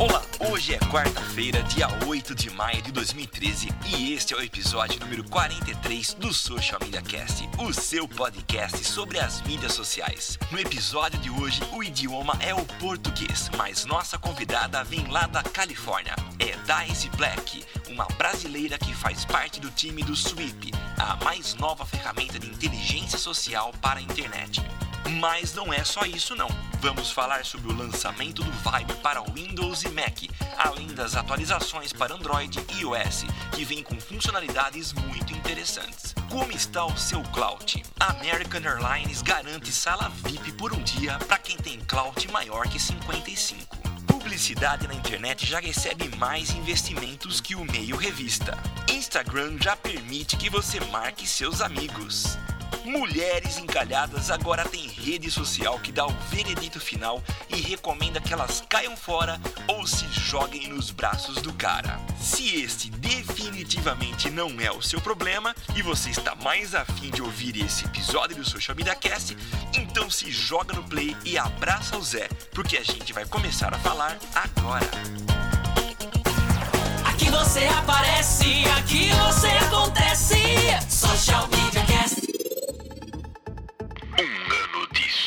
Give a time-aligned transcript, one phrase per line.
[0.00, 4.98] Olá, hoje é quarta-feira, dia 8 de maio de 2013 e este é o episódio
[4.98, 10.38] número 43 do Social Media Cast, o seu podcast sobre as mídias sociais.
[10.50, 15.42] No episódio de hoje, o idioma é o português, mas nossa convidada vem lá da
[15.42, 16.16] Califórnia.
[16.38, 21.84] É Daisy Black, uma brasileira que faz parte do time do Sweep, a mais nova
[21.84, 24.62] ferramenta de inteligência social para a internet.
[25.08, 26.48] Mas não é só isso não.
[26.80, 30.18] Vamos falar sobre o lançamento do Vibe para Windows e Mac,
[30.56, 36.14] além das atualizações para Android e iOS, que vem com funcionalidades muito interessantes.
[36.30, 37.82] Como está o seu cloud?
[37.98, 43.76] American Airlines garante sala VIP por um dia para quem tem cloud maior que 55.
[44.06, 48.56] Publicidade na internet já recebe mais investimentos que o meio revista.
[48.90, 52.38] Instagram já permite que você marque seus amigos.
[52.84, 58.64] Mulheres encalhadas agora tem rede social que dá o veredito final e recomenda que elas
[58.68, 62.00] caiam fora ou se joguem nos braços do cara.
[62.20, 67.56] Se este definitivamente não é o seu problema e você está mais afim de ouvir
[67.64, 69.36] esse episódio do Social Media Cast,
[69.74, 73.78] então se joga no play e abraça o Zé, porque a gente vai começar a
[73.78, 74.90] falar agora.
[77.04, 80.36] Aqui você aparece, aqui você acontece.
[80.88, 82.19] Social Media Cast.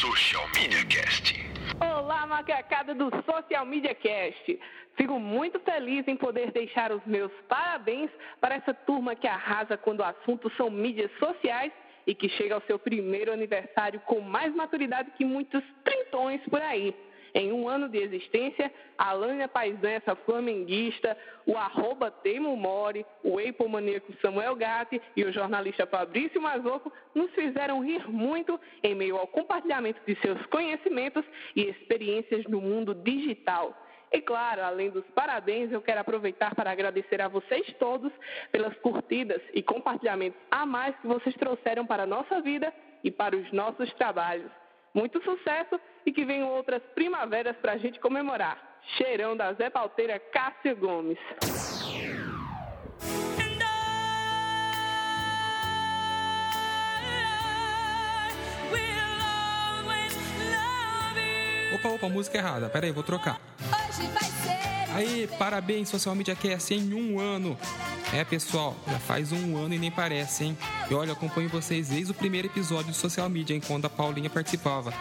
[0.04, 1.34] Social Media Cast.
[1.80, 4.60] Olá, macacada do Social Media Cast.
[4.98, 8.12] Fico muito feliz em poder deixar os meus parabéns
[8.42, 11.72] para essa turma que arrasa quando o assunto são mídias sociais
[12.06, 16.94] e que chega ao seu primeiro aniversário com mais maturidade que muitos trintões por aí.
[17.36, 21.18] Em um ano de existência, a Lânia Paisan, essa flamenguista,
[21.48, 27.32] o arroba Temo Mori, o Apple maníaco Samuel Gatti e o jornalista Fabrício Mazoco nos
[27.32, 33.76] fizeram rir muito em meio ao compartilhamento de seus conhecimentos e experiências no mundo digital.
[34.12, 38.12] E claro, além dos parabéns, eu quero aproveitar para agradecer a vocês todos
[38.52, 42.72] pelas curtidas e compartilhamentos a mais que vocês trouxeram para a nossa vida
[43.04, 44.63] e para os nossos trabalhos.
[44.94, 48.80] Muito sucesso e que venham outras primaveras para a gente comemorar.
[48.98, 51.18] Cheirão da Zé Palteira Cássio Gomes.
[61.76, 62.70] Opa, opa, música errada.
[62.70, 63.40] Pera aí, vou trocar.
[64.94, 67.58] Aí, parabéns, Social Media Cast, em um ano.
[68.14, 70.58] É, pessoal, já faz um ano e nem parece, hein?
[70.90, 74.94] E olha, acompanho vocês desde o primeiro episódio do Social Media, enquanto a Paulinha participava.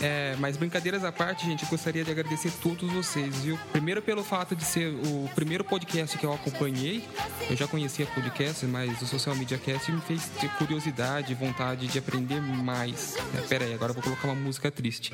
[0.00, 3.58] É, mas brincadeiras à parte, gente, eu gostaria de agradecer todos vocês, viu?
[3.72, 7.04] Primeiro pelo fato de ser o primeiro podcast que eu acompanhei.
[7.50, 11.98] Eu já conhecia podcast, mas o Social Media Cast me fez ter curiosidade, vontade de
[11.98, 13.16] aprender mais.
[13.36, 15.12] É, pera aí, agora eu vou colocar uma música triste.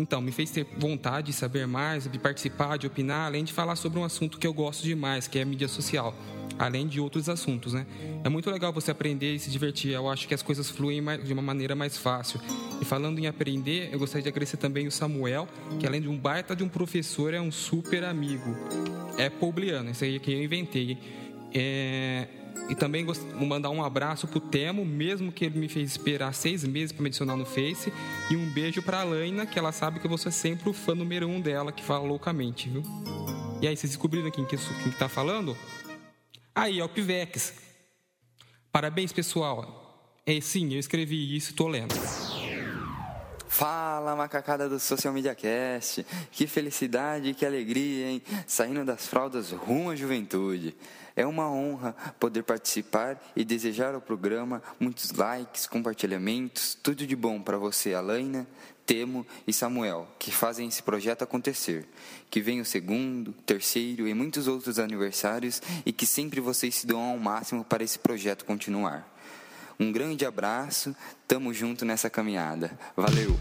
[0.00, 3.76] Então, me fez ter vontade de saber mais, de participar, de opinar, além de falar
[3.76, 6.14] sobre um assunto que eu gosto demais, que é a mídia social,
[6.58, 7.86] além de outros assuntos, né?
[8.22, 9.92] É muito legal você aprender e se divertir.
[9.92, 12.40] Eu acho que as coisas fluem de uma maneira mais fácil.
[12.80, 15.48] E falando em aprender, eu gostaria de agradecer também o Samuel,
[15.78, 18.56] que além de um baita de um professor, é um super amigo.
[19.16, 20.96] É Publiano, isso aí que eu inventei.
[21.52, 22.28] É,
[22.68, 26.92] E também mandar um abraço pro Temo, mesmo que ele me fez esperar seis meses
[26.92, 27.92] para me adicionar no Face.
[28.30, 31.26] E um beijo pra Laina, que ela sabe que vou ser sempre o fã número
[31.26, 32.82] um dela, que fala loucamente, viu?
[33.60, 35.56] E aí, vocês descobriram quem que, quem que tá falando?
[36.54, 37.54] Aí, é o Pivex.
[38.70, 40.12] Parabéns, pessoal.
[40.26, 41.94] É, sim, eu escrevi isso e tô lendo.
[43.48, 46.04] Fala, macacada do Social Media Cast.
[46.30, 48.22] Que felicidade, que alegria, hein?
[48.46, 50.76] Saindo das fraldas rumo à juventude.
[51.16, 57.40] É uma honra poder participar e desejar ao programa muitos likes, compartilhamentos, tudo de bom
[57.40, 58.46] para você, Alaina,
[58.86, 61.88] Temo e Samuel, que fazem esse projeto acontecer.
[62.30, 67.00] Que venha o segundo, terceiro e muitos outros aniversários e que sempre vocês se dão
[67.00, 69.17] ao máximo para esse projeto continuar.
[69.80, 70.92] Um grande abraço,
[71.28, 72.76] tamo junto nessa caminhada.
[72.96, 73.38] Valeu!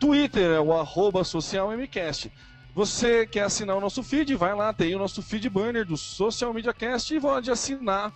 [0.00, 2.32] Twitter é o arroba socialmcast.
[2.74, 4.34] Você quer assinar o nosso feed?
[4.34, 8.12] Vai lá, tem o nosso feed banner do Social Media Cast e pode assinar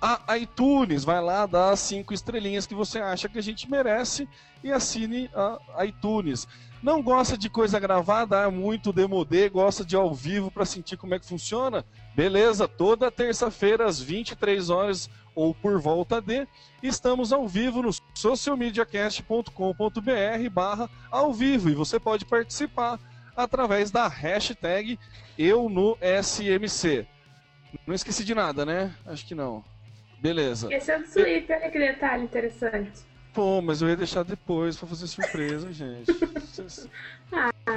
[0.00, 1.04] a iTunes.
[1.04, 4.28] Vai lá, dá as cinco estrelinhas que você acha que a gente merece
[4.62, 6.46] e assine a iTunes.
[6.82, 11.12] Não gosta de coisa gravada, é muito demodê, gosta de ao vivo para sentir como
[11.14, 11.84] é que funciona?
[12.14, 16.46] Beleza, toda terça-feira às 23 horas ou por volta de,
[16.82, 23.00] estamos ao vivo no socialmediacast.com.br barra ao vivo e você pode participar
[23.36, 24.96] através da hashtag
[25.36, 27.08] eu no SMC.
[27.86, 28.94] Não esqueci de nada, né?
[29.06, 29.62] Acho que não.
[30.20, 30.72] Beleza.
[30.72, 33.08] Esse é do Twitter, olha que detalhe interessante.
[33.32, 36.10] Pô, mas eu ia deixar depois pra fazer surpresa, gente.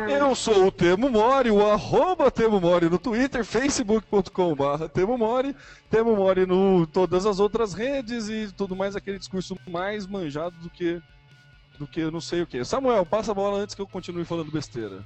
[0.10, 5.56] Eu sou o Temo Mori, o arroba Temo Mori no Twitter, facebook.com.br Temo Mori,
[5.90, 10.70] Temo Mori no todas as outras redes e tudo mais, aquele discurso mais manjado do
[10.70, 11.02] que
[11.78, 12.64] do que eu não sei o que.
[12.64, 15.04] Samuel, passa a bola antes que eu continue falando besteira.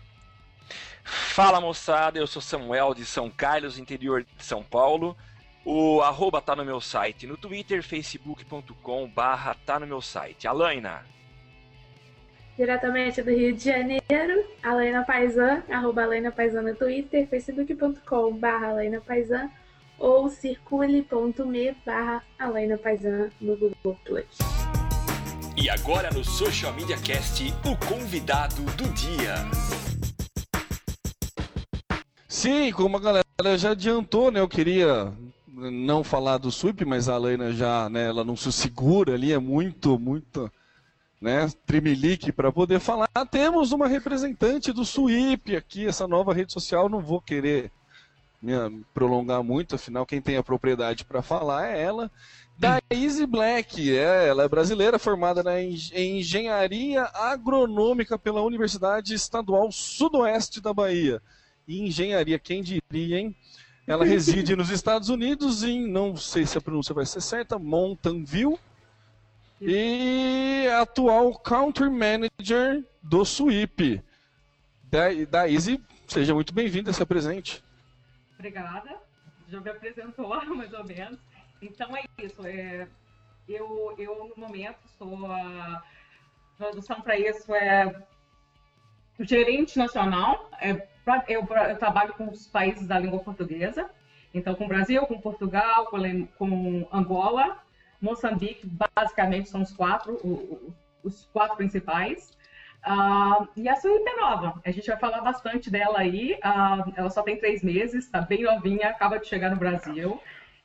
[1.04, 5.18] Fala moçada, eu sou Samuel de São Carlos, interior de São Paulo.
[5.68, 10.48] O arroba tá no meu site, no Twitter, facebook.com barra tá no meu site.
[10.48, 11.04] Alaina.
[12.56, 19.02] Diretamente do Rio de Janeiro, Alaina Paisan, arroba Alaina Paisan no Twitter, facebook.com barra Alaina
[19.02, 19.50] Paisan
[19.98, 24.38] ou circule.me barra Alaina Paisan no Google Plus.
[25.58, 29.34] E agora no Social Media Cast, o convidado do dia.
[32.28, 34.40] Sim, como a galera já adiantou, né?
[34.40, 35.12] Eu queria
[35.56, 39.40] não falar do SWIP, mas a Alaina já, né, ela não se segura ali, é
[39.40, 40.52] muito, muito,
[41.22, 43.08] né, trimelique para poder falar.
[43.32, 47.72] Temos uma representante do SWIP aqui, essa nova rede social, não vou querer
[48.42, 48.54] me
[48.94, 52.12] prolongar muito, afinal quem tem a propriedade para falar é ela.
[52.58, 59.72] Da Easy Black, é, ela é brasileira, formada na em Engenharia Agronômica pela Universidade Estadual
[59.72, 61.22] Sudoeste da Bahia.
[61.68, 63.36] E engenharia, quem diria, hein?
[63.88, 68.24] Ela reside nos Estados Unidos, em, não sei se a pronúncia vai ser certa, Mountain
[68.24, 68.60] View.
[69.62, 74.04] E atual Country Manager do Sweep.
[74.84, 77.64] Da, Daisy, seja muito bem-vinda, se apresente.
[78.34, 79.00] Obrigada.
[79.48, 81.20] Já me apresentou, mais ou menos.
[81.62, 82.46] Então é isso.
[82.46, 82.88] É,
[83.48, 85.84] eu, eu, no momento, sou a
[86.58, 88.04] tradução para isso é
[89.20, 90.50] gerente nacional.
[90.60, 90.88] É,
[91.28, 93.90] eu, eu, trabalho com os países da língua portuguesa,
[94.34, 97.60] então com o Brasil, com Portugal, com, com Angola,
[98.02, 100.20] Moçambique, basicamente são os quatro,
[101.04, 102.32] os quatro principais.
[102.86, 106.34] Uh, e a Suípe é nova, a gente vai falar bastante dela aí.
[106.34, 110.22] Uh, ela só tem três meses, está bem novinha, acaba de chegar no Brasil.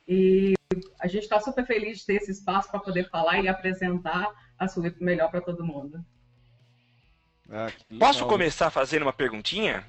[0.07, 0.53] E
[0.99, 4.27] a gente está super feliz de ter esse espaço para poder falar e apresentar
[4.57, 6.03] a Suípe melhor para todo mundo.
[7.49, 7.67] Ah,
[7.99, 9.83] Posso começar fazendo uma perguntinha?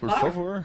[0.00, 0.20] Por claro.
[0.22, 0.64] favor.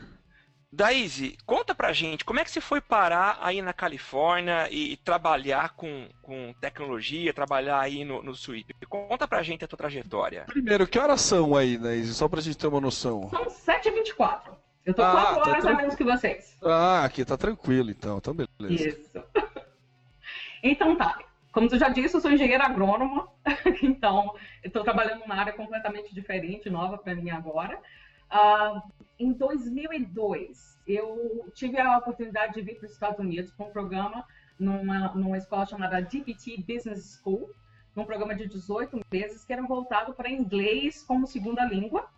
[0.71, 5.69] Daisy, conta pra gente, como é que você foi parar aí na Califórnia e trabalhar
[5.69, 8.73] com, com tecnologia, trabalhar aí no, no Sweep?
[8.89, 10.43] Conta pra gente a tua trajetória.
[10.47, 12.13] Primeiro, que horas são aí, Daisy?
[12.13, 13.29] Só pra gente ter uma noção.
[13.29, 14.55] São 7h24.
[14.85, 16.57] Eu tô ah, 4 tá horas tá a menos que vocês.
[16.61, 18.89] Ah, aqui tá tranquilo então, então beleza.
[18.89, 19.23] Isso.
[20.61, 21.17] então tá.
[21.53, 23.29] Como tu já disse, eu sou engenheira agrônoma,
[23.81, 27.79] então estou trabalhando numa área completamente diferente, nova para mim agora.
[28.31, 28.81] Uh,
[29.19, 34.25] em 2002, eu tive a oportunidade de vir para os Estados Unidos para um programa
[34.59, 37.49] numa, numa escola chamada DPT Business School,
[37.95, 42.09] num programa de 18 meses que era voltado para inglês como segunda língua.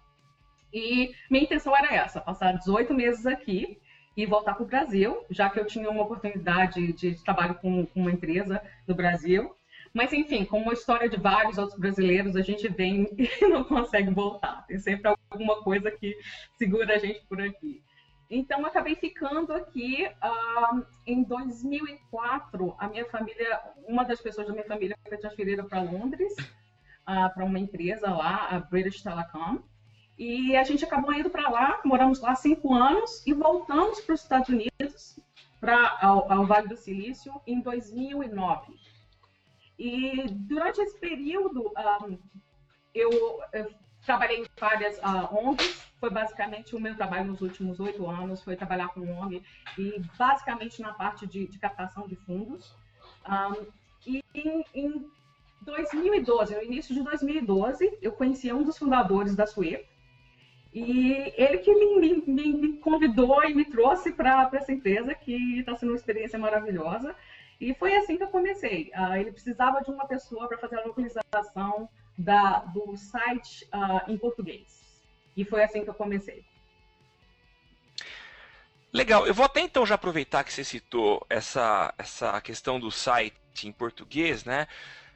[0.74, 3.80] E minha intenção era essa, passar 18 meses aqui
[4.16, 8.02] e voltar para o Brasil, já que eu tinha uma oportunidade de trabalho com, com
[8.02, 9.56] uma empresa no Brasil.
[9.94, 14.14] Mas, enfim, como a história de vários outros brasileiros, a gente vem e não consegue
[14.14, 14.66] voltar.
[14.68, 16.18] Tem sempre alguma coisa que
[16.58, 17.82] segura a gente por aqui.
[18.30, 20.08] Então, acabei ficando aqui.
[20.24, 25.82] Uh, em 2004, a minha família, uma das pessoas da minha família foi transferida para
[25.82, 29.60] Londres, uh, para uma empresa lá, a British Telecom.
[30.18, 34.22] E a gente acabou indo para lá, moramos lá cinco anos e voltamos para os
[34.22, 35.20] Estados Unidos,
[35.60, 38.74] para ao Vale do Silício, em 2009.
[39.78, 41.72] E durante esse período,
[42.04, 42.18] um,
[42.94, 43.12] eu,
[43.54, 43.72] eu,
[44.06, 45.86] trabalhei em várias uh, ONGs.
[46.00, 49.44] Foi basicamente o meu trabalho nos últimos oito anos, foi trabalhar com ONG
[49.78, 52.76] e basicamente na parte de, de captação de fundos.
[53.28, 53.66] Um,
[54.06, 55.12] e em, em
[55.62, 59.86] 2012, no início de 2012, eu conheci um dos fundadores da Swift.
[60.74, 65.76] E ele que me, me, me convidou e me trouxe para essa empresa, que está
[65.76, 67.16] sendo uma experiência maravilhosa.
[67.60, 68.92] E foi assim que eu comecei.
[68.96, 74.18] Uh, ele precisava de uma pessoa para fazer a localização da, do site uh, em
[74.18, 74.86] português.
[75.36, 76.46] E foi assim que eu comecei.
[78.94, 79.28] Legal.
[79.28, 83.72] Eu vou até então já aproveitar que você citou essa, essa questão do site em
[83.72, 84.68] português, né?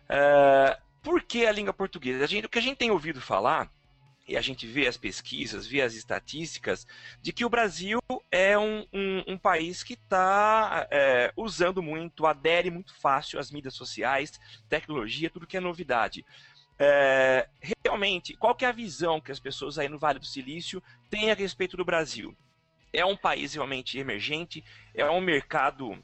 [0.05, 2.23] Uh, por que a língua portuguesa?
[2.23, 3.71] A gente, o que a gente tem ouvido falar
[4.31, 6.87] e a gente vê as pesquisas, vê as estatísticas,
[7.21, 7.99] de que o Brasil
[8.31, 13.73] é um, um, um país que está é, usando muito, adere muito fácil às mídias
[13.73, 16.25] sociais, tecnologia, tudo que é novidade.
[16.79, 17.49] É,
[17.83, 21.29] realmente, qual que é a visão que as pessoas aí no Vale do Silício têm
[21.29, 22.33] a respeito do Brasil?
[22.93, 24.63] É um país realmente emergente?
[24.95, 26.01] É um mercado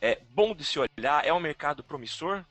[0.00, 1.26] é, bom de se olhar?
[1.26, 2.44] É um mercado promissor?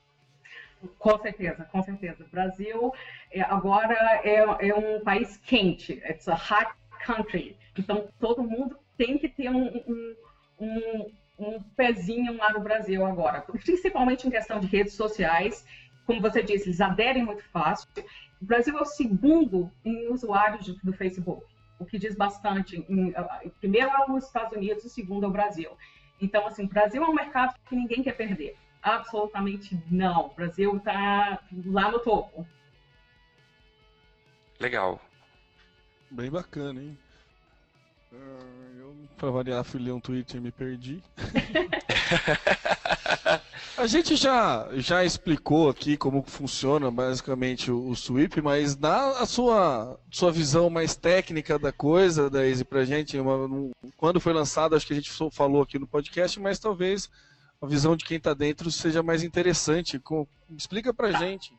[0.98, 2.24] Com certeza, com certeza.
[2.24, 2.94] O Brasil
[3.32, 6.72] é, agora é, é, um país quente, it's a hot
[7.06, 7.58] country.
[7.78, 10.16] Então todo mundo tem que ter um, um,
[10.60, 15.66] um, um pezinho lá no Brasil agora, principalmente em questão de redes sociais.
[16.06, 17.88] Como você disse, eles aderem muito fácil.
[18.42, 21.44] O Brasil é o segundo em usuários do Facebook,
[21.80, 22.86] o que diz bastante.
[22.88, 23.14] Em,
[23.60, 25.72] primeiro é os Estados Unidos, o segundo é o Brasil.
[26.22, 28.56] Então, assim, o Brasil é um mercado que ninguém quer perder.
[28.86, 30.28] Absolutamente não.
[30.28, 32.48] O Brasil está lá no topo.
[34.60, 35.02] Legal.
[36.12, 36.96] Bem bacana, hein?
[38.14, 41.04] Uh, eu, pra variar, fui ler um tweet e me perdi.
[43.76, 49.26] A gente já, já explicou aqui como funciona basicamente o, o Sweep, mas dá a
[49.26, 53.18] sua, sua visão mais técnica da coisa, Daisy, pra gente.
[53.18, 57.10] Uma, um, quando foi lançado, acho que a gente falou aqui no podcast, mas talvez
[57.66, 60.00] a visão de quem está dentro seja mais interessante.
[60.00, 60.28] Com...
[60.56, 61.20] Explica pra tá.
[61.20, 61.54] gente.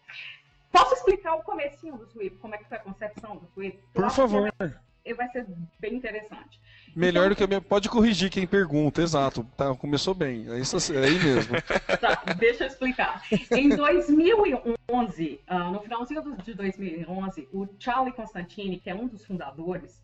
[0.72, 3.78] Posso explicar o comecinho do Sweep, como é que foi a concepção do Sweep?
[3.92, 4.52] Por favor.
[4.58, 5.46] Vai, vai ser
[5.80, 6.60] bem interessante.
[6.94, 7.60] Melhor então, do que a minha.
[7.60, 9.44] Pode corrigir quem pergunta, exato.
[9.56, 10.50] Tá, começou bem.
[10.50, 11.54] É isso é aí mesmo.
[12.00, 13.22] tá, deixa eu explicar.
[13.50, 19.24] Em 2011, uh, ah, no finalzinho de 2011, o Charlie Constantini, que é um dos
[19.26, 20.02] fundadores,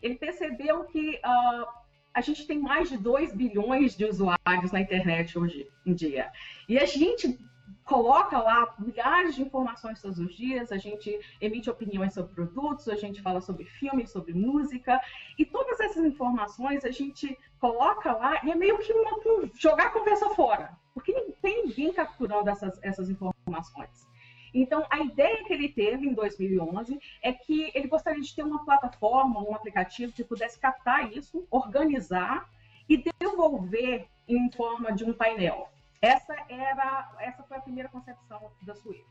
[0.00, 1.66] ele percebeu que uh,
[2.14, 6.30] a gente tem mais de 2 bilhões de usuários na internet hoje em dia.
[6.68, 7.38] E a gente
[7.84, 12.96] coloca lá milhares de informações todos os dias, a gente emite opiniões sobre produtos, a
[12.96, 15.00] gente fala sobre filmes, sobre música,
[15.38, 19.90] e todas essas informações a gente coloca lá e é meio que uma, jogar a
[19.90, 24.07] conversa fora, porque não tem ninguém capturando essas, essas informações.
[24.52, 28.64] Então, a ideia que ele teve em 2011 é que ele gostaria de ter uma
[28.64, 32.48] plataforma, um aplicativo que pudesse captar isso, organizar
[32.88, 35.68] e devolver em forma de um painel.
[36.00, 39.04] Essa era, essa foi a primeira concepção da Swift.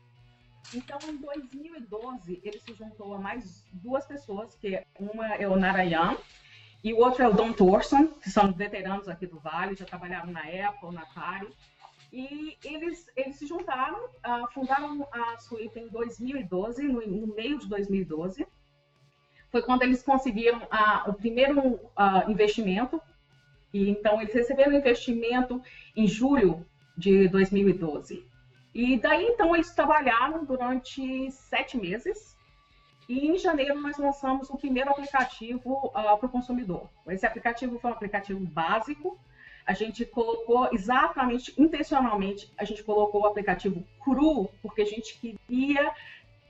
[0.74, 6.16] Então, em 2012, ele se juntou a mais duas pessoas, que uma é o Narayan
[6.82, 10.30] e o outro é o Don Thorson, que são veteranos aqui do Vale, já trabalharam
[10.30, 11.48] na Apple, na Atari.
[12.12, 17.68] E eles, eles se juntaram, uh, fundaram a Swift em 2012, no, no, meio de
[17.68, 18.46] 2012.
[19.50, 23.00] Foi quando eles conseguiram uh, o primeiro uh, investimento.
[23.72, 25.62] E então eles receberam investimento
[25.94, 28.26] em julho de 2012.
[28.74, 32.36] E daí então eles trabalharam durante sete meses.
[33.06, 36.88] E em janeiro nós lançamos o primeiro aplicativo para o consumidor.
[37.06, 39.18] Esse aplicativo foi um aplicativo básico
[39.68, 45.92] a gente colocou exatamente, intencionalmente, a gente colocou o aplicativo cru, porque a gente queria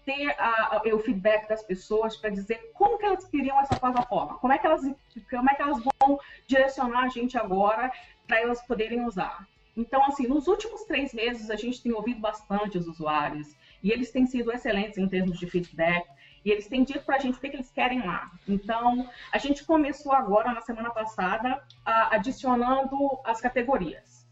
[0.04, 4.38] ter a, a, o feedback das pessoas para dizer como que elas queriam essa plataforma,
[4.38, 4.82] como é que elas,
[5.28, 7.90] como é que elas vão direcionar a gente agora
[8.24, 9.48] para elas poderem usar.
[9.76, 13.48] Então, assim, nos últimos três meses a gente tem ouvido bastante os usuários
[13.82, 16.06] e eles têm sido excelentes em termos de feedback.
[16.48, 18.30] E eles têm dito para a gente o que, que, eles querem lá.
[18.48, 24.26] Então, a gente começou agora, na semana passada, a, adicionando as categorias.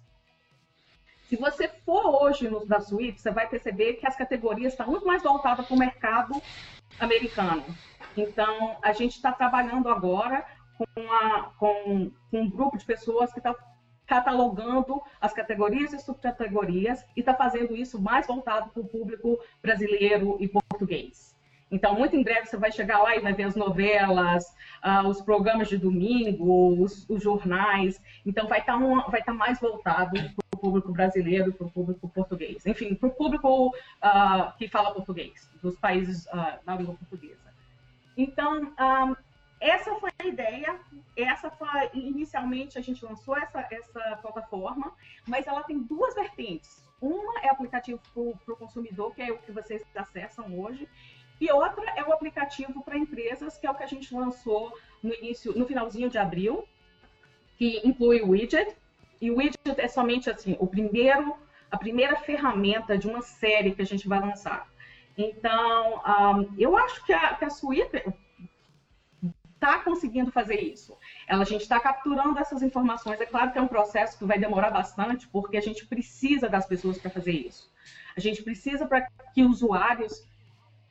[1.24, 5.06] Se você for hoje no da Suíte, você vai perceber que as categorias estão muito
[5.06, 6.40] mais voltadas para o mercado
[6.98, 7.62] americano.
[8.16, 10.42] Então, a gente está trabalhando agora
[10.78, 10.86] com,
[11.58, 13.54] com, com um grupo de pessoas que está
[14.06, 20.38] catalogando as categorias e subcategorias e está fazendo isso mais voltado para o público brasileiro
[20.40, 21.35] e português.
[21.70, 24.54] Então, muito em breve você vai chegar lá e vai ver as novelas,
[24.84, 28.00] uh, os programas de domingo, os, os jornais.
[28.24, 32.64] Então, vai estar tá tá mais voltado para o público brasileiro, para o público português.
[32.66, 37.46] Enfim, para o público uh, que fala português, dos países uh, da língua portuguesa.
[38.16, 39.16] Então, um,
[39.60, 40.78] essa foi a ideia.
[41.16, 44.92] Essa foi, inicialmente, a gente lançou essa, essa plataforma,
[45.26, 46.84] mas ela tem duas vertentes.
[47.00, 50.88] Uma é aplicativo para o consumidor, que é o que vocês acessam hoje,
[51.40, 55.12] e outra é o aplicativo para empresas, que é o que a gente lançou no
[55.14, 56.66] início, no finalzinho de abril,
[57.56, 58.76] que inclui o widget.
[59.20, 61.36] E o widget é somente assim, o primeiro,
[61.70, 64.66] a primeira ferramenta de uma série que a gente vai lançar.
[65.16, 67.50] Então, um, eu acho que a, que a
[69.56, 70.96] está conseguindo fazer isso.
[71.26, 73.20] Ela, a gente está capturando essas informações.
[73.20, 76.66] É claro que é um processo que vai demorar bastante, porque a gente precisa das
[76.66, 77.70] pessoas para fazer isso.
[78.16, 80.24] A gente precisa para que usuários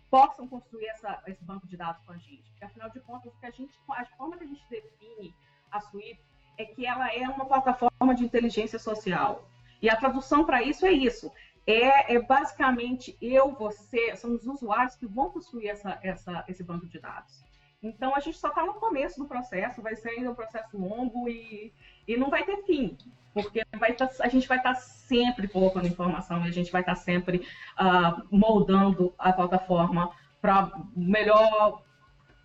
[0.09, 2.49] possam construir essa, esse banco de dados com a gente.
[2.51, 5.33] Porque, afinal de contas, que a, gente, a forma que a gente define
[5.71, 6.19] a Suite
[6.57, 9.49] é que ela é uma plataforma de inteligência social.
[9.81, 11.31] E a tradução para isso é isso.
[11.67, 16.87] É, é, basicamente eu, você, são os usuários que vão construir essa, essa, esse banco
[16.87, 17.43] de dados.
[17.81, 21.27] Então a gente só está no começo do processo, vai ser ainda um processo longo
[21.27, 21.73] e,
[22.07, 22.97] e não vai ter fim,
[23.35, 27.01] porque tá, a gente vai estar tá sempre colocando informação a gente vai estar tá
[27.01, 27.45] sempre
[27.77, 30.09] uh, moldando a plataforma
[30.41, 31.83] para melhor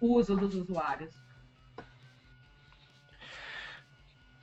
[0.00, 1.14] uso dos usuários.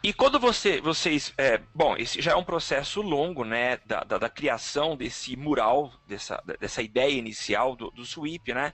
[0.03, 4.17] E quando você, vocês, é, bom, esse já é um processo longo, né, da, da,
[4.17, 8.71] da criação desse mural, dessa, dessa ideia inicial do, do Sweep, né?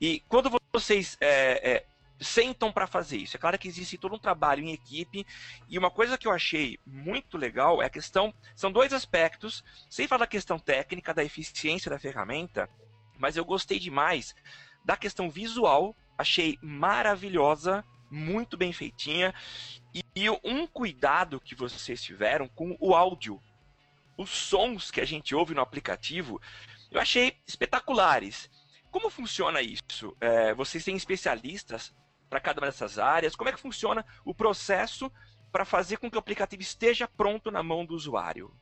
[0.00, 1.86] E quando vocês é, é,
[2.20, 5.26] sentam para fazer isso, é claro que existe todo um trabalho em equipe.
[5.68, 8.32] E uma coisa que eu achei muito legal é a questão.
[8.54, 12.68] São dois aspectos, sem falar da questão técnica, da eficiência da ferramenta,
[13.18, 14.34] mas eu gostei demais
[14.84, 19.34] da questão visual, achei maravilhosa, muito bem feitinha.
[19.94, 23.40] E, um cuidado que vocês tiveram com o áudio.
[24.16, 26.40] Os sons que a gente ouve no aplicativo,
[26.90, 28.48] eu achei espetaculares.
[28.90, 30.16] Como funciona isso?
[30.20, 31.92] É, vocês têm especialistas
[32.28, 33.36] para cada uma dessas áreas?
[33.36, 35.10] Como é que funciona o processo
[35.52, 38.52] para fazer com que o aplicativo esteja pronto na mão do usuário?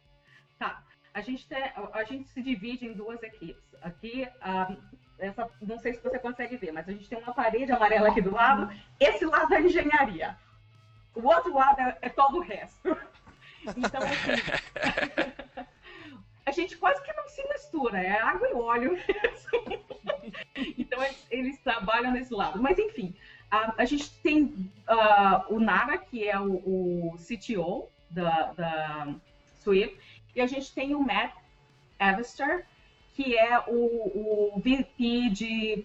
[0.58, 0.84] Tá.
[1.14, 1.46] A gente,
[1.92, 3.62] a gente se divide em duas equipes.
[3.82, 4.26] Aqui,
[4.70, 4.76] um,
[5.18, 8.22] essa, não sei se você consegue ver, mas a gente tem uma parede amarela aqui
[8.22, 8.72] do lado.
[8.98, 10.38] Esse lado é engenharia.
[11.14, 12.96] O outro lado é, é todo o resto.
[13.76, 15.66] Então, assim,
[16.46, 18.98] a gente quase que não se mistura, é água e óleo
[20.78, 22.60] então eles, eles, trabalham nesse lado.
[22.60, 23.14] Mas enfim,
[23.52, 29.14] a, a gente tem uh, o Nara, que é o, o CTO da, da
[29.60, 29.98] Swift,
[30.34, 31.34] e a gente tem o Matt
[32.00, 32.64] Evester,
[33.14, 35.84] que é o, o VP de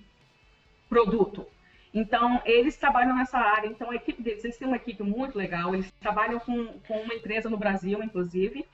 [0.87, 1.45] produto.
[1.93, 3.67] Então, eles trabalham nessa área.
[3.67, 5.73] Então, a equipe deles, eles têm uma equipe muito legal.
[5.73, 8.65] Eles trabalham com, com uma empresa no Brasil, inclusive,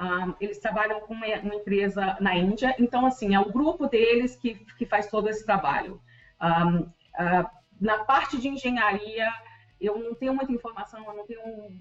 [0.00, 4.34] um, eles trabalham com uma, uma, empresa na Índia, então, assim, é o grupo deles
[4.34, 6.00] que, que faz todo esse trabalho.
[6.40, 9.32] Um, uh, na parte de engenharia,
[9.80, 11.72] eu não tenho muita informação, eu não tenho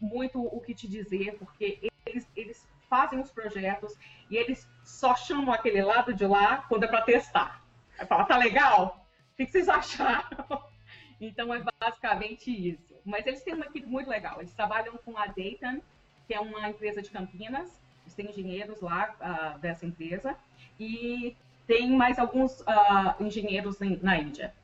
[0.00, 3.96] muito o que te dizer, porque eles, eles fazem os projetos
[4.30, 7.62] e eles só chamam aquele lado de lá quando é para testar.
[7.98, 9.06] Aí fala, tá legal?
[9.32, 10.70] O que vocês acharam?
[11.22, 12.94] Então é basicamente isso.
[13.04, 14.40] Mas eles têm uma equipe muito legal.
[14.40, 15.82] Eles trabalham com a Dayton,
[16.26, 17.78] que é uma empresa de Campinas.
[18.04, 20.34] Eles têm engenheiros lá uh, dessa empresa.
[20.78, 21.36] E
[21.66, 24.54] tem mais alguns uh, engenheiros na Índia.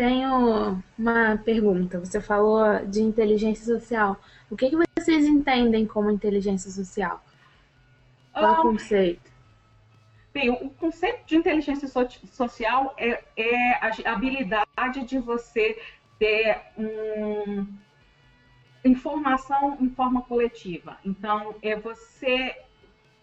[0.00, 2.00] Tenho uma pergunta.
[2.00, 4.18] Você falou de inteligência social.
[4.48, 7.22] O que, que vocês entendem como inteligência social?
[8.32, 9.30] Qual um, o ah, conceito?
[10.32, 15.78] Bem, o conceito de inteligência so social é, é a habilidade de você
[16.18, 17.66] ter um
[18.82, 20.96] informação em forma coletiva.
[21.04, 22.56] Então, é você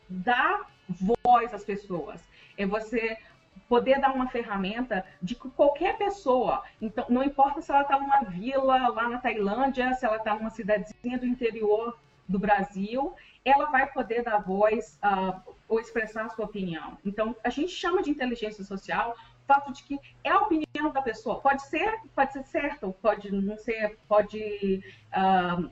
[0.08, 2.22] dar voz às pessoas,
[2.56, 3.18] é você
[3.68, 8.22] poder dar uma ferramenta de que qualquer pessoa, então não importa se ela está numa
[8.24, 13.88] vila lá na Tailândia, se ela está numa cidadezinha do interior do Brasil, ela vai
[13.88, 16.98] poder dar voz uh, ou expressar a sua opinião.
[17.06, 19.16] Então, a gente chama de inteligência social
[19.48, 21.40] fato de que é a opinião da pessoa.
[21.40, 24.84] Pode ser, pode ser certo, pode não ser, pode,
[25.16, 25.72] uh,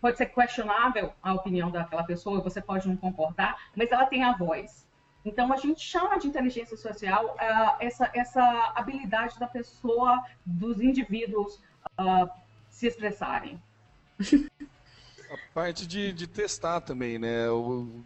[0.00, 4.32] pode ser questionável a opinião daquela pessoa, você pode não concordar, mas ela tem a
[4.32, 4.87] voz.
[5.24, 11.60] Então, a gente chama de inteligência social uh, essa, essa habilidade da pessoa, dos indivíduos
[11.98, 12.28] uh,
[12.70, 13.60] se expressarem.
[15.30, 17.50] A parte de, de testar também, né?
[17.50, 18.02] O,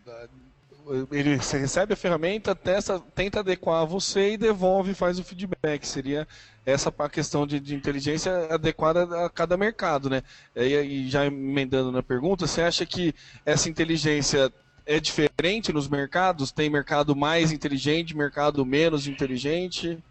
[1.10, 5.86] ele recebe a ferramenta, testa, tenta adequar a você e devolve, faz o feedback.
[5.86, 6.26] Seria
[6.66, 10.22] essa a questão de, de inteligência adequada a cada mercado, né?
[10.56, 13.14] E, e já emendando na pergunta, você acha que
[13.46, 14.52] essa inteligência
[14.86, 16.52] é diferente nos mercados?
[16.52, 20.02] Tem mercado mais inteligente, mercado menos inteligente?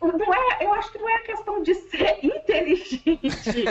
[0.00, 3.64] Não é, eu acho que não é a questão de ser inteligente,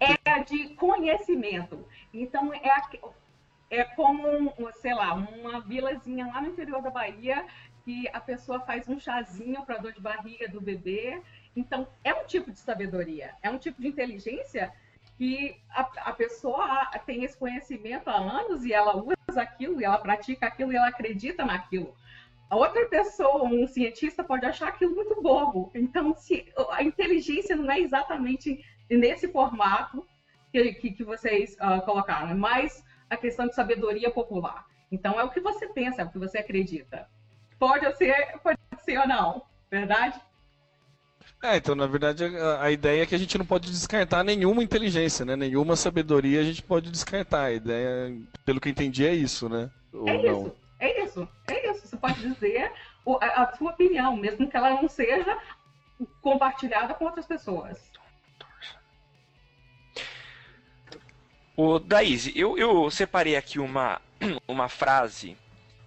[0.00, 1.86] é de conhecimento.
[2.12, 2.90] Então, é, a,
[3.70, 7.44] é como, sei lá, uma vilazinha lá no interior da Bahia
[7.84, 11.20] que a pessoa faz um chazinho para dor de barriga do bebê.
[11.54, 14.72] Então, é um tipo de sabedoria, é um tipo de inteligência
[15.16, 19.98] que a, a pessoa tem esse conhecimento há anos e ela usa aquilo, e ela
[19.98, 21.94] pratica aquilo, e ela acredita naquilo.
[22.50, 25.70] A outra pessoa, um cientista, pode achar aquilo muito bobo.
[25.74, 30.06] Então, se, a inteligência não é exatamente nesse formato
[30.52, 34.66] que, que, que vocês uh, colocaram, é mais a questão de sabedoria popular.
[34.92, 37.08] Então, é o que você pensa, é o que você acredita.
[37.58, 40.20] Pode ser, pode ser ou não, verdade?
[41.44, 44.62] É, então, na verdade, a, a, ideia é que a gente não pode descartar nenhuma
[44.64, 45.36] inteligência, né?
[45.36, 47.42] Nenhuma sabedoria a gente pode descartar.
[47.42, 49.70] A ideia, pelo que eu entendi, é isso, né?
[49.92, 50.46] Ou é não?
[50.46, 51.86] isso, é isso, é isso.
[51.86, 52.72] Você pode dizer
[53.20, 55.38] a, a sua opinião, mesmo que ela não seja
[56.22, 57.92] compartilhada com outras pessoas.
[61.54, 64.00] O Daíse, eu, eu separei aqui uma,
[64.48, 65.36] uma frase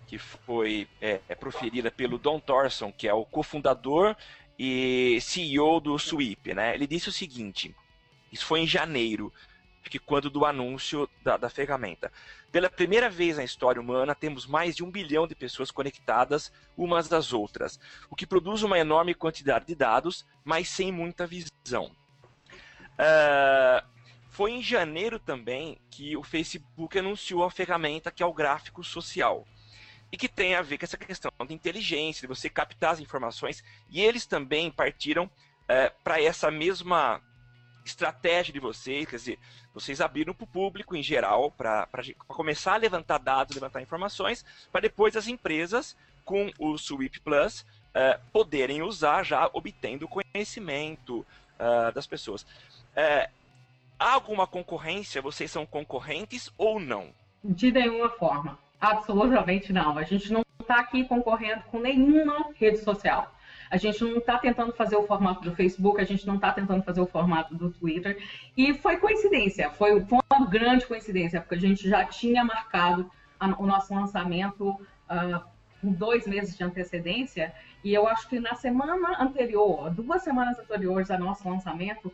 [0.06, 4.16] que foi é, é, proferida pelo Don Thorson, que é o cofundador
[4.58, 6.74] e CEO do Sweep, né?
[6.74, 7.76] Ele disse o seguinte:
[8.32, 9.32] isso foi em janeiro,
[9.90, 12.12] que quando do anúncio da, da ferramenta.
[12.52, 17.08] Pela primeira vez na história humana, temos mais de um bilhão de pessoas conectadas umas
[17.08, 21.92] das outras, o que produz uma enorme quantidade de dados, mas sem muita visão.
[23.00, 23.86] Uh,
[24.30, 29.46] foi em janeiro também que o Facebook anunciou a ferramenta que é o gráfico social
[30.12, 33.64] e que tem a ver com essa questão de inteligência, de você captar as informações,
[33.90, 35.30] e eles também partiram
[35.68, 37.22] é, para essa mesma
[37.86, 39.40] estratégia de vocês, quer dizer,
[39.74, 41.88] vocês abriram para o público em geral, para
[42.28, 48.20] começar a levantar dados, levantar informações, para depois as empresas, com o Sweep Plus, é,
[48.32, 51.26] poderem usar já obtendo conhecimento
[51.58, 52.46] uh, das pessoas.
[52.96, 53.30] É,
[53.98, 55.22] há alguma concorrência?
[55.22, 57.14] Vocês são concorrentes ou não?
[57.44, 58.60] De nenhuma forma.
[58.80, 59.98] Absolutamente não.
[59.98, 63.34] A gente não está aqui concorrendo com nenhuma rede social.
[63.70, 66.84] A gente não está tentando fazer o formato do Facebook, a gente não está tentando
[66.84, 68.18] fazer o formato do Twitter.
[68.56, 73.10] E foi coincidência, foi, uma grande coincidência, porque a gente já tinha marcado
[73.40, 75.44] a, o nosso lançamento uh,
[75.82, 77.54] com dois meses de antecedência.
[77.84, 82.14] E eu acho que na semana anterior, duas semanas anteriores ao nosso lançamento,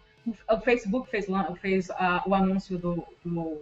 [0.50, 1.28] o Facebook fez,
[1.60, 3.62] fez uh, o anúncio do, do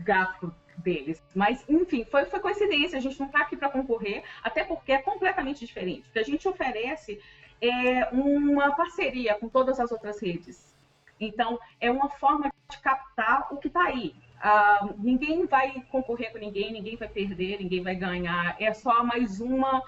[0.00, 1.22] gráfico deles.
[1.34, 4.98] Mas, enfim, foi, foi coincidência, a gente não está aqui para concorrer, até porque é
[4.98, 6.08] completamente diferente.
[6.08, 7.20] O que a gente oferece
[7.60, 10.74] é uma parceria com todas as outras redes.
[11.20, 14.14] Então, é uma forma de captar o que está aí.
[14.42, 18.56] Uh, ninguém vai concorrer com ninguém, ninguém vai perder, ninguém vai ganhar.
[18.60, 19.82] É só mais uma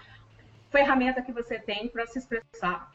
[0.70, 2.92] ferramenta que você tem para se expressar.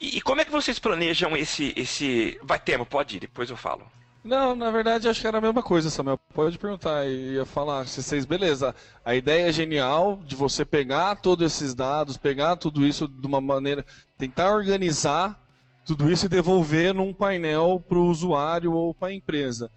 [0.00, 1.72] E, e, como é que vocês planejam esse.
[1.76, 2.38] esse...
[2.42, 3.84] Vai ter, pode ir, depois eu falo.
[4.24, 6.18] Não, na verdade acho que era a mesma coisa, Samuel.
[6.32, 7.86] Pode perguntar e ia falar.
[7.86, 12.86] Se vocês, beleza, a ideia é genial de você pegar todos esses dados, pegar tudo
[12.86, 13.84] isso de uma maneira,
[14.16, 15.38] tentar organizar
[15.84, 19.70] tudo isso e devolver num painel para o usuário ou para a empresa.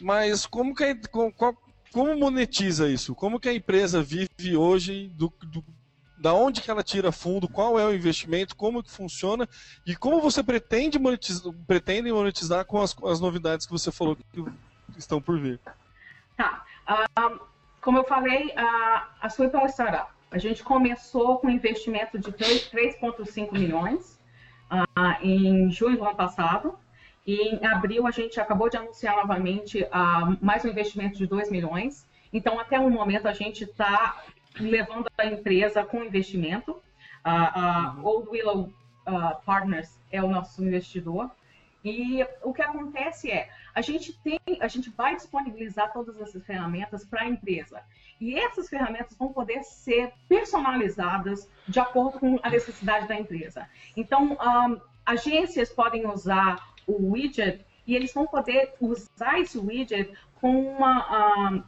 [0.00, 0.94] Mas como que
[1.92, 3.16] como, monetiza isso?
[3.16, 5.64] Como que a empresa vive hoje do, do
[6.20, 9.48] da onde que ela tira fundo, qual é o investimento, como que funciona
[9.86, 14.44] e como você pretende monetizar, pretende monetizar com as, as novidades que você falou que
[14.98, 15.58] estão por vir.
[16.36, 16.62] Tá.
[16.86, 17.40] Uh,
[17.80, 20.12] como eu falei, a, a Sweep uma startup.
[20.30, 24.18] A gente começou com um investimento de 3,5 milhões
[24.70, 26.78] uh, em junho do ano passado.
[27.26, 31.50] E em abril a gente acabou de anunciar novamente uh, mais um investimento de 2
[31.50, 32.06] milhões.
[32.32, 34.22] Então, até o momento, a gente está
[34.58, 36.82] levando a empresa com investimento.
[37.22, 38.04] A, uhum.
[38.04, 38.72] Old Willow
[39.06, 41.30] uh, Partners é o nosso investidor.
[41.84, 47.04] E o que acontece é, a gente tem, a gente vai disponibilizar todas essas ferramentas
[47.04, 47.82] para a empresa.
[48.20, 53.66] E essas ferramentas vão poder ser personalizadas de acordo com a necessidade da empresa.
[53.96, 60.76] Então, um, agências podem usar o widget e eles vão poder usar esse widget com
[60.76, 61.64] uma, um,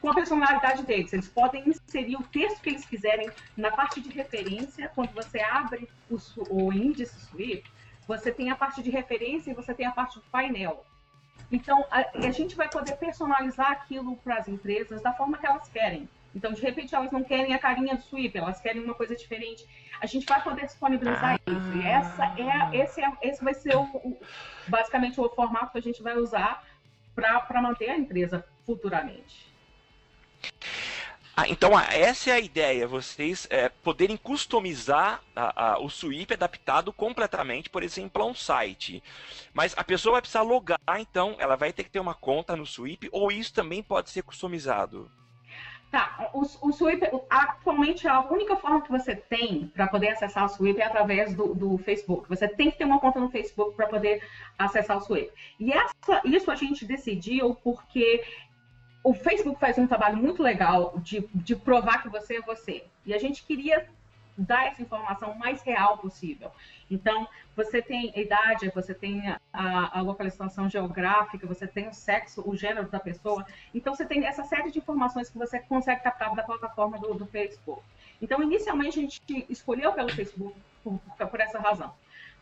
[0.00, 1.12] com a personalidade deles.
[1.12, 4.90] Eles podem inserir o texto que eles quiserem na parte de referência.
[4.94, 6.18] Quando você abre o,
[6.50, 7.70] o índice Swift,
[8.06, 10.84] você tem a parte de referência e você tem a parte do painel.
[11.50, 15.68] Então, a, a gente vai poder personalizar aquilo para as empresas da forma que elas
[15.68, 16.08] querem.
[16.34, 19.66] Então, de repente, elas não querem a carinha do sweep, elas querem uma coisa diferente.
[20.00, 21.50] A gente vai poder disponibilizar ah.
[21.50, 21.78] isso.
[21.78, 24.18] E essa é, esse, é, esse vai ser o, o,
[24.66, 26.64] basicamente o formato que a gente vai usar
[27.14, 29.51] para manter a empresa futuramente.
[31.34, 36.92] Ah, então essa é a ideia, vocês é, poderem customizar a, a, o sweep adaptado
[36.92, 39.02] completamente, por exemplo, a um site.
[39.54, 42.66] Mas a pessoa vai precisar logar, então ela vai ter que ter uma conta no
[42.66, 45.10] sweep, ou isso também pode ser customizado?
[45.92, 50.48] Tá, o, o Sweep, atualmente a única forma que você tem para poder acessar o
[50.48, 52.26] Sweep é através do, do, Facebook.
[52.30, 54.26] Você tem que ter uma conta no Facebook para poder
[54.58, 55.30] acessar o Sweep.
[55.60, 58.24] E essa, isso a gente decidiu porque
[59.02, 62.84] o Facebook faz um trabalho muito legal de, de provar que você é você.
[63.04, 63.88] E a gente queria
[64.36, 66.50] dar essa informação mais real possível.
[66.90, 72.42] Então, você tem a idade, você tem a, a, localização geográfica, você tem o sexo,
[72.48, 73.44] o gênero da pessoa.
[73.74, 77.26] Então, você tem essa série de informações que você consegue captar da plataforma do, do
[77.26, 77.82] Facebook.
[78.20, 81.92] Então, inicialmente, a gente escolheu pelo Facebook por, por essa razão.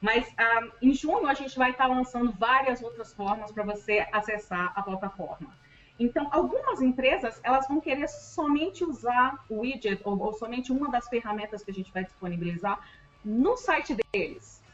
[0.01, 4.73] Mas ah, em junho a gente vai estar lançando várias outras formas para você acessar
[4.75, 5.53] a plataforma.
[6.01, 11.07] Então, algumas empresas elas vão querer somente usar o widget ou, ou somente uma das
[11.07, 12.81] ferramentas que a gente vai disponibilizar
[13.23, 14.65] no site deles.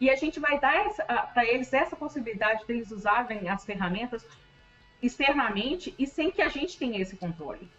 [0.00, 0.92] E a gente vai dar
[1.32, 4.26] para eles essa possibilidade de eles usarem as ferramentas
[5.00, 7.70] externamente e sem que a gente tenha esse controle.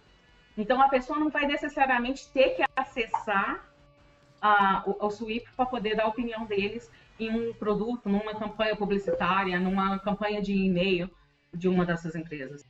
[0.57, 3.69] Então, a pessoa não vai necessariamente ter que acessar
[4.85, 9.59] o, o Sweep para poder dar a opinião deles em um produto, numa campanha publicitária,
[9.59, 11.11] numa campanha de e-mail
[11.53, 12.63] de uma dessas empresas.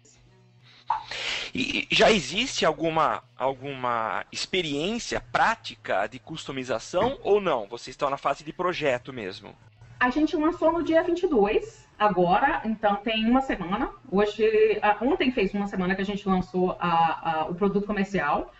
[1.53, 7.67] E já existe alguma, alguma experiência prática de customização ou não?
[7.67, 9.55] Vocês estão na fase de projeto mesmo?
[9.99, 13.91] A gente lançou no dia 22, agora, então tem uma semana.
[14.11, 18.53] Hoje, ontem fez uma semana que a gente lançou a, a, o produto comercial.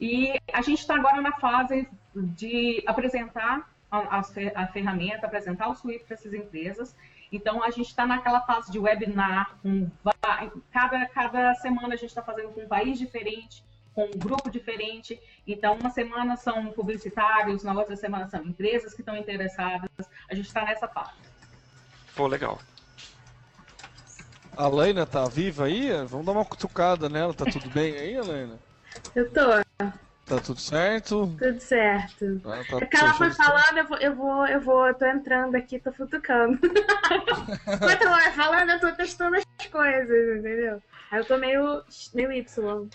[0.00, 4.20] E a gente está agora na fase de apresentar a,
[4.54, 6.94] a ferramenta, apresentar o suíte para essas empresas
[7.34, 9.90] então, a gente está naquela fase de webinar, com
[10.70, 15.20] cada, cada semana a gente está fazendo com um país diferente, com um grupo diferente.
[15.46, 19.90] Então, uma semana são publicitários, na outra semana são empresas que estão interessadas.
[20.30, 21.12] A gente está nessa fase.
[22.14, 22.60] Pô, legal.
[24.56, 25.90] A Leina tá viva aí?
[26.06, 27.34] Vamos dar uma cutucada nela.
[27.34, 28.58] Tá tudo bem aí, Helena?
[29.14, 29.40] Eu tô.
[30.26, 31.36] Tá tudo certo?
[31.38, 32.40] Tudo certo.
[32.44, 35.04] Ah, tá, é que ela foi falando, eu vou, eu vou, eu vou, eu tô
[35.04, 36.58] entrando aqui, tô futucando.
[37.74, 40.82] Enquanto ela vai falando, eu tô testando as coisas, entendeu?
[41.10, 41.82] Aí eu tô meio,
[42.14, 42.88] meio Y.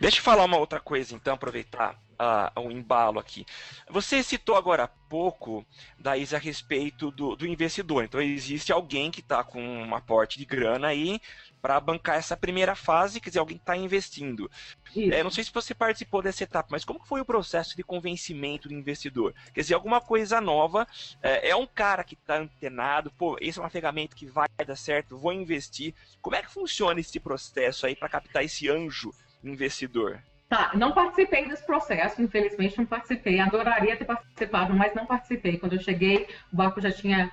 [0.00, 3.44] Deixa eu falar uma outra coisa, então, aproveitar uh, o embalo aqui.
[3.90, 5.64] Você citou agora há pouco,
[5.98, 8.04] Daís, a respeito do, do investidor.
[8.04, 11.20] Então, existe alguém que está com um aporte de grana aí
[11.60, 14.50] para bancar essa primeira fase, quer dizer, alguém está investindo.
[14.96, 18.68] É, não sei se você participou dessa etapa, mas como foi o processo de convencimento
[18.68, 19.34] do investidor?
[19.52, 20.86] Quer dizer, alguma coisa nova,
[21.22, 24.76] é, é um cara que está antenado, pô, esse é uma ferramenta que vai dar
[24.76, 25.94] certo, vou investir.
[26.20, 30.22] Como é que funciona esse processo aí para captar esse anjo investidor?
[30.48, 33.38] Tá, não participei desse processo, infelizmente não participei.
[33.38, 35.58] Adoraria ter participado, mas não participei.
[35.58, 37.30] Quando eu cheguei, o barco já tinha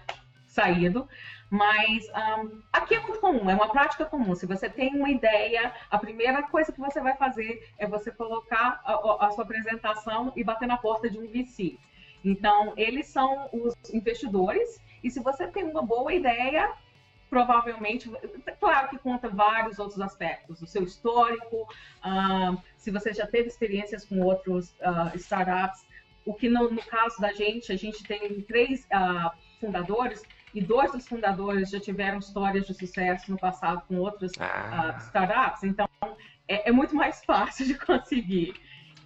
[0.48, 1.08] saído.
[1.50, 4.34] Mas um, aqui é muito comum, é uma prática comum.
[4.36, 8.82] Se você tem uma ideia, a primeira coisa que você vai fazer é você colocar
[8.84, 11.78] a, a sua apresentação e bater na porta de um VC.
[12.24, 16.74] Então, eles são os investidores, e se você tem uma boa ideia,
[17.30, 18.12] provavelmente,
[18.60, 21.68] claro que conta vários outros aspectos, o seu histórico,
[22.78, 25.86] se você já teve experiências com outros uh, startups,
[26.26, 29.30] o que no, no, caso da gente, a gente tem três uh,
[29.60, 30.24] fundadores
[30.56, 34.96] e dois dos fundadores já tiveram histórias de sucesso no passado com outras ah.
[34.96, 35.88] uh, startups, então
[36.48, 38.56] é, é, muito mais fácil de conseguir.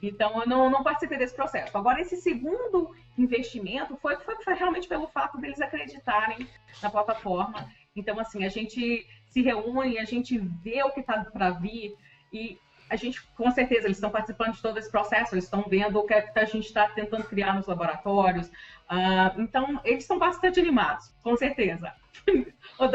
[0.01, 1.75] Então eu não, não, participei desse processo.
[1.75, 6.47] Agora, esse segundo investimento foi, foi, foi realmente pelo fato deles acreditarem
[6.83, 7.67] na plataforma.
[7.95, 11.97] Então, assim, a gente se reúne, a gente vê o que está para vir
[12.31, 12.57] e
[12.89, 16.03] a gente, com certeza, eles estão participando de todo esse processo, eles estão vendo o
[16.05, 18.49] que, é que a gente está tentando criar nos laboratórios.
[18.89, 21.93] Uh, então, eles estão bastante animados, com certeza.
[22.77, 22.87] ou,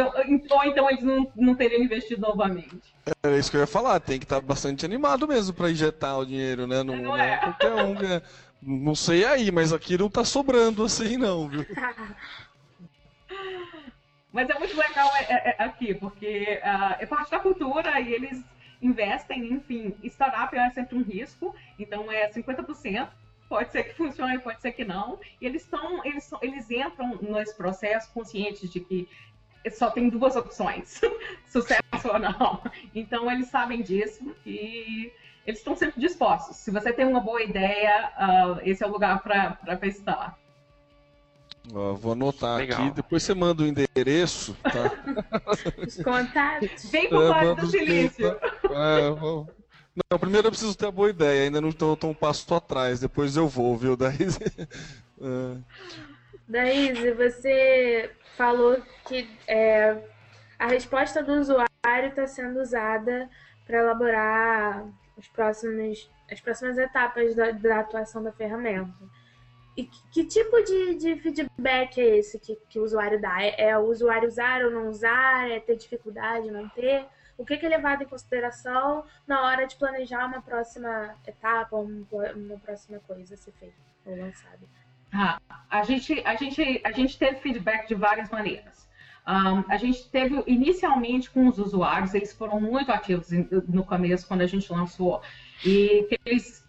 [0.51, 2.81] ou, então eles não, não teriam investido novamente.
[3.23, 6.19] É isso que eu ia falar, tem que estar tá bastante animado mesmo para injetar
[6.19, 6.83] o dinheiro, né?
[6.83, 7.35] Não, não, é.
[7.35, 7.95] é qualquer um.
[7.95, 8.23] Né?
[8.61, 11.65] Não sei aí, mas aqui não está sobrando assim, não, viu?
[14.33, 18.13] Mas é muito legal é, é, é aqui, porque uh, é parte da cultura e
[18.13, 18.43] eles
[18.83, 23.09] investem, enfim, startup é sempre um risco, então é 50%.
[23.49, 25.19] Pode ser que funcione, pode ser que não.
[25.41, 29.09] E eles estão, eles, eles entram nesse processo conscientes de que
[29.71, 31.01] só tem duas opções,
[31.47, 32.63] sucesso ou não.
[32.95, 35.13] Então eles sabem disso e
[35.47, 36.57] eles estão sempre dispostos.
[36.57, 40.39] Se você tem uma boa ideia, uh, esse é o lugar para testar.
[41.73, 42.83] Ó, vou anotar Legal.
[42.83, 45.41] aqui, depois você manda o endereço, tá?
[45.81, 46.91] Os contatos.
[46.91, 48.39] Vem pro é, do Silício.
[48.71, 49.49] É, vou...
[49.97, 53.37] Não, primeiro eu preciso ter a boa ideia, ainda não estou um passo atrás, depois
[53.37, 54.41] eu vou, viu, Daíse?
[55.21, 55.57] é.
[56.49, 59.97] Daíse, você falou que é,
[60.59, 61.69] a resposta do usuário
[62.09, 63.31] está sendo usada
[63.65, 64.85] para elaborar
[65.17, 68.93] os próximos, as próximas etapas da, da atuação da ferramenta.
[69.77, 73.43] E que, que tipo de, de, feedback é esse que, que o usuário dá?
[73.43, 75.51] É, é, o usuário usar ou não usar?
[75.51, 77.07] É ter dificuldade, não ter?
[77.37, 82.59] O que, que é levado em consideração na hora de planejar uma próxima etapa, uma,
[82.63, 83.75] próxima coisa a ser feita
[84.07, 84.61] ou lançada?
[85.13, 88.89] Ah, a, gente, a, gente, a gente teve feedback de várias maneiras.
[89.27, 93.31] Um, a gente teve inicialmente com os usuários, eles foram muito ativos
[93.69, 95.23] no começo, quando a gente lançou,
[95.65, 96.63] e eles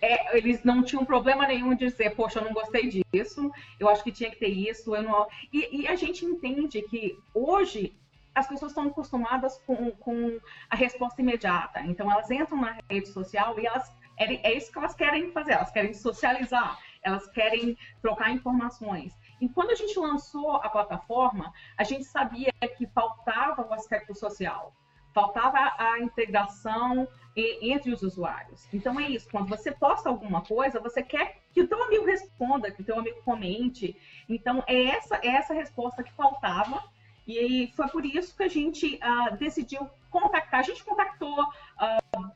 [0.00, 3.50] é, eles não tinham problema nenhum de dizer, poxa, eu não gostei disso,
[3.80, 5.26] eu acho que tinha que ter isso, eu não...
[5.52, 7.92] E, e a gente entende que hoje
[8.38, 10.38] as pessoas estão acostumadas com, com,
[10.70, 11.80] a resposta imediata.
[11.80, 15.70] Então elas entram na rede social e elas é, isso que elas querem fazer, elas
[15.70, 19.16] querem socializar, elas querem trocar informações.
[19.40, 24.74] E quando a gente lançou a plataforma, a gente sabia que faltava o aspecto social
[25.18, 28.68] faltava a integração entre os usuários.
[28.72, 32.70] Então é isso, quando você posta alguma coisa, você quer que o teu amigo responda,
[32.70, 33.96] que o teu amigo comente.
[34.28, 36.82] Então é essa, é essa resposta que faltava.
[37.28, 40.60] E foi por isso que a gente uh, decidiu contactar.
[40.60, 42.32] A gente contactou uh,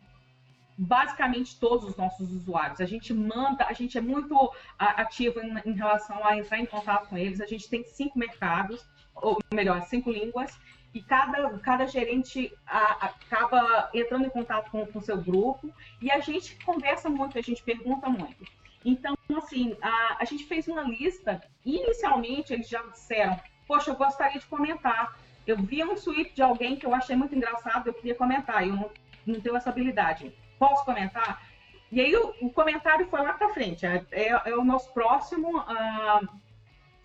[0.76, 2.78] basicamente todos os nossos usuários.
[2.78, 6.66] A gente manda, a gente é muito uh, ativo em, em relação a entrar em
[6.66, 7.40] contato com eles.
[7.40, 10.54] A gente tem cinco mercados, ou melhor, cinco línguas
[10.94, 16.54] e cada, cada gerente acaba entrando em contato com o seu grupo e a gente
[16.64, 18.44] conversa muito, a gente pergunta muito.
[18.84, 24.38] Então, assim, a, a gente fez uma lista, inicialmente eles já disseram, poxa, eu gostaria
[24.38, 25.16] de comentar.
[25.46, 28.74] Eu vi um tweet de alguém que eu achei muito engraçado, eu queria comentar, eu
[28.74, 28.90] não,
[29.26, 30.32] não tenho essa habilidade.
[30.58, 31.42] Posso comentar?
[31.90, 35.58] E aí o, o comentário foi lá para frente, é, é, é, o nosso próximo,
[35.58, 36.28] uh,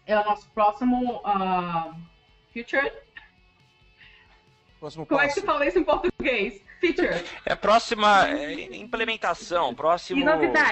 [0.06, 1.96] é o nosso próximo uh,
[2.54, 2.92] future
[4.80, 5.32] Próximo Como passo.
[5.32, 6.64] é que se fala isso em português?
[6.80, 7.24] Feature.
[7.46, 10.20] É próxima é, implementação, próximo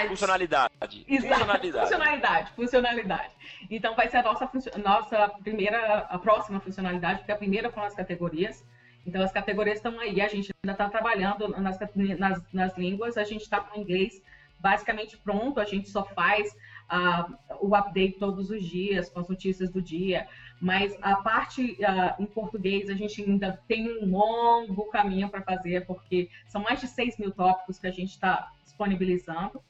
[0.08, 1.04] funcionalidade.
[1.08, 1.40] Exato.
[1.40, 1.80] Funcionalidade.
[1.80, 2.50] funcionalidade.
[2.52, 3.30] Funcionalidade.
[3.70, 7.94] Então vai ser a nossa, nossa primeira, a próxima funcionalidade, porque a primeira foram as
[7.94, 8.64] categorias.
[9.06, 11.78] Então as categorias estão aí, a gente ainda está trabalhando nas,
[12.18, 14.20] nas, nas línguas, a gente está com o inglês
[14.58, 16.52] basicamente pronto, a gente só faz
[16.90, 20.26] uh, o update todos os dias, com as notícias do dia.
[20.60, 25.86] Mas a parte uh, em português a gente ainda tem um longo caminho para fazer,
[25.86, 29.62] porque são mais de 6 mil tópicos que a gente está disponibilizando.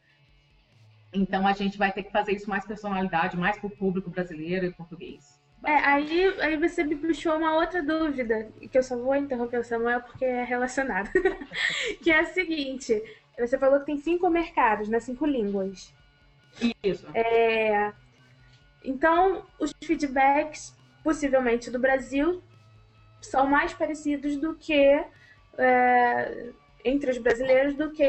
[1.12, 4.66] Então a gente vai ter que fazer isso mais personalidade, mais para o público brasileiro
[4.66, 5.40] e português.
[5.64, 9.64] É, aí, aí você me puxou uma outra dúvida, que eu só vou interromper o
[9.64, 11.10] Samuel porque é relacionado.
[12.02, 13.02] que é a seguinte:
[13.36, 15.00] você falou que tem cinco mercados, né?
[15.00, 15.92] Cinco línguas.
[16.82, 17.06] Isso.
[17.14, 17.92] É,
[18.84, 20.75] então, os feedbacks,
[21.06, 22.42] possivelmente do Brasil,
[23.20, 25.00] são mais parecidos do que
[25.56, 26.50] é,
[26.84, 28.04] entre os brasileiros do que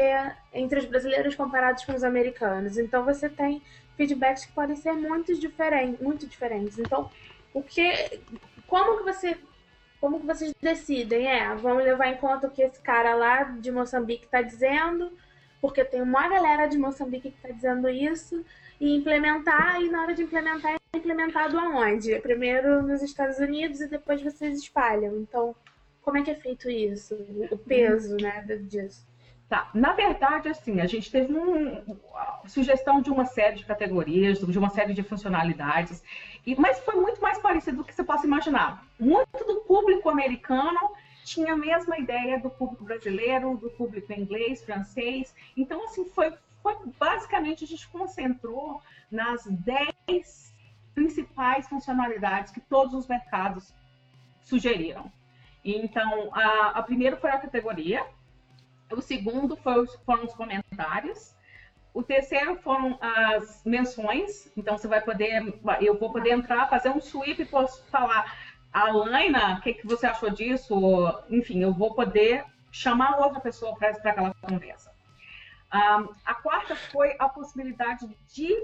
[0.52, 2.76] entre os brasileiros comparados com os americanos.
[2.76, 3.62] Então, você tem
[3.96, 6.76] feedbacks que podem ser muito diferentes, muito diferentes.
[6.76, 7.08] Então,
[7.54, 8.20] o que,
[8.66, 9.38] como que você,
[10.00, 11.28] como que vocês decidem?
[11.28, 15.12] É, vamos levar em conta o que esse cara lá de Moçambique está dizendo?
[15.60, 18.44] porque tem uma galera de Moçambique que está dizendo isso,
[18.80, 22.18] e implementar, e na hora de implementar, é implementado aonde?
[22.20, 25.16] Primeiro nos Estados Unidos e depois vocês espalham.
[25.16, 25.54] Então,
[26.02, 27.14] como é que é feito isso?
[27.50, 29.06] O peso, né, disso?
[29.48, 31.82] Tá, na verdade, assim, a gente teve uma
[32.46, 36.02] sugestão de uma série de categorias, de uma série de funcionalidades,
[36.46, 38.86] e, mas foi muito mais parecido do que você possa imaginar.
[39.00, 40.78] Muito do público americano
[41.24, 45.34] tinha a mesma ideia do público brasileiro, do público inglês, francês.
[45.56, 50.54] Então, assim, foi, foi basicamente a gente concentrou nas 10
[50.94, 53.72] principais funcionalidades que todos os mercados
[54.42, 55.10] sugeriram.
[55.64, 58.04] Então, a, a primeira foi a categoria,
[58.90, 61.36] o segundo foi, foram os comentários,
[61.92, 65.42] o terceiro foram as menções, então você vai poder,
[65.80, 68.36] eu vou poder entrar, fazer um sweep e posso falar
[68.72, 70.74] a Laina, o que, que você achou disso?
[71.30, 74.87] Enfim, eu vou poder chamar outra pessoa para aquela conversa.
[75.74, 78.56] Um, a quarta foi a possibilidade de,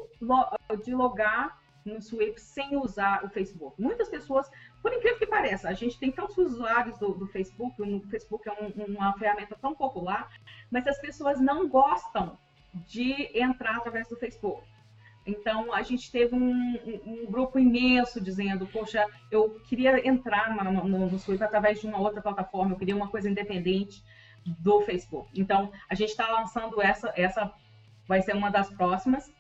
[0.83, 3.81] de logar no Swift sem usar o Facebook.
[3.81, 4.51] Muitas pessoas
[4.85, 8.53] por incrível que pareça, a gente tem tantos usuários do, do Facebook, o Facebook é
[8.53, 10.29] um, uma ferramenta tão popular,
[10.71, 12.39] mas as pessoas não gostam
[12.87, 14.63] de entrar através do Facebook.
[15.27, 20.87] Então, a gente teve um, um, um grupo imenso dizendo, poxa, eu queria entrar no,
[20.87, 24.05] no, no através de uma outra plataforma, eu queria uma coisa independente
[24.45, 25.29] do Facebook.
[25.35, 27.53] Então, a gente está lançando essa, essa
[28.07, 29.33] vai ser uma das próximas.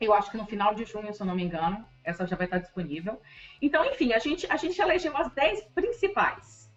[0.00, 2.46] Eu acho que no final de junho, se eu não me engano, essa já vai
[2.46, 3.20] estar disponível.
[3.60, 6.70] Então, enfim, a gente, a gente elegeu as 10 principais.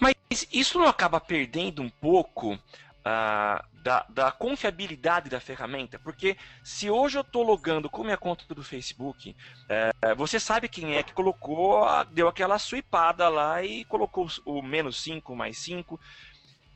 [0.00, 0.14] Mas
[0.52, 5.98] isso não acaba perdendo um pouco uh, da, da, confiabilidade da ferramenta?
[5.98, 10.96] Porque se hoje eu estou logando com minha conta do Facebook, uh, você sabe quem
[10.96, 15.94] é que colocou, deu aquela swipada lá e colocou o menos 5, mais 5.
[15.94, 16.00] Uh,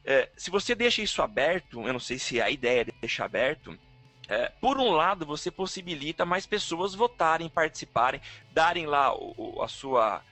[0.05, 3.26] eh, se você deixa isso aberto, eu não sei se é a ideia é deixar
[3.26, 3.78] aberto,
[4.28, 10.22] é, por um lado, você possibilita mais pessoas votarem, participarem, darem lá o, a sua,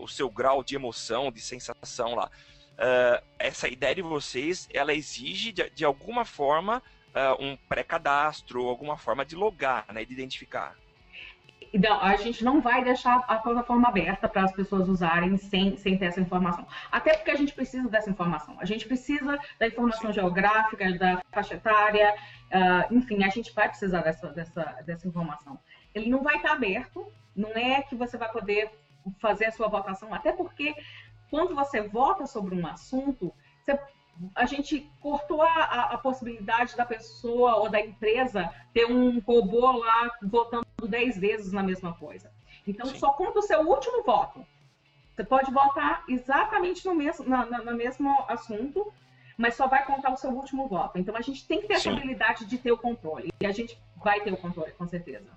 [0.00, 2.30] o seu grau de emoção, de sensação lá.
[2.78, 8.96] Uh, essa ideia de vocês, ela exige de, de alguma forma uh, um pré-cadastro, alguma
[8.96, 10.76] forma de logar, né, de identificar.
[11.74, 15.98] Não, a gente não vai deixar a plataforma aberta para as pessoas usarem sem, sem
[15.98, 16.66] ter essa informação.
[16.90, 18.56] Até porque a gente precisa dessa informação.
[18.58, 20.14] A gente precisa da informação Sim.
[20.14, 22.14] geográfica, da faixa etária,
[22.52, 25.58] uh, enfim, a gente vai precisar dessa, dessa, dessa informação.
[25.94, 28.70] Ele não vai estar aberto, não é que você vai poder
[29.20, 30.74] fazer a sua votação, até porque
[31.30, 33.32] quando você vota sobre um assunto,
[33.64, 33.78] você
[34.34, 39.70] a gente cortou a, a, a, possibilidade da pessoa ou da empresa ter um robô
[39.78, 42.30] lá votando 10 vezes na mesma coisa.
[42.66, 42.98] Então, Sim.
[42.98, 44.44] só conta o seu último voto.
[45.14, 48.92] Você pode votar exatamente no mesmo, na, na, no mesmo assunto,
[49.36, 50.98] mas só vai contar o seu último voto.
[50.98, 51.90] Então, a gente tem que ter Sim.
[51.90, 53.32] essa habilidade de ter o controle.
[53.40, 55.28] E a gente vai ter o controle, com certeza.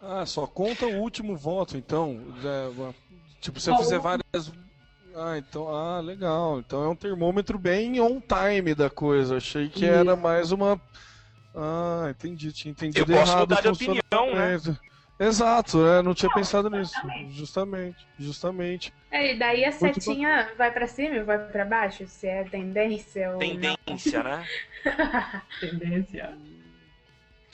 [0.00, 2.20] Ah, só conta o último voto, então.
[2.44, 2.92] É,
[3.40, 4.52] tipo, se eu fizer várias
[5.16, 6.58] ah, então, ah, legal.
[6.58, 9.38] Então é um termômetro bem on time da coisa.
[9.38, 10.80] Achei que era mais uma.
[11.54, 13.40] Ah, entendi, tinha entendido Eu posso errado.
[13.48, 14.60] mudar de opinião, né?
[15.18, 16.02] Exato, né?
[16.02, 16.92] não tinha não, pensado nisso.
[17.30, 18.92] Justamente, justamente.
[19.10, 22.06] É, e daí a Muito setinha vai para cima e vai para baixo?
[22.06, 23.38] Se é tendência ou.
[23.38, 24.30] Tendência, não.
[24.30, 24.46] né?
[25.58, 26.36] tendência.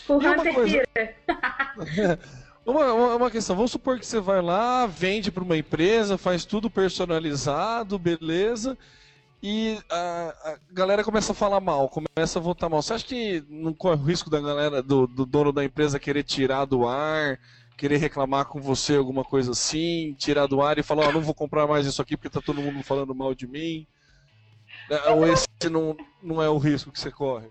[0.08, 0.82] O Hunter coisa...
[2.64, 6.44] Uma, uma, uma, questão, vamos supor que você vai lá, vende para uma empresa, faz
[6.44, 8.78] tudo personalizado, beleza,
[9.42, 12.80] e a, a, galera começa a falar mal, começa a votar mal.
[12.80, 16.22] Você acha que não corre o risco da galera, do, do dono da empresa querer
[16.22, 17.40] tirar do ar,
[17.76, 21.34] querer reclamar com você alguma coisa assim, tirar do ar e falar, oh, não vou
[21.34, 23.84] comprar mais isso aqui porque tá todo mundo falando mal de mim?
[24.88, 27.48] É, ou esse não, não é o risco que você corre?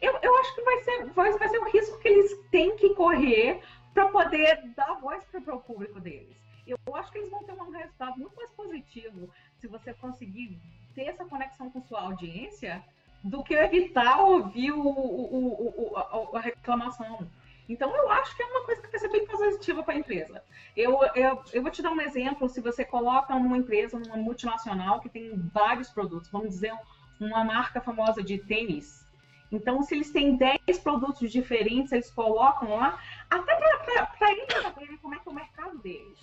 [0.00, 2.94] Eu, eu acho que vai ser, vai, vai ser o risco que eles têm que
[2.94, 3.60] correr
[3.96, 6.36] para poder dar voz para o público deles.
[6.66, 10.60] Eu acho que eles vão ter um resultado muito mais positivo se você conseguir
[10.94, 12.84] ter essa conexão com sua audiência
[13.24, 17.26] do que evitar ouvir o, o, o, a, a, reclamação.
[17.66, 20.44] Então, eu acho que é uma coisa que vai ser bem positiva para a empresa.
[20.76, 22.50] Eu, eu, eu vou te dar um exemplo.
[22.50, 26.74] Se você coloca numa empresa, numa multinacional, que tem vários produtos, vamos dizer,
[27.18, 29.05] uma marca famosa de tênis,
[29.50, 35.14] então, se eles têm 10 produtos diferentes, eles colocam lá, até para eles saberem como
[35.14, 36.18] é que é o mercado deles.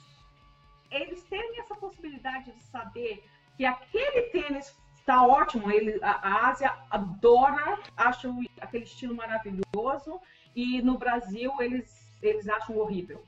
[0.92, 3.24] Eles terem essa possibilidade de saber
[3.56, 10.22] que aquele tênis está ótimo, ele, a, Ásia adora, acha aquele estilo maravilhoso,
[10.56, 13.24] e no Brasil eles, eles acham horrível.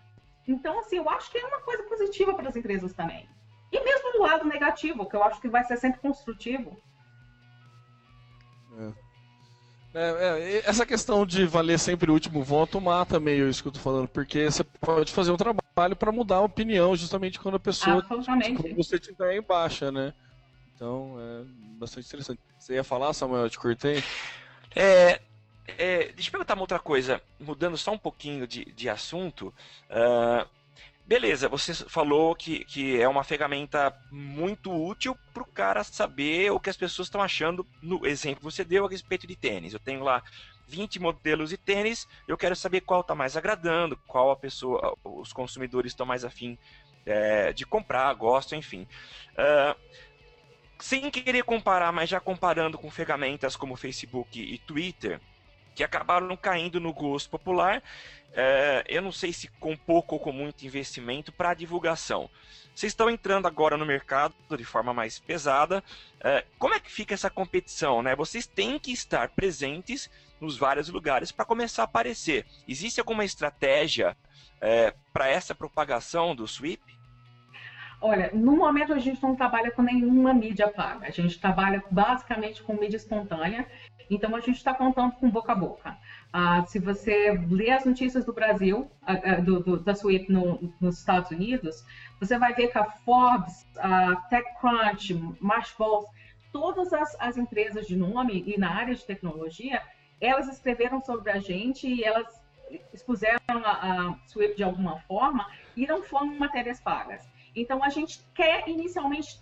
[0.47, 3.27] Então, assim, eu acho que é uma coisa positiva para as empresas também.
[3.71, 6.77] E mesmo do lado negativo, que eu acho que vai ser sempre construtivo.
[8.77, 9.04] É.
[9.95, 13.71] É, é, essa questão de valer sempre o último voto mata meio isso que eu
[13.71, 17.59] tô falando, porque você pode fazer um trabalho para mudar a opinião justamente quando a
[17.59, 20.13] pessoa quando você estiver em baixa, né?
[20.75, 21.45] Então é
[21.79, 22.39] bastante interessante.
[22.59, 23.43] Você ia falar, Samuel?
[23.43, 24.03] Eu te cortei?
[24.75, 25.21] É,
[25.65, 29.53] é, deixa eu perguntar uma outra coisa, mudando só um pouquinho de, de assunto.
[29.89, 30.45] Uh,
[31.07, 36.59] Beleza, você falou que, que é uma ferramenta muito útil para o cara saber o
[36.59, 39.71] que as pessoas estão achando no exemplo que você deu a respeito de tênis.
[39.71, 40.23] Eu tenho lá
[40.67, 45.31] 20 modelos de tênis, eu quero saber qual está mais agradando, qual a pessoa, os
[45.31, 46.57] consumidores estão mais afim
[47.05, 48.87] é, de comprar, gostam, enfim.
[49.33, 49.79] Uh,
[50.79, 55.21] sem querer comparar, mas já comparando com ferramentas como Facebook e Twitter,
[55.75, 57.83] que acabaram caindo no gosto popular,
[58.33, 62.29] é, eu não sei se com pouco ou com muito investimento para divulgação.
[62.73, 65.83] Vocês estão entrando agora no mercado de forma mais pesada.
[66.19, 68.01] É, como é que fica essa competição?
[68.01, 68.15] Né?
[68.15, 70.09] Vocês têm que estar presentes
[70.41, 72.45] nos vários lugares para começar a aparecer.
[72.67, 74.17] Existe alguma estratégia
[74.59, 76.81] é, para essa propagação do sweep?
[78.01, 81.07] Olha, no momento a gente não trabalha com nenhuma mídia paga.
[81.07, 83.65] A gente trabalha basicamente com mídia espontânea.
[84.09, 85.97] Então a gente está contando com boca a boca.
[86.31, 90.99] Ah, se você lê as notícias do Brasil, ah, do, do, da Sweep no, nos
[90.99, 91.83] Estados Unidos,
[92.19, 96.07] você vai ver que a Forbes, a TechCrunch, Mashable,
[96.51, 99.81] todas as, as empresas de nome e na área de tecnologia,
[100.21, 102.41] elas escreveram sobre a gente e elas
[102.93, 103.71] expuseram a,
[104.09, 104.15] a
[104.55, 107.27] de alguma forma e não foram matérias pagas.
[107.55, 109.39] Então, a gente quer inicialmente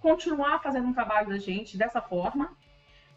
[0.00, 2.56] continuar fazendo um trabalho da gente dessa forma.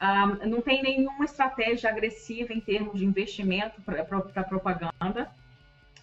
[0.02, 5.32] Um, ah, não tem nenhuma estratégia agressiva em termos de investimento para propaganda.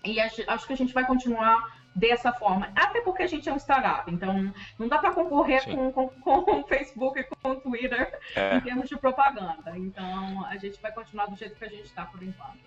[0.04, 2.70] E acho que a gente vai continuar dessa forma.
[2.76, 6.60] Até porque a gente é um startup, então não dá para concorrer com, com, com,
[6.60, 8.56] o Facebook e com o Twitter é.
[8.56, 9.76] em termos de propaganda.
[9.76, 12.58] Então a gente vai continuar do jeito que a gente está por enquanto.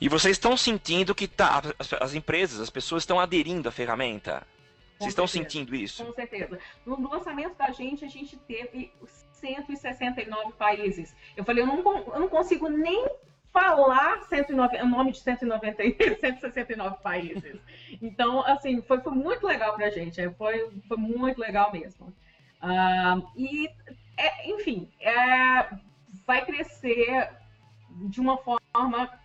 [0.00, 4.46] E vocês estão sentindo que tá, as, as empresas, as pessoas estão aderindo à ferramenta?
[4.98, 6.04] Vocês estão sentindo isso?
[6.04, 6.58] Com certeza.
[6.86, 8.92] No lançamento da gente, a gente teve
[9.42, 11.14] 169 países.
[11.36, 11.78] Eu falei, eu não,
[12.14, 13.06] eu não consigo nem
[13.52, 15.82] falar 109, o nome de 190,
[16.20, 17.60] 169 países.
[18.00, 20.20] Então, assim, foi, foi muito legal para a gente.
[20.20, 22.06] É, foi, foi muito legal mesmo.
[22.62, 23.68] Uh, e,
[24.16, 25.68] é, enfim, é,
[26.24, 27.30] vai crescer
[28.08, 28.60] de uma forma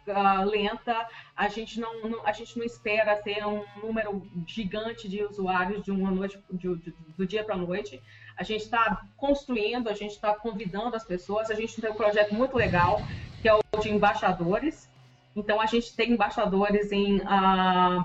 [0.08, 1.08] uh, lenta.
[1.36, 5.92] A gente não, não, a gente não espera ter um número gigante de usuários de
[5.92, 8.02] uma noite, de, de, do dia para a noite.
[8.38, 11.50] A gente está construindo, a gente está convidando as pessoas.
[11.50, 13.02] A gente tem um projeto muito legal
[13.42, 14.90] que é o de embaixadores.
[15.36, 18.04] Então a gente tem embaixadores em, uh,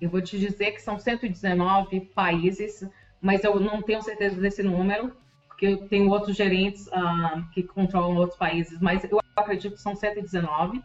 [0.00, 2.88] eu vou te dizer que são 119 países,
[3.20, 5.16] mas eu não tenho certeza desse número
[5.62, 9.94] porque eu tenho outros gerentes uh, que controlam outros países, mas eu acredito que são
[9.94, 10.82] 119.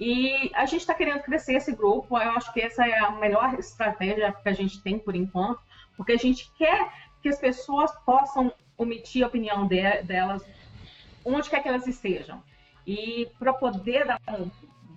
[0.00, 2.16] E a gente está querendo crescer esse grupo.
[2.16, 5.60] Eu acho que essa é a melhor estratégia que a gente tem por enquanto,
[5.96, 6.90] porque a gente quer
[7.22, 10.44] que as pessoas possam omitir a opinião de, delas
[11.24, 12.42] onde quer que elas estejam.
[12.86, 14.20] E para poder dar,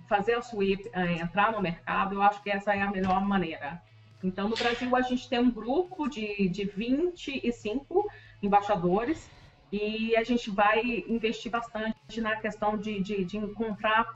[0.08, 3.82] fazer o sweep uh, entrar no mercado, eu acho que essa é a melhor maneira.
[4.22, 8.08] Então, no Brasil, a gente tem um grupo de, de 25
[8.42, 9.30] embaixadores
[9.72, 14.06] e a gente vai investir bastante na questão de, de, de encontrar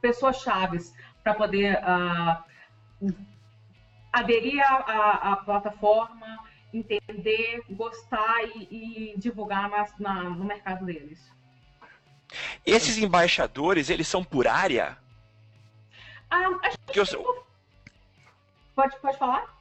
[0.00, 3.12] pessoas chaves para poder uh,
[4.12, 6.38] aderir à, plataforma,
[6.78, 11.30] entender, gostar e, e divulgar na, na, no mercado deles.
[12.64, 14.98] Esses embaixadores, eles são por área?
[16.30, 16.48] Ah,
[16.92, 17.14] gente...
[17.14, 17.46] eu...
[18.74, 19.56] Pode, pode falar?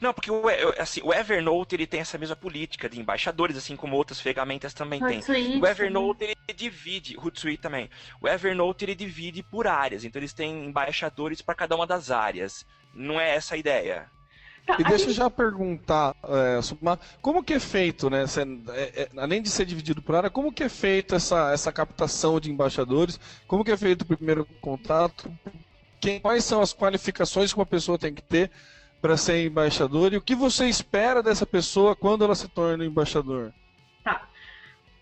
[0.00, 0.44] Não, porque o,
[0.78, 5.00] assim, o Evernote ele tem essa mesma política de embaixadores, assim como outras ferramentas também
[5.00, 5.20] tem.
[5.60, 7.90] O Evernote ele divide, Hootsuite também.
[8.20, 12.64] O Evernote ele divide por áreas, então eles têm embaixadores para cada uma das áreas.
[12.94, 14.08] Não é essa a ideia.
[14.68, 16.60] Tá, e deixa eu já perguntar, é,
[17.22, 18.26] como que é feito, né?
[18.74, 22.38] É, é, além de ser dividido por área, como que é feito essa, essa captação
[22.38, 23.18] de embaixadores?
[23.46, 25.32] Como que é feito o primeiro contato?
[25.98, 28.50] Quem, quais são as qualificações que uma pessoa tem que ter
[29.00, 33.54] para ser embaixador e o que você espera dessa pessoa quando ela se torna embaixador?
[34.04, 34.28] Tá.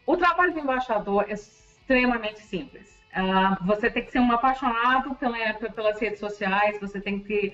[0.07, 2.97] O trabalho do embaixador é extremamente simples.
[3.17, 7.53] Uh, você tem que ser um apaixonado pela, pelas redes sociais, você tem que,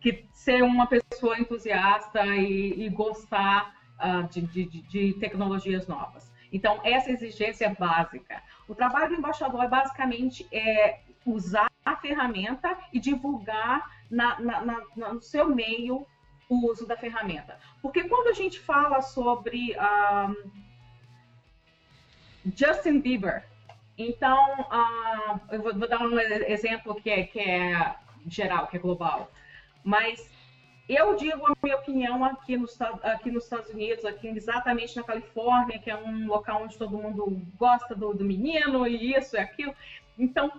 [0.00, 6.30] que ser uma pessoa entusiasta e, e gostar uh, de, de, de tecnologias novas.
[6.52, 8.42] Então, essa exigência é básica.
[8.66, 15.12] O trabalho do embaixador é basicamente é usar a ferramenta e divulgar na, na, na,
[15.14, 16.06] no seu meio
[16.48, 17.58] o uso da ferramenta.
[17.82, 20.50] Porque quando a gente fala sobre um,
[22.56, 23.44] Justin Bieber,
[23.96, 27.96] então, uh, eu vou, vou, dar um exemplo que é, que é
[28.26, 29.30] geral, que é global,
[29.88, 30.30] mas
[30.86, 32.56] eu digo a minha opinião aqui
[33.02, 37.42] aqui nos Estados Unidos, aqui exatamente na Califórnia, que é um local onde todo mundo
[37.56, 39.74] gosta do, do menino e isso e aquilo.
[40.18, 40.52] Então,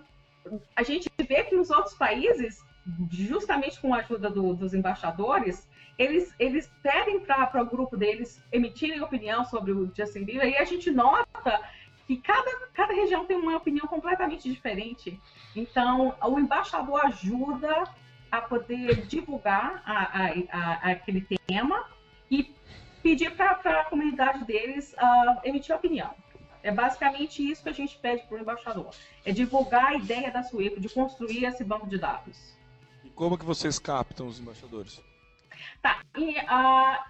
[0.74, 2.60] a gente vê que nos outros países
[3.08, 9.00] justamente com a ajuda do, dos embaixadores, eles, eles pedem para o grupo deles emitirem
[9.00, 11.60] opinião sobre o Justin Bieber e a gente nota
[12.06, 15.20] que cada, cada região tem uma opinião completamente diferente.
[15.54, 17.84] Então, o embaixador ajuda
[18.30, 21.84] a poder divulgar a, a, a, aquele tema
[22.30, 22.54] e
[23.02, 26.14] pedir para a comunidade deles uh, emitir opinião.
[26.62, 28.90] É basicamente isso que a gente pede para o embaixador.
[29.24, 32.56] É divulgar a ideia da SWIFT, de construir esse banco de dados.
[33.14, 35.02] Como que vocês captam os embaixadores?
[35.82, 37.04] Tá, e uh,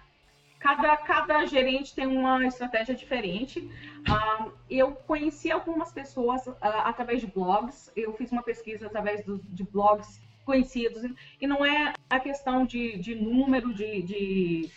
[0.59, 3.59] cada, cada gerente tem uma estratégia diferente.
[3.59, 9.39] Uh, eu conheci algumas pessoas uh, através de blogs, eu fiz uma pesquisa através do,
[9.39, 10.21] de blogs
[10.51, 11.01] conhecidos.
[11.39, 14.71] E não é a questão de, de número de, de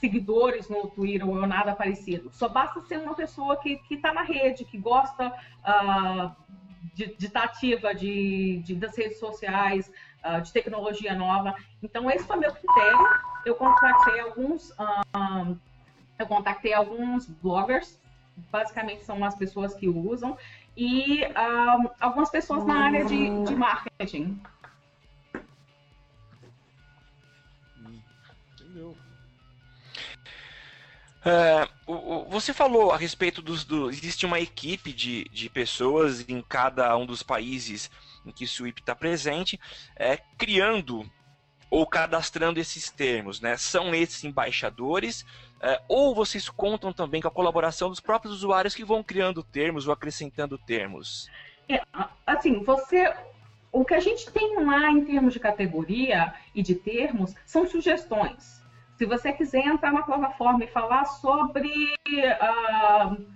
[0.00, 2.28] seguidores no Twitter ou nada parecido.
[2.32, 6.32] Só basta ser uma pessoa que está na rede, que gosta uh,
[6.92, 9.92] de, de estar tá ativa de, de, das redes sociais,
[10.24, 11.54] uh, de tecnologia nova.
[11.80, 13.06] Então, esse foi meu critério.
[13.46, 15.56] Eu contactei alguns, uh,
[16.18, 18.00] eu contactei alguns bloggers,
[18.50, 20.36] basicamente são as pessoas que usam,
[20.76, 21.22] e
[22.00, 24.40] algumas pessoas na área de, de marketing.
[28.72, 28.96] Entendeu?
[31.24, 31.68] É,
[32.28, 33.64] você falou a respeito dos.
[33.64, 37.90] Do, existe uma equipe de, de pessoas em cada um dos países
[38.26, 39.60] em que o SWIP está presente,
[39.94, 41.08] é, criando
[41.70, 43.56] ou cadastrando esses termos, né?
[43.56, 45.24] São esses embaixadores,
[45.60, 49.86] é, ou vocês contam também com a colaboração dos próprios usuários que vão criando termos
[49.86, 51.30] ou acrescentando termos?
[51.68, 51.80] É,
[52.26, 53.14] assim, você.
[53.70, 58.61] O que a gente tem lá em termos de categoria e de termos são sugestões.
[59.02, 63.26] Se você quiser entrar na plataforma e falar sobre uh,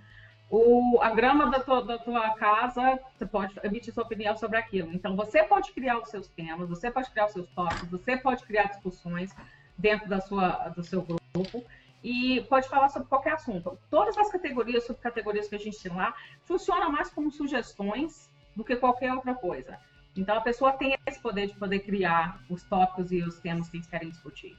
[0.48, 4.92] o, a grama da tua, da tua, casa, você pode emitir sua opinião sobre aquilo.
[4.92, 8.44] Então, você pode criar os seus temas, você pode criar os seus tópicos, você pode
[8.44, 9.34] criar discussões
[9.76, 11.64] dentro da sua, do seu grupo
[12.00, 13.76] e pode falar sobre qualquer assunto.
[13.90, 16.14] Todas as categorias, subcategorias que a gente tem lá,
[16.44, 19.76] funcionam mais como sugestões do que qualquer outra coisa.
[20.16, 23.78] Então, a pessoa tem esse poder de poder criar os tópicos e os temas que
[23.78, 24.56] eles querem discutir.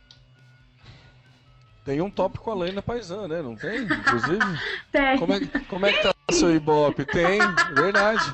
[1.87, 3.41] Tem um tópico com a Lena Paisan, né?
[3.41, 3.83] Não tem?
[3.83, 4.43] Inclusive?
[4.91, 5.17] tem.
[5.17, 7.05] Como é, como é que tá o seu Ibope?
[7.05, 7.39] Tem,
[7.73, 8.25] verdade.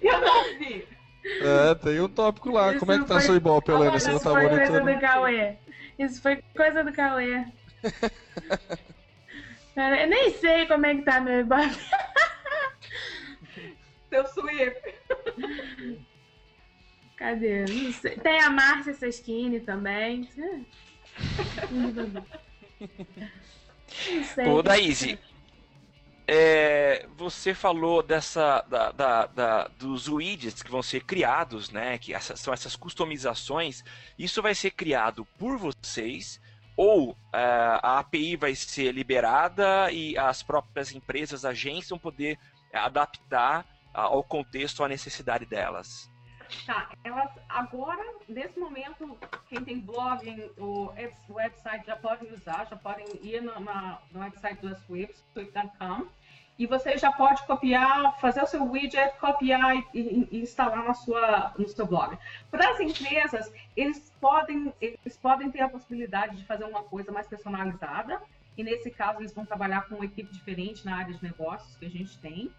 [0.00, 0.88] Eu não vi.
[1.22, 2.70] É, tem um tópico lá.
[2.70, 4.00] Isso como é que tá o seu Ibope, Helena?
[4.00, 5.56] Você não tá foi coisa do Cauê.
[5.98, 7.44] Isso foi coisa do Cauê.
[9.76, 11.68] eu nem sei como é que tá meu Ibope.
[14.08, 14.94] Seu Swift.
[17.16, 17.66] Cadê?
[17.66, 18.16] Não sei.
[18.16, 20.26] Tem a Márcia Seschini também.
[24.48, 25.18] Ô, Daíse,
[26.26, 31.98] é, você falou dessa da, da, da, dos widgets que vão ser criados, né?
[31.98, 33.84] Que são essas customizações.
[34.18, 36.40] Isso vai ser criado por vocês
[36.76, 37.38] ou é,
[37.82, 42.38] a API vai ser liberada e as próprias empresas, agências vão poder
[42.72, 46.10] adaptar ao contexto, à necessidade delas.
[46.66, 50.92] Tá, elas agora, nesse momento, quem tem blog, o
[51.28, 56.06] website já podem usar, já podem ir no, na, no website do Swift, swift.com,
[56.58, 60.94] e você já pode copiar, fazer o seu widget, copiar e, e, e, instalar na
[60.94, 62.16] sua, no seu blog.
[62.50, 67.26] Para as empresas, eles podem, eles podem ter a possibilidade de fazer uma coisa mais
[67.26, 68.20] personalizada,
[68.56, 71.86] e nesse caso eles vão trabalhar com uma equipe diferente na área de negócios que
[71.86, 72.50] a gente tem.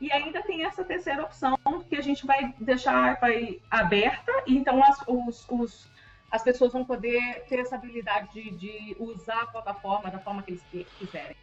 [0.00, 5.02] E ainda tem essa terceira opção que a gente vai deixar vai, aberta, então as,
[5.06, 5.90] os, os,
[6.30, 10.52] as pessoas vão poder ter essa habilidade de, de usar a plataforma da forma que
[10.52, 11.36] eles quiserem.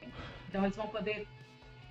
[0.48, 1.28] Então eles vão poder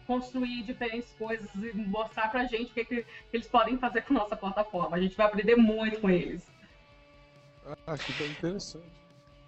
[0.06, 4.20] construir diferentes coisas e mostrar pra gente o que, que, eles podem fazer com a
[4.20, 4.96] nossa plataforma.
[4.96, 6.46] A gente vai aprender muito com eles.
[7.86, 8.86] Ah, que interessante.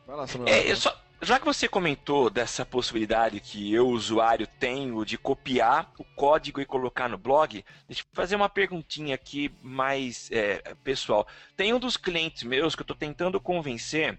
[0.06, 0.54] Vai lá, Samuel.
[0.54, 5.90] É, eu só, já que você comentou dessa possibilidade que eu, usuário, tenho de copiar
[5.98, 11.26] o código e colocar no blog, deixa eu fazer uma perguntinha aqui mais é, pessoal.
[11.56, 14.18] Tem um dos clientes meus que eu estou tentando convencer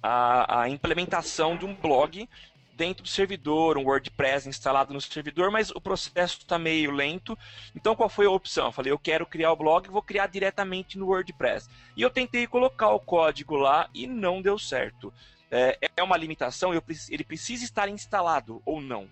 [0.00, 2.28] a, a implementação de um blog
[2.74, 7.36] dentro do servidor, um WordPress instalado no servidor, mas o processo está meio lento.
[7.74, 8.66] Então, qual foi a opção?
[8.66, 11.68] Eu falei, eu quero criar o blog, vou criar diretamente no WordPress.
[11.96, 15.12] E eu tentei colocar o código lá e não deu certo
[15.50, 16.72] é, é uma limitação?
[16.72, 19.08] ele precisa estar instalado ou não?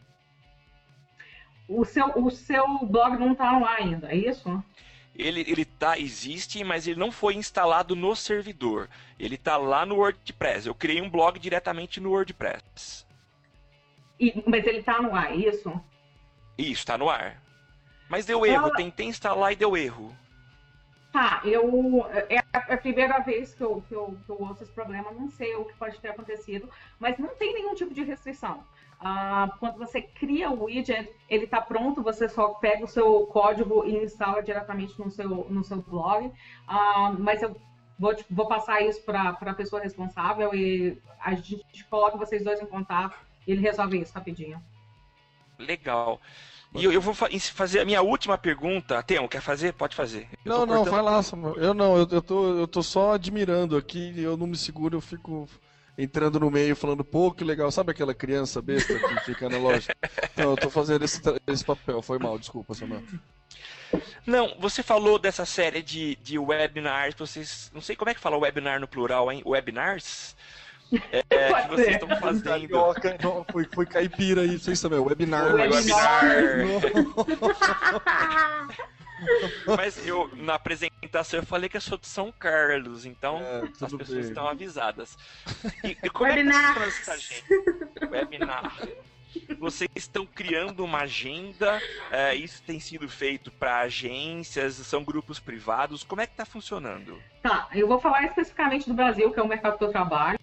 [1.68, 4.62] O seu, o seu blog não está lá ainda, é isso?
[5.14, 8.88] Ele, ele tá, existe, mas ele não foi instalado no servidor.
[9.18, 10.66] Ele está lá no WordPress.
[10.66, 13.06] Eu criei um blog diretamente no WordPress.
[14.20, 15.72] E, mas ele está no ar, é isso?
[16.56, 17.42] Isso, está no ar.
[18.08, 20.16] Mas deu erro, tentei instalar e deu erro.
[21.16, 22.06] Tá, eu.
[22.28, 25.54] É a primeira vez que eu, que, eu, que eu ouço esse problema, não sei
[25.54, 28.62] o que pode ter acontecido, mas não tem nenhum tipo de restrição.
[29.00, 33.86] Ah, quando você cria o widget, ele está pronto, você só pega o seu código
[33.86, 36.30] e instala diretamente no seu, no seu blog.
[36.68, 37.56] Ah, mas eu
[37.98, 42.66] vou, vou passar isso para a pessoa responsável e a gente coloca vocês dois em
[42.66, 44.62] contato e ele resolve isso rapidinho.
[45.58, 46.20] Legal.
[46.76, 49.02] E eu, eu, vou fazer a minha última pergunta.
[49.02, 49.72] Tem, quer fazer?
[49.72, 50.28] Pode fazer.
[50.44, 51.54] Eu não, não, vai lá, Samuel.
[51.56, 55.00] Eu não, eu, eu, tô, eu tô só admirando aqui, eu não me seguro, eu
[55.00, 55.48] fico
[55.98, 57.70] entrando no meio falando, pô, que legal.
[57.70, 59.94] Sabe aquela criança besta que fica na loja?
[60.32, 62.02] Então, eu tô fazendo esse, esse papel.
[62.02, 63.02] Foi mal, desculpa, Samuel.
[64.26, 67.70] Não, você falou dessa série de, de webinars, vocês.
[67.72, 69.42] Não sei como é que fala webinar no plural, hein?
[69.46, 70.36] Webinars?
[71.12, 72.44] É, que vocês estão fazendo.
[72.44, 75.52] Carioca, não, foi, foi caipira aí, vocês também, webinar.
[75.54, 76.22] Webinar.
[79.76, 83.92] Mas eu, na apresentação, eu falei que eu sou de São Carlos, então É, as
[83.92, 84.20] pessoas bem.
[84.20, 85.16] estão avisadas.
[85.82, 86.82] E, e como é que Webinar.
[86.82, 87.44] essa gente?
[88.10, 88.76] Webinar.
[89.58, 91.80] Vocês estão criando uma agenda,
[92.10, 97.20] é, isso tem sido feito para agências, são grupos privados, como é que está funcionando?
[97.42, 100.38] Tá, eu vou falar especificamente do Brasil, que é o mercado que eu trabalho.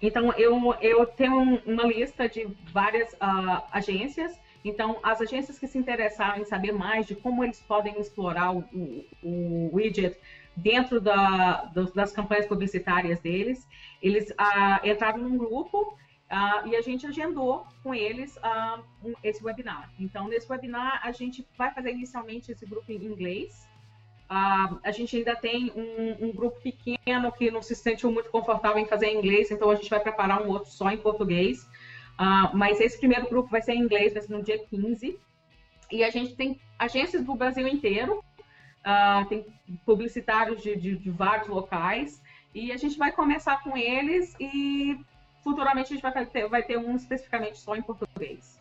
[0.00, 4.38] Então, eu, eu tenho um- uma lista de várias ah, agências.
[4.64, 8.58] Então, as agências que se interessaram em saber mais de como eles podem explorar o,
[8.72, 10.16] o- o widget
[10.56, 13.66] dentro da- das campanhas publicitárias deles,
[14.02, 15.96] eles ah, entraram num grupo
[16.30, 19.90] ah, e a gente agendou com eles ah, um- esse webinar.
[19.98, 23.67] Então, nesse webinar, a gente vai fazer inicialmente esse grupo em inglês.
[24.28, 28.78] Ah, a gente ainda tem um, um grupo pequeno que não se sentiu muito confortável
[28.78, 31.66] em fazer em inglês, então a gente vai preparar um outro só em português.
[32.18, 35.18] Ah, mas esse primeiro grupo vai ser em inglês, vai ser no dia 15.
[35.90, 38.22] E a gente tem agências do Brasil inteiro,
[38.84, 39.46] ah, tem
[39.86, 42.20] publicitários de, de- de vários locais,
[42.54, 44.98] e a gente vai começar com eles e
[45.42, 48.57] futuramente a gente vai ter, vai ter um especificamente só em português.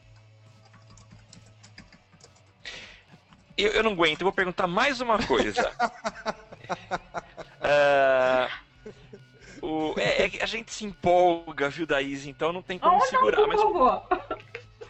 [3.57, 5.71] Eu, eu não aguento, eu vou perguntar mais uma coisa.
[7.61, 8.49] Ah,
[9.61, 12.25] o- é, é que a gente se empolga, viu, Daís?
[12.25, 13.37] Então não tem como Oh, não, segurar.
[13.37, 13.61] por mas,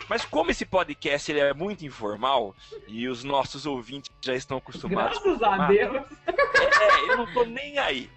[0.09, 2.55] mas como esse podcast ele é muito informal
[2.87, 6.05] e os nossos ouvintes já estão acostumados Graças a formato, Deus!
[6.27, 8.09] É, eu não tô nem aí.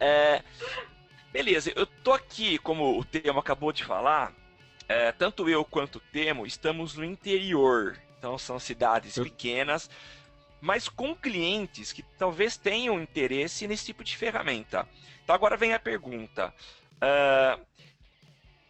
[0.00, 0.42] É,
[1.32, 4.32] beleza, eu tô aqui, como o Temo acabou de falar,
[4.88, 7.96] é, tanto eu quanto o Temo estamos no interior.
[8.18, 9.88] Então são cidades pequenas,
[10.60, 14.88] mas com clientes que talvez tenham interesse nesse tipo de ferramenta.
[15.22, 16.52] Então agora vem a pergunta.
[17.00, 17.58] ah,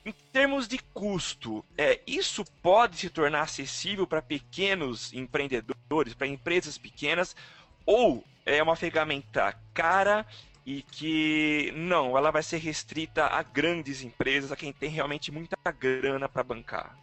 [0.05, 6.79] em termos de custo, é, isso pode se tornar acessível para pequenos empreendedores, para empresas
[6.79, 7.37] pequenas,
[7.85, 10.25] ou é uma ferramenta cara
[10.65, 15.57] e que não, ela vai ser restrita a grandes empresas, a quem tem realmente muita
[15.73, 16.97] grana para bancar.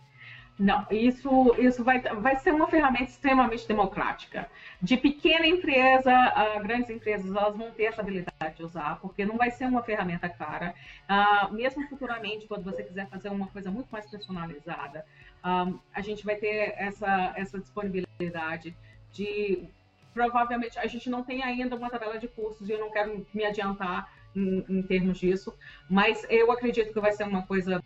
[0.58, 4.50] Não, isso, isso vai, vai ser uma ferramenta extremamente democrática.
[4.82, 9.36] De pequena empresa a grandes empresas, elas vão ter essa habilidade de usar, porque não
[9.36, 10.74] vai ser uma ferramenta cara.
[11.10, 15.06] Ah, mesmo futuramente, quando você quiser fazer uma coisa muito mais personalizada,
[15.44, 18.76] ah, a gente vai ter essa, essa disponibilidade
[19.12, 19.68] de.
[20.14, 23.44] Provavelmente, a gente não tem ainda uma tabela de custos e eu não quero me
[23.44, 25.54] adiantar em, em termos disso,
[25.90, 27.84] mas eu acredito que vai ser uma coisa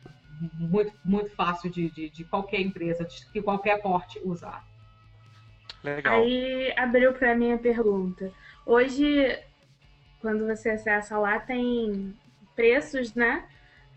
[0.53, 4.63] muito, muito fácil de, de, de qualquer empresa, de que qualquer porte usar.
[5.83, 6.13] Legal.
[6.15, 8.31] Aí abriu para mim a pergunta.
[8.65, 9.37] Hoje,
[10.21, 12.13] quando você acessa lá, tem
[12.55, 13.45] preços, né?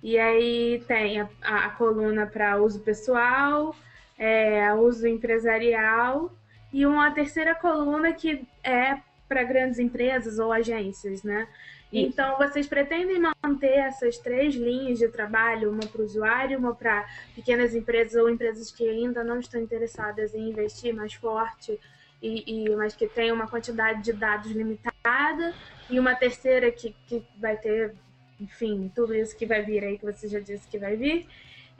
[0.02, 3.74] E aí tem a, a- a coluna para uso pessoal,
[4.18, 6.32] é, uso empresarial
[6.72, 11.48] e uma terceira coluna que é para grandes empresas ou agências, né?
[11.92, 12.06] Isso.
[12.08, 17.06] Então, vocês pretendem manter essas três linhas de trabalho, uma para o usuário, uma para
[17.34, 21.78] pequenas empresas ou empresas que ainda não estão interessadas em investir mais forte,
[22.22, 25.54] e, e- mas que tem uma quantidade de dados limitada,
[25.90, 27.94] e uma terceira que, que vai ter,
[28.40, 31.28] enfim, tudo isso que vai vir aí, que você já disse que vai vir.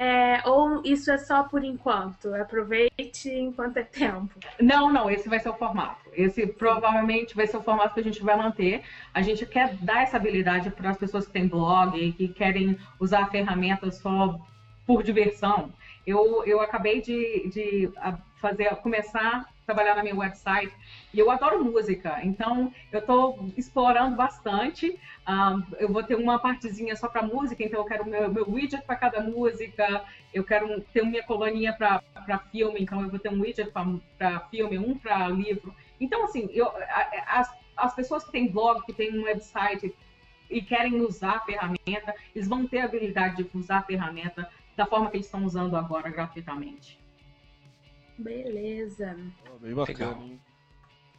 [0.02, 2.34] É, ou isso é só por enquanto?
[2.34, 4.34] Aproveite enquanto é tempo.
[4.60, 6.10] Não, não, esse vai ser o formato.
[6.12, 8.82] Esse provavelmente vai ser o formato que a gente vai manter.
[9.14, 12.76] A gente quer dar essa habilidade para as pessoas que têm blog e que querem
[12.98, 14.40] usar ferramentas só
[14.84, 15.72] por diversão.
[16.04, 17.92] Eu, eu acabei de, de
[18.40, 20.72] fazer, começar a trabalhar na minha website
[21.12, 24.98] e eu adoro música, então eu estou explorando bastante.
[25.78, 28.96] Eu vou ter uma partezinha só para música, então eu quero meu, meu widget para
[28.96, 33.70] cada música, eu quero ter minha coluninha para filme, então eu vou ter um widget
[33.70, 35.74] para filme, um para livro.
[36.00, 36.70] Então, assim, eu,
[37.26, 39.94] as, as pessoas que têm blog, que têm um website
[40.50, 44.86] e querem usar a ferramenta, eles vão ter a habilidade de usar a ferramenta da
[44.86, 47.01] forma que eles estão usando agora gratuitamente.
[48.18, 49.16] Beleza.
[49.52, 50.22] Ó, Bem bacana, Legal.
[50.22, 50.40] hein?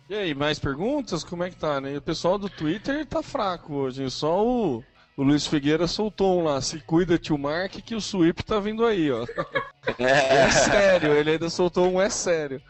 [0.10, 1.24] E aí, mais perguntas?
[1.24, 1.98] Como é que tá, né?
[1.98, 4.10] O pessoal do Twitter tá fraco hoje.
[4.12, 4.84] Só o,
[5.16, 6.60] o Luiz Figueira soltou um lá.
[6.62, 9.26] Se cuida, tio Mark, que o Sweep tá vindo aí, ó.
[10.00, 12.62] É sério, ele ainda soltou um é sério.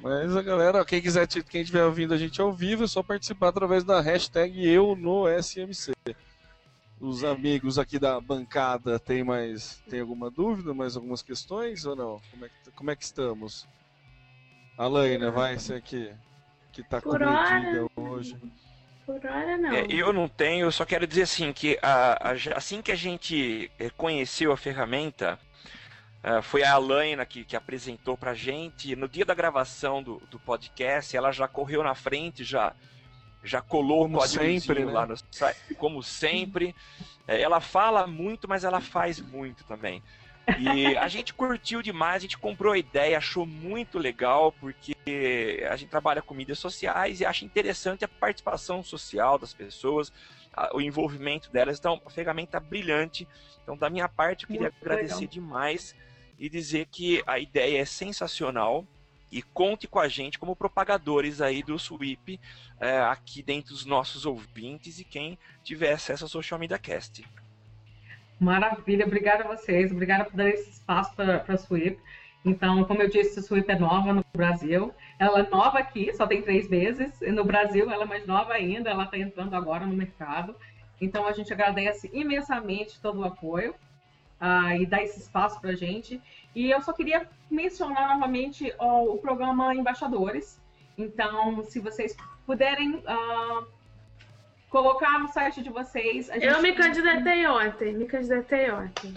[0.00, 3.02] Mas a galera, ó, quem quiser, quem estiver ouvindo a gente ao vivo, é só
[3.02, 5.92] participar através da hashtag eu no SMC.
[7.00, 9.82] Os amigos aqui da bancada tem mais.
[9.88, 12.20] Tem alguma dúvida, mais algumas questões ou não?
[12.30, 13.68] Como é que, como é que estamos?
[14.78, 16.12] Alaina, vai, você aqui.
[16.72, 17.86] que tá Por comedida hora.
[17.96, 18.36] hoje.
[19.06, 19.72] Por hora não.
[19.72, 22.96] É, eu não tenho, eu só quero dizer assim que a- a- assim que a
[22.96, 25.38] gente eh, conheceu a ferramenta,
[26.22, 28.94] ah, foi a Alaina que, que apresentou pra gente.
[28.96, 32.74] No dia da gravação do, do podcast, ela já correu na frente, já,
[33.46, 34.92] já colou Como códigozinho sempre, né?
[34.92, 36.74] lá no site, como sempre.
[37.28, 40.02] É, ela fala muito, mas ela faz muito também.
[40.58, 44.92] E a gente curtiu demais, a gente comprou a ideia, achou muito legal, porque
[45.70, 50.12] a gente trabalha com mídias sociais e acha interessante a participação social das pessoas,
[50.52, 51.78] a- o envolvimento delas.
[51.78, 53.26] Então, a ferramenta brilhante.
[53.62, 55.28] Então, da minha parte, eu queria Muito agradecer legal.
[55.28, 55.94] demais
[56.38, 58.86] e dizer que a ideia é sensacional.
[59.36, 62.40] E conte com a gente como propagadores aí do Sweep
[62.80, 67.22] é, aqui dentro dos nossos ouvintes e quem tiver acesso ao Social Media Cast.
[68.40, 71.98] Maravilha, obrigada a vocês, obrigada por dar esse espaço para a Sweep.
[72.46, 74.94] Então, como eu disse, a Sweep é nova no Brasil.
[75.18, 77.20] Ela é nova aqui, só tem três meses.
[77.20, 80.56] E no Brasil, ela é mais nova ainda, ela está entrando agora no mercado.
[80.98, 83.74] Então, a gente agradece imensamente todo o apoio
[84.40, 86.20] ah, e dar esse espaço para a gente.
[86.54, 90.60] E eu só queria mencionar novamente ó, o programa Embaixadores.
[90.96, 92.16] Então, se vocês
[92.46, 93.64] puderem ah,
[94.68, 96.28] colocar no site de vocês.
[96.30, 99.14] a Eu gente me candidatei ontem, me candidatei ontem.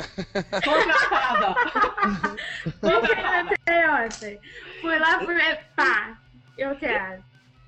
[0.64, 1.56] Contratada.
[2.82, 4.40] Me candidatei ontem.
[4.82, 5.36] Fui lá, fui.
[5.76, 6.18] Pá,
[6.58, 7.24] eu quero.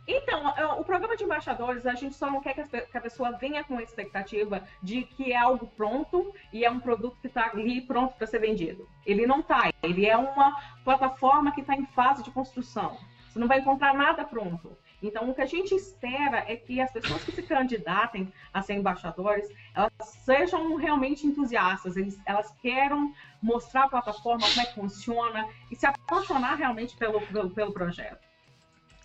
[0.07, 3.63] Então, é, o programa de embaixadores, a gente só não quer que a pessoa venha
[3.63, 7.81] com a expectativa de que é algo pronto e é um produto que está ali
[7.81, 8.87] pronto para ser vendido.
[9.05, 9.71] Ele não está.
[9.83, 12.97] Ele é uma plataforma que está em fase de construção.
[13.29, 14.75] Você não vai encontrar nada pronto.
[15.01, 18.73] Então, o que a gente espera é que as pessoas que se candidatem a ser
[18.73, 19.91] embaixadores, elas
[20.23, 25.85] sejam realmente entusiastas, eles, elas queiram mostrar a plataforma, como é que funciona e se
[25.85, 28.30] apaixonar realmente pelo, pelo, pelo projeto.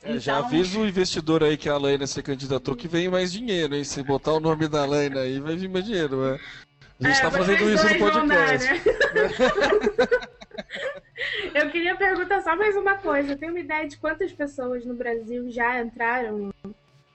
[0.07, 3.33] É, já Então- avisa o investidor aí que a Laina se candidatou que vem mais
[3.33, 3.85] dinheiro, hein?
[3.85, 6.39] Se botar o nome da Laina aí, vai vir mais dinheiro, né?
[7.03, 8.73] A gente É, tá fazendo isso no podcast.
[8.73, 8.81] né?
[11.55, 13.37] Eu queria perguntar só mais uma coisa.
[13.37, 16.53] Tem uma ideia de quantas pessoas no Brasil já entraram,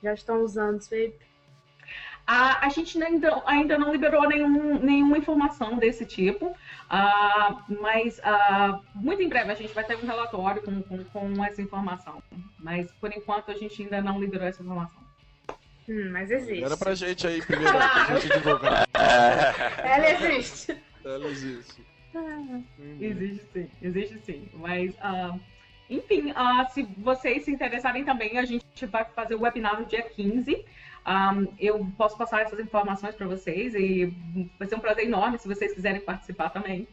[0.04, 1.16] já estão usando o Sweep?
[2.34, 6.56] A, a gente ainda, ainda não liberou nenhum, nenhuma informação desse tipo,
[6.90, 11.44] ah, mas ah, muito em breve a gente vai ter um relatório com, com, com
[11.44, 12.24] essa informação.
[12.58, 15.02] Mas por enquanto a gente ainda não liberou essa informação.
[15.90, 16.64] Hum, mas existe.
[16.64, 18.88] Era pra gente aí primeiro, pra gente divulgar.
[19.84, 20.78] Ela existe.
[21.04, 21.86] Ela existe.
[23.02, 24.50] Existe sim, existe sim.
[24.54, 25.38] Mas, ah,
[25.90, 30.02] enfim, ah, se vocês se interessarem também, a gente vai fazer o webinar no dia
[30.02, 30.64] 15.
[31.04, 34.14] Ah, eu posso passar essas informações para vocês e
[34.60, 36.88] vai ser um prazer enorme se vocês quiserem participar também.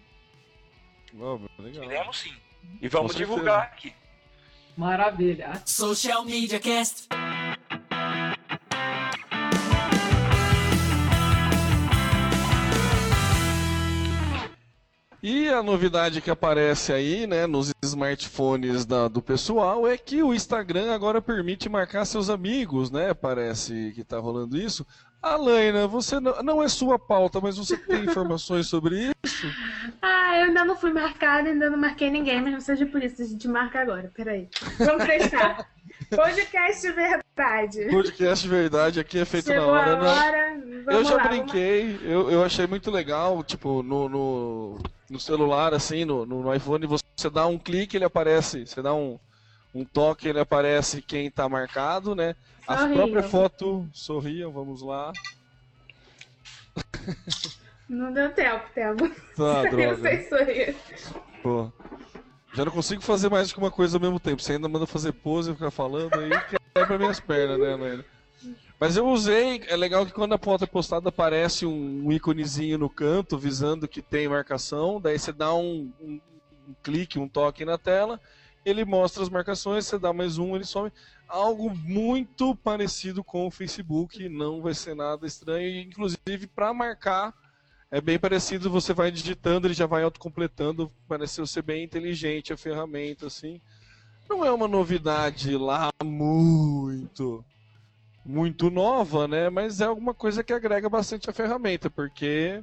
[1.58, 1.88] Legal.
[1.88, 2.34] Queremos sim.
[2.80, 3.92] E vamos divulgar aqui.
[4.76, 5.60] Maravilha.
[5.66, 7.08] Social Media Cast.
[15.22, 20.32] E a novidade que aparece aí, né, nos smartphones da- do pessoal é que o
[20.32, 23.12] Instagram agora permite marcar seus amigos, né?
[23.14, 24.86] Parece que tá rolando isso.
[25.20, 29.46] Alaina, você não, não é sua pauta, mas você tem informações sobre isso?
[30.00, 33.20] Ah, eu ainda não fui marcada, ainda não marquei ninguém, mas não seja por isso,
[33.20, 34.12] a gente marca agora.
[34.14, 34.48] Peraí.
[34.78, 35.66] Vamos testar.
[36.14, 37.88] Podcast de verdade.
[37.90, 40.06] Podcast verdade aqui é feito Chegou na hora, não.
[40.06, 40.54] hora.
[40.56, 44.78] Eu Vamos já lá, brinquei, eu, eu achei muito legal, tipo, no, no,
[45.10, 49.18] no celular, assim, no, no, iPhone, você dá um clique, ele aparece, você dá um,
[49.74, 52.36] um toque, ele aparece quem tá marcado, né?
[52.66, 55.12] A própria foto, sorriam, vamos lá.
[57.88, 59.08] Não deu tempo, tempo.
[59.34, 59.96] Tá, Eu droga.
[60.02, 60.76] sei sorrir.
[61.42, 61.72] Pô.
[62.52, 64.42] Já não consigo fazer mais que uma coisa ao mesmo tempo.
[64.42, 66.30] Você ainda manda fazer pose e ficar falando aí,
[66.74, 68.04] quebra minhas pernas, né, Laila?
[68.80, 72.88] Mas eu usei, é legal que quando a foto é postada aparece um, íconezinho no
[72.88, 76.20] canto visando que tem marcação, daí você dá um, um-
[76.68, 78.20] um clique, um toque na tela,
[78.64, 80.92] ele mostra as marcações, você dá mais um, ele some.
[81.26, 87.34] Algo muito parecido com o Facebook, não vai ser nada estranho, inclusive para marcar
[87.90, 92.56] é bem parecido, você vai digitando, ele já vai autocompletando, pareceu ser bem inteligente a
[92.56, 93.60] ferramenta, assim.
[94.28, 97.42] Não é uma novidade lá muito,
[98.24, 99.48] muito nova, né?
[99.50, 102.62] Mas é alguma coisa que agrega bastante a ferramenta, porque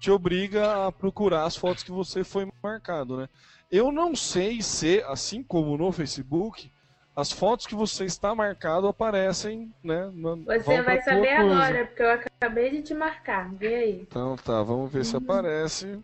[0.00, 3.28] te obriga a procurar as fotos que você foi marcado, né?
[3.70, 6.70] Eu não sei se, assim como no Facebook,
[7.16, 10.10] as fotos que você está marcado aparecem, né?
[10.14, 11.54] na- Você vai saber coisa.
[11.54, 13.54] agora, porque eu acabei de te marcar.
[13.54, 14.00] Vê aí.
[14.02, 15.98] Então tá, vamos ver se aparece.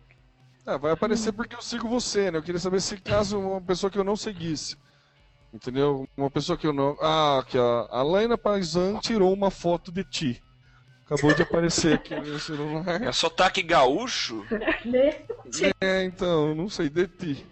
[0.65, 2.37] Ah, vai aparecer porque eu sigo você, né?
[2.37, 4.77] Eu queria saber se caso uma pessoa que eu não seguisse.
[5.53, 6.07] Entendeu?
[6.15, 6.97] Uma pessoa que eu não.
[7.01, 7.87] Ah, aqui, ó.
[7.91, 10.41] A Laina Paisan tirou uma foto de ti.
[11.05, 13.03] Acabou de aparecer aqui no meu celular.
[13.03, 14.45] É sotaque gaúcho?
[15.81, 17.45] É, então, não sei, de ti.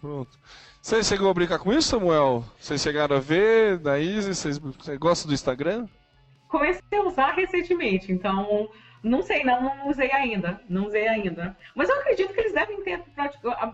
[0.00, 0.38] Pronto.
[0.80, 2.44] Você chegou a brincar com isso, Samuel?
[2.58, 4.34] Vocês chegaram a ver da Izzy?
[4.34, 5.88] Vocês você gosta do Instagram?
[6.48, 8.68] Comecei a usar recentemente, então
[9.02, 10.60] não sei, não, não usei ainda.
[10.68, 11.56] Não usei ainda.
[11.74, 13.02] Mas eu acredito que eles devem ter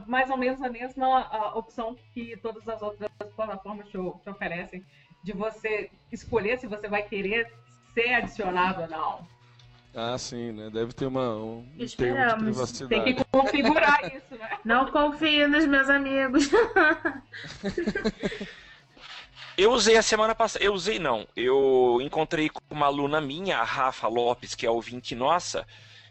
[0.07, 4.85] mais ou menos a mesma a, opção que todas as outras plataformas te, te oferecem,
[5.23, 7.53] de você escolher se você vai querer
[7.93, 9.27] ser adicionado ou não.
[9.95, 10.71] Ah, sim, né?
[10.71, 12.45] Deve ter uma, um termo de Esperamos.
[12.45, 13.05] privacidade.
[13.05, 14.59] Tem que configurar isso, né?
[14.65, 16.49] Não confio nos meus amigos.
[19.59, 20.65] Eu usei a semana passada.
[20.65, 21.27] Eu usei não.
[21.35, 25.67] Eu encontrei com uma aluna minha, a Rafa Lopes, que é ouvinte nossa,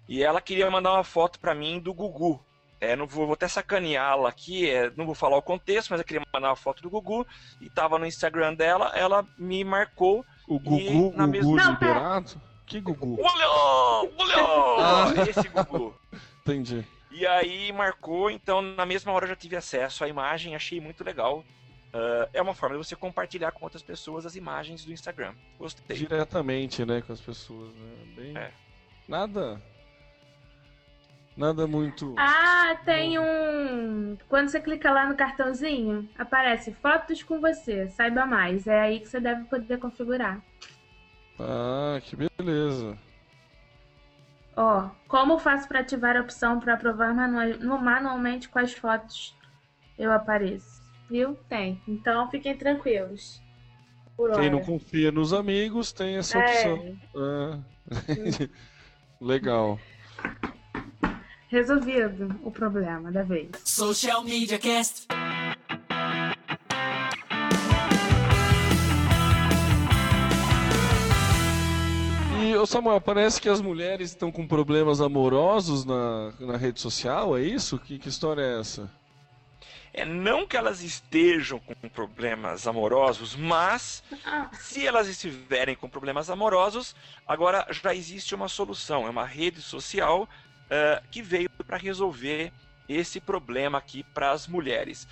[0.05, 2.43] e ela queria mandar uma foto pra mim do Gugu.
[2.81, 6.05] É, não vou, vou até sacaneá-la aqui, é, não vou falar o contexto, mas eu
[6.05, 7.25] queria mandar uma foto do Gugu
[7.61, 10.25] e tava no Instagram dela, ela me marcou.
[10.45, 11.55] O e Gugu, na Gugu mesma...
[11.55, 11.93] Não, pera.
[11.93, 12.41] liberado?
[12.65, 13.17] Que Gugu?
[13.17, 14.09] Olha!
[14.19, 14.35] Olha!
[14.77, 15.13] Ah.
[15.27, 15.95] Esse Gugu.
[16.41, 16.85] Entendi.
[17.09, 21.01] E aí marcou, então na mesma hora eu já tive acesso à imagem, achei muito
[21.01, 21.45] legal.
[21.93, 25.33] Ah, é uma forma de você compartilhar com outras pessoas as imagens do Instagram.
[25.57, 25.97] Gostei.
[25.97, 27.95] Diretamente, né, com as pessoas, né?
[28.15, 28.37] Bem...
[28.37, 28.51] É.
[29.07, 29.61] Nada...
[31.35, 32.15] Nada muito...
[32.17, 34.17] Ah, tem um.
[34.27, 38.65] Quando você clica lá no cartãozinho, aparece fotos com você, saiba mais.
[38.65, 40.41] É aí que você deve poder configurar.
[41.39, 42.97] Ah, que beleza.
[44.55, 49.37] Ó, como faço para ativar a opção para aprovar manua- no- manualmente quais fotos
[49.95, 50.76] eu apareço?
[51.09, 51.35] Viu?
[51.49, 51.81] Tem.
[51.87, 53.41] Então fiquem tranquilos.
[54.15, 56.73] Por Quem não confia nos amigos tem essa É.
[56.73, 56.97] opção.
[57.15, 57.59] Ah.
[59.21, 59.79] Legal.
[61.49, 63.49] Resolvido o problema da vez.
[63.63, 65.07] Social Media Cast.
[72.43, 77.37] E, ô Samuel, parece que as mulheres estão com problemas amorosos na, na rede social,
[77.37, 77.77] é isso?
[77.79, 78.89] Que, que história é essa?
[79.97, 86.29] É não que elas estejam com problemas amorosos, mas Ah, se elas estiverem com problemas
[86.29, 86.95] amorosos,
[87.27, 89.07] agora já existe uma solução.
[89.07, 90.29] É uma rede social
[90.69, 92.53] eh, que veio para resolver
[92.87, 95.07] esse problema aqui para as mulheres.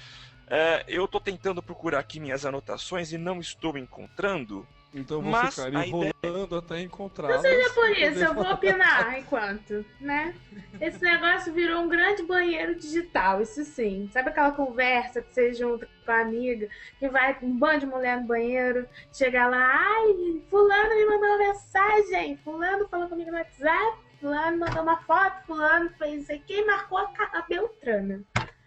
[0.48, 4.68] Eh, eu estou tentando procurar aqui minhas anotações e não estou encontrando.
[4.98, 7.36] Então vou Mas ficar a ideia- enrolando até encontrá-las.
[7.36, 10.34] Não seja por isso, eu vou opinar enquanto, né?
[10.80, 14.10] Esse negócio virou um grande banheiro digital, isso sim.
[14.14, 18.22] Sabe aquela conversa que você junta com a amiga, que vai um bando de mulher
[18.22, 23.98] no banheiro, chega lá, ai, fulano me mandou uma mensagem, fulano falou comigo no WhatsApp,
[24.22, 28.24] fulano mandou uma foto, fulano fez isso aqui e marcou a, a Beltrana.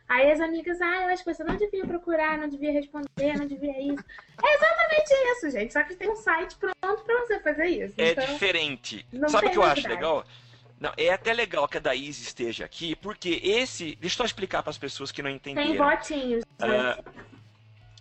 [0.08, 3.46] Aí as amigas, ah, eu acho que você não devia procurar, não devia responder, não
[3.46, 4.02] devia isso.
[4.42, 5.72] É exatamente isso, gente.
[5.72, 7.94] Só que tem um site pronto pra você fazer isso.
[7.98, 8.24] É então...
[8.24, 9.06] diferente.
[9.28, 10.24] Sabe o que eu acho legal?
[10.80, 13.96] Não, é até legal que a Daís esteja aqui, porque esse.
[13.96, 15.68] Deixa eu só explicar para as pessoas que não entenderam.
[15.68, 16.44] Tem votinhos.
[16.58, 16.98] Ah,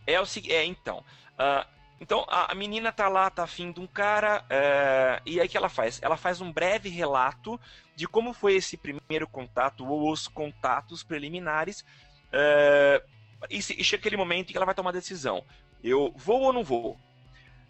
[0.06, 1.04] é o seguinte, é então.
[1.38, 1.68] ah,
[2.00, 5.70] então a, menina tá lá, tá afim de um cara, é, e aí que ela
[5.70, 6.00] faz?
[6.02, 7.60] Ela faz um breve relato
[7.96, 11.84] de como foi esse primeiro contato ou os contatos preliminares.
[12.32, 13.04] é,
[13.50, 15.44] e, e chega aquele momento em que ela vai tomar a decisão.
[15.84, 17.00] Eu vou ou não vou?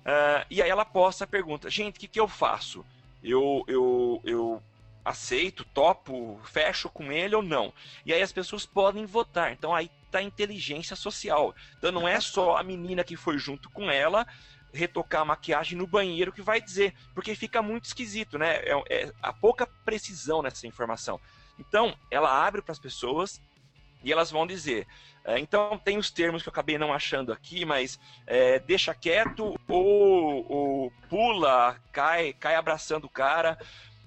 [0.07, 2.85] Ah, e aí ela posta a pergunta, gente, o que, que eu faço?
[3.21, 4.63] Eu, eu, eu
[5.03, 7.73] aceito, topo, fecho com ele ou não?
[8.05, 9.51] E aí as pessoas podem votar.
[9.51, 11.55] Então aí tá a inteligência social.
[11.77, 14.25] Então não é só a menina que foi junto com ela
[14.73, 18.57] retocar a maquiagem no banheiro que vai dizer, porque fica muito esquisito, né?
[18.57, 21.19] É, é a pouca precisão nessa informação.
[21.59, 23.41] Então ela abre para as pessoas
[24.03, 24.85] e elas vão dizer.
[25.25, 29.55] é, então tem os termos que eu acabei não achando aqui, mas é, deixa quieto
[29.67, 33.57] ou, ou pula, cai, cai abraçando o cara.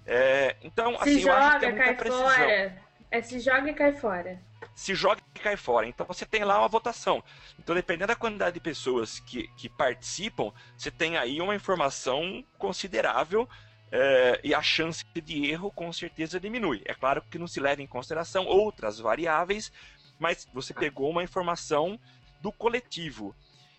[0.07, 2.83] É, então Se assim eu acho que joga, tem muita cai precisão fora.
[3.11, 4.50] É se joga e cai fora.
[4.81, 5.87] Se joga e cai fora.
[5.87, 7.23] Então você tem lá uma votação.
[7.59, 13.47] Então, dependendo da quantidade de pessoas que, que participam, você tem aí uma informação considerável
[13.93, 16.81] é, e a chance de erro com certeza diminui.
[16.87, 19.71] É claro que não se leva em consideração outras variáveis,
[20.19, 22.01] mas você pegou uma informação
[22.41, 23.37] do coletivo.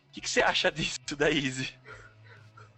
[0.07, 1.73] O que, que você acha disso, Daíse?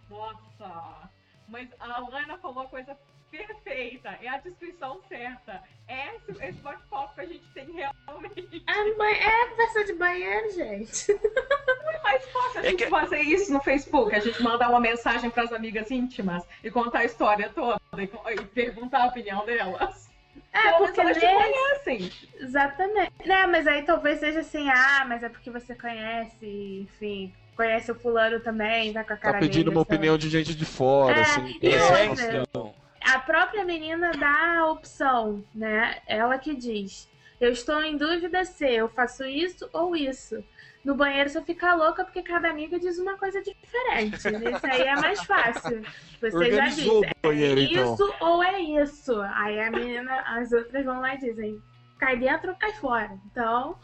[0.08, 1.10] Nossa!
[1.46, 2.96] Mas a Lana falou a coisa
[3.36, 4.18] perfeita.
[4.22, 5.62] É a descrição certa.
[5.88, 8.62] É esse, esse bate-papo que a gente tem realmente.
[8.66, 8.88] É,
[9.28, 11.12] é conversa de banheiro, gente.
[11.12, 14.14] É mais fácil a É gente que- fazer isso no Facebook.
[14.14, 18.02] A gente mandar uma mensagem para as amigas íntimas e contar a história toda e,
[18.34, 20.08] e perguntar a opinião delas.
[20.52, 22.12] É, Pelo porque elas te conhecem.
[22.38, 23.12] Exatamente.
[23.26, 26.46] Né, mas aí talvez seja assim, ah, mas é porque você conhece,
[26.82, 30.28] enfim, conhece o fulano também, tá com a cara Tá pedindo negra, uma opinião de
[30.28, 31.58] gente de fora, É, assim.
[31.60, 32.74] e É, outra, então.
[33.14, 36.00] A própria menina dá a opção, né?
[36.06, 37.08] Ela que diz:
[37.40, 40.42] Eu estou em dúvida se eu faço isso ou isso.
[40.84, 44.16] No banheiro você fica louca porque cada amiga diz uma coisa diferente.
[44.16, 45.82] Isso aí é mais fácil.
[46.20, 47.94] Você já Organizou o banheiro, é então.
[47.94, 49.20] isso ou é isso.
[49.20, 51.62] Aí a menina, as outras vão lá e dizem:
[51.98, 53.18] Cai dentro ou cai fora.
[53.26, 53.78] Então,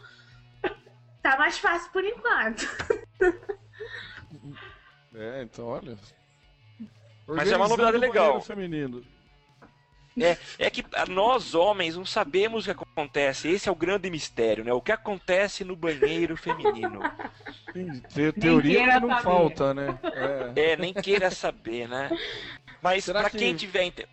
[1.23, 2.67] tá mais fácil por enquanto.
[5.13, 5.97] É, então, olha.
[7.27, 8.39] Mas é uma novidade legal.
[8.41, 9.03] Feminino.
[10.19, 13.47] É, é que nós homens não sabemos o que acontece.
[13.47, 14.73] Esse é o grande mistério, né?
[14.73, 16.99] O que acontece no banheiro feminino.
[18.13, 19.23] Te- teoria não saber.
[19.23, 19.97] falta, né?
[20.55, 20.71] É.
[20.73, 22.09] É, nem queira saber, né?
[22.81, 23.83] Mas pra que- quem tiver.
[23.83, 24.07] inte-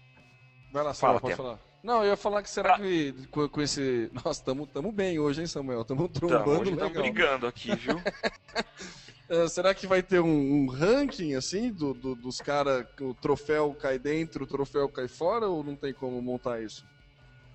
[0.73, 1.59] Vai lá, Fala, pode falar.
[1.83, 4.11] Não, eu ia falar que será que com, com esse.
[4.25, 5.85] Nossa, tamo, tamo bem hoje, hein, Samuel?
[5.85, 6.87] Tamo Tamo, trombando hoje legal.
[6.89, 8.01] estamos brigando aqui, viu?
[9.29, 10.29] É, será que vai ter um,
[10.65, 15.07] um ranking, assim, do, do- dos caras que o troféu cai dentro, o troféu cai
[15.07, 16.83] fora, ou não tem como montar isso?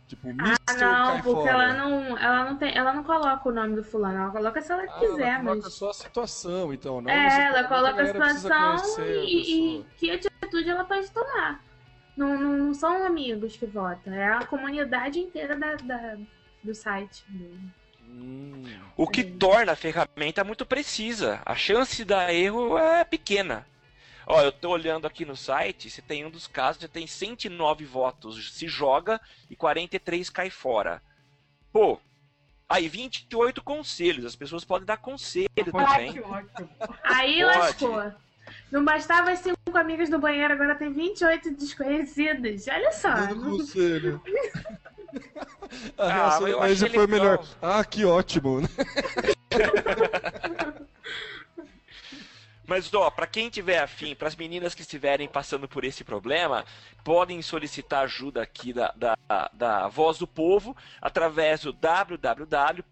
[0.07, 0.55] Tipo, Mr.
[0.69, 1.49] Ah, não, porque fora.
[1.49, 4.71] ela não, ela não tem, ela não coloca o nome do fulano, ela coloca se
[4.71, 7.09] ela Ah, quiser, ela coloca mas só a situação, então, não?
[7.09, 11.63] é, ela coloca a situação e, e que atitude ela pode tomar.
[12.15, 16.17] Não, não, não são amigos que votam, é a comunidade inteira da, da-
[16.63, 17.23] do site.
[17.29, 17.82] do-
[18.95, 21.41] O que torna a ferramenta muito precisa.
[21.45, 23.65] A chance de dar erro é pequena.
[24.25, 27.83] Ó, eu tô olhando aqui no site, você tem um dos casos, já tem 109
[27.85, 31.01] votos, se joga e 43 cai fora.
[31.71, 31.99] Pô,
[32.69, 36.23] aí 28 conselhos, as pessoas podem dar conselho também.
[37.03, 37.57] Aí Pode.
[37.57, 38.13] lascou.
[38.71, 42.67] Não bastava as cinco amigas no banheiro, agora tem 28 desconhecidas.
[42.67, 43.13] Olha só.
[43.13, 44.21] Dando conselho.
[45.97, 47.09] A Ah, reação mas da achei foi legal.
[47.31, 47.45] melhor.
[47.61, 48.61] Ah, que ótimo?
[52.65, 56.63] Mas ó, pra quem tiver afim, para as meninas que estiverem passando por esse problema,
[57.03, 59.17] podem solicitar ajuda aqui da, da,
[59.51, 62.89] da Voz do Povo através do www.chat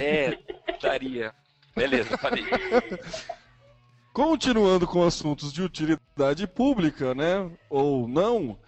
[0.00, 0.36] É,
[0.82, 1.32] daria.
[1.74, 2.44] Beleza, falei.
[4.12, 7.50] Continuando com assuntos de utilidade pública, né?
[7.70, 8.58] Ou não,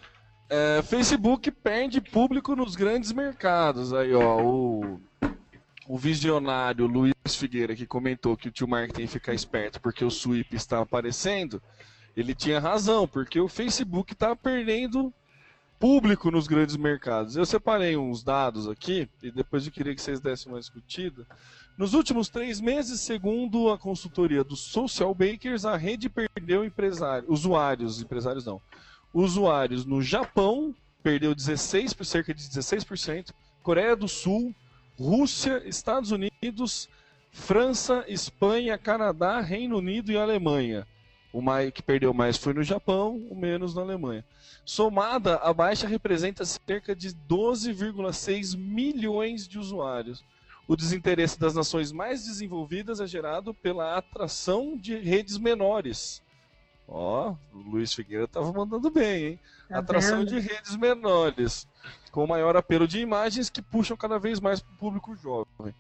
[0.49, 3.93] é, Facebook perde público nos grandes mercados.
[3.93, 5.01] Aí, ó, o,
[5.87, 10.05] o visionário Luiz Figueira que comentou que o tio Mark tem que ficar esperto porque
[10.05, 11.63] o Sweep está aparecendo.
[12.17, 15.13] Ele tinha razão, porque o Facebook está perdendo
[15.79, 17.37] público nos grandes mercados.
[17.37, 21.27] Eu separei uns dados aqui e depois eu queria que vocês dessem uma discutida.
[21.77, 28.01] Nos últimos três meses, segundo a consultoria dos Social Bakers, a rede perdeu empresários, usuários,
[28.01, 28.61] empresários não,
[29.13, 33.31] usuários no Japão, perdeu 16, por cerca de 16%,
[33.63, 34.55] Coreia do Sul,
[34.97, 36.89] Rússia, Estados Unidos,
[37.33, 40.87] França, Espanha, Canadá, Reino Unido e Alemanha.
[41.35, 44.25] O mais, que perdeu mais foi no Japão, o menos na Alemanha.
[44.65, 50.25] Somada, a baixa representa cerca de 12,6 milhões de usuários.
[50.69, 56.23] O desinteresse das nações mais desenvolvidas é gerado pela atração de redes menores.
[56.87, 59.41] Ó, o Luiz Figueira estava mandando bem, hein?
[59.69, 60.29] Tá atração vendo?
[60.29, 61.67] de redes menores,
[62.13, 65.75] com maior apelo de imagens que puxam cada vez mais para o público jovem.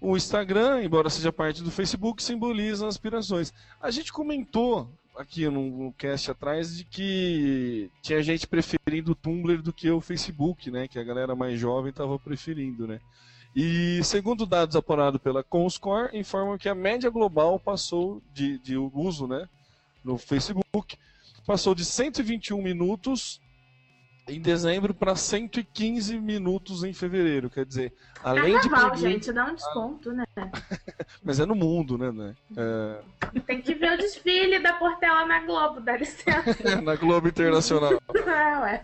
[0.00, 3.52] O Instagram, embora seja parte do Facebook, simboliza aspirações.
[3.80, 9.72] A gente comentou aqui no, cast atrás de que tinha gente preferindo o Tumblr do
[9.72, 10.86] que o Facebook, né?
[10.86, 13.00] Que a galera mais jovem estava preferindo, né?
[13.56, 19.26] E segundo dados apurados pela Comscore, informam que a média global passou de, de uso,
[19.26, 19.48] né?
[20.04, 20.96] No Facebook
[21.44, 23.40] passou de 121 minutos
[24.28, 27.48] em dezembro para 115 minutos em fevereiro.
[27.48, 27.92] Quer dizer,
[28.22, 30.24] além de Carnaval, perder- gente, dá um desconto, né?
[31.24, 32.12] Mas é no mundo, né?
[32.12, 32.34] né?
[32.56, 36.56] É, Tem que ver o desfile da Portela na Globo, dá licença.
[36.82, 38.00] na Globo Internacional.
[38.26, 38.82] Ah, ué.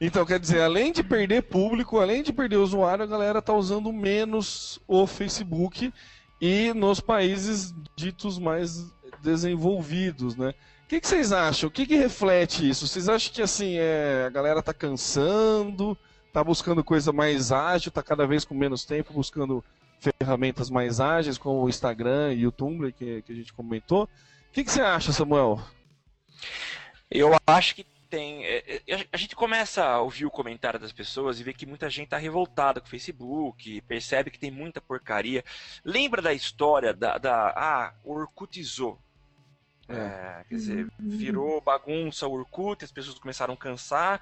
[0.00, 3.92] Então, quer dizer, além de perder público, além de perder usuário, a galera tá usando
[3.92, 5.92] menos o Facebook
[6.40, 8.92] e nos países ditos mais
[9.22, 10.52] desenvolvidos, né?
[10.92, 11.70] Que, que vocês acham?
[11.70, 12.86] O que, que reflete isso?
[12.86, 15.96] Vocês acham que assim é, a galera tá cansando,
[16.34, 19.64] tá buscando coisa mais ágil, tá cada vez com menos tempo, buscando
[19.98, 24.04] ferramentas mais ágeis, como o Instagram e o Tumblr, que, que a gente comentou.
[24.04, 24.08] O
[24.52, 25.62] que, que você acha, Samuel?
[27.10, 28.44] Eu acho que tem.
[28.44, 31.88] É, é, a gente começa a ouvir o comentário das pessoas e ver que muita
[31.88, 35.42] gente está revoltada com o Facebook, percebe que tem muita porcaria.
[35.82, 37.16] Lembra da história da.
[37.16, 39.00] da ah, Orkutizou.
[39.94, 40.44] É.
[40.48, 44.20] quer dizer, virou bagunça o Orkut, as pessoas começaram a cansar.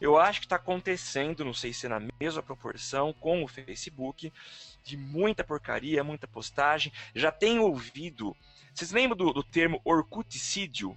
[0.00, 4.32] Eu acho que está acontecendo, não sei se é na mesma proporção, com o Facebook,
[4.82, 6.90] de muita porcaria, muita postagem.
[7.14, 8.34] Já tenho ouvido.
[8.72, 10.96] Vocês lembram do, do termo Orkuticídio?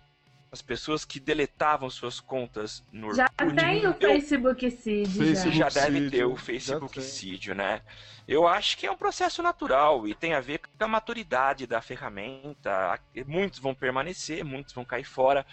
[0.54, 5.10] As pessoas que deletavam suas contas no Já tem o Facebook Seed.
[5.36, 7.82] Já, já deve ter o Facebook Seed, né?
[8.28, 11.82] Eu acho que é um processo natural e tem a ver com a maturidade da
[11.82, 13.00] ferramenta.
[13.26, 15.44] Muitos vão permanecer, muitos vão cair fora.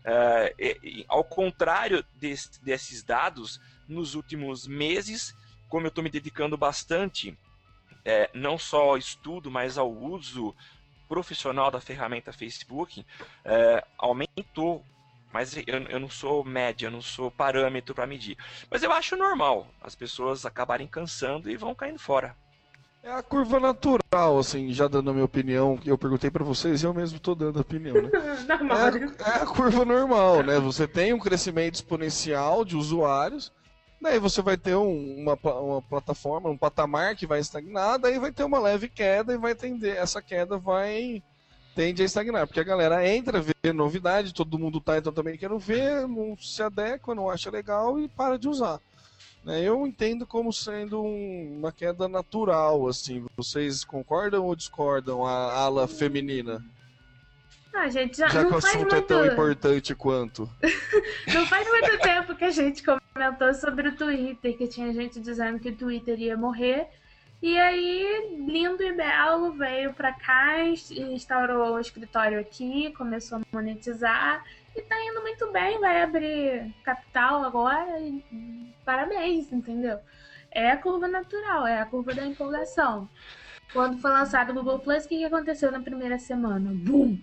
[0.00, 3.58] Uh, e, e, ao contrário desse, desses dados,
[3.88, 5.34] nos últimos meses,
[5.70, 7.34] como eu estou me dedicando bastante,
[8.04, 10.54] é, não só ao estudo, mas ao uso
[11.10, 13.04] profissional da ferramenta Facebook
[13.44, 14.84] é, aumentou.
[15.32, 18.36] Mas eu, eu não sou média, eu não sou parâmetro para medir.
[18.70, 22.36] Mas eu acho normal as pessoas acabarem cansando e vão caindo fora.
[23.02, 26.82] É a curva natural, assim, já dando a minha opinião, que eu perguntei para vocês
[26.82, 28.10] e eu mesmo estou dando a opinião, né?
[28.12, 30.58] é, é, a curva normal, né?
[30.60, 33.50] Você tem um crescimento exponencial de usuários,
[34.00, 38.32] Daí você vai ter um, uma, uma plataforma, um patamar que vai estagnar, daí vai
[38.32, 41.22] ter uma leve queda e vai tender, essa queda vai
[41.74, 45.58] tende a estagnar, porque a galera entra, vê novidade, todo mundo tá, então também quero
[45.58, 48.80] ver, não se adequa, não acha legal e para de usar.
[49.44, 49.62] Né?
[49.62, 53.24] Eu entendo como sendo um, uma queda natural, assim.
[53.36, 56.62] Vocês concordam ou discordam a ala feminina?
[57.72, 58.94] Ah, gente, já, já que o assunto muito...
[58.96, 60.50] é tão importante quanto.
[61.32, 65.60] não faz muito tempo que a gente comentou sobre o Twitter, que tinha gente dizendo
[65.60, 66.88] que o Twitter ia morrer.
[67.42, 74.44] E aí, lindo e belo, veio pra cá, instaurou o escritório aqui, começou a monetizar
[74.76, 78.22] e tá indo muito bem, vai abrir capital agora e
[78.84, 79.98] parabéns, entendeu?
[80.50, 83.08] É a curva natural, é a curva da empolgação.
[83.72, 86.70] Quando foi lançado o Google Plus, o que aconteceu na primeira semana?
[86.74, 87.16] Bum!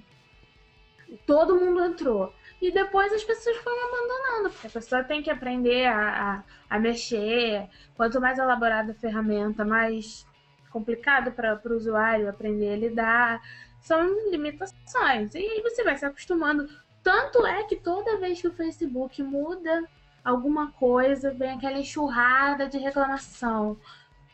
[1.25, 2.34] Todo mundo entrou.
[2.61, 6.79] E depois as pessoas foram abandonando, porque a pessoa tem que aprender a, a, a
[6.79, 7.69] mexer.
[7.95, 10.25] Quanto mais elaborada a ferramenta, mais
[10.71, 13.41] complicado para o usuário aprender a lidar.
[13.79, 15.34] São limitações.
[15.35, 16.67] E aí você vai se acostumando.
[17.03, 19.84] Tanto é que toda vez que o Facebook muda
[20.23, 23.77] alguma coisa, vem aquela enxurrada de reclamação.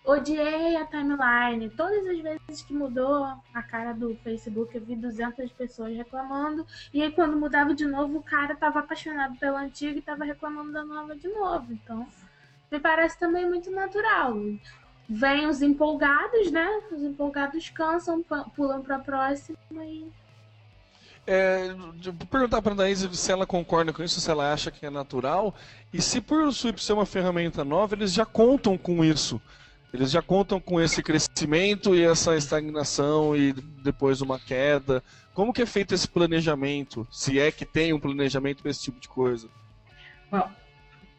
[0.05, 1.69] Odiei a timeline.
[1.69, 3.23] Todas as vezes que mudou
[3.53, 6.67] a cara do Facebook, eu vi 200 pessoas reclamando.
[6.93, 10.73] E aí, quando mudava de novo, o cara tava apaixonado pela antiga e tava reclamando
[10.73, 11.71] da nova de novo.
[11.71, 12.05] Então,
[12.69, 14.35] me parece também muito natural.
[15.07, 16.81] Vem os empolgados, né?
[16.91, 18.23] Os empolgados cansam,
[18.55, 20.11] pulam pra próxima e.
[21.25, 24.85] É, vou perguntar para a Anaís se ela concorda com isso, se ela acha que
[24.85, 25.55] é natural.
[25.93, 29.41] E se por o Sweep ser uma ferramenta nova, eles já contam com isso.
[29.93, 35.03] Eles já contam com esse crescimento e essa estagnação e depois uma queda.
[35.35, 37.07] Como que é feito esse planejamento?
[37.11, 39.47] Se é que tem um planejamento para esse tipo de coisa?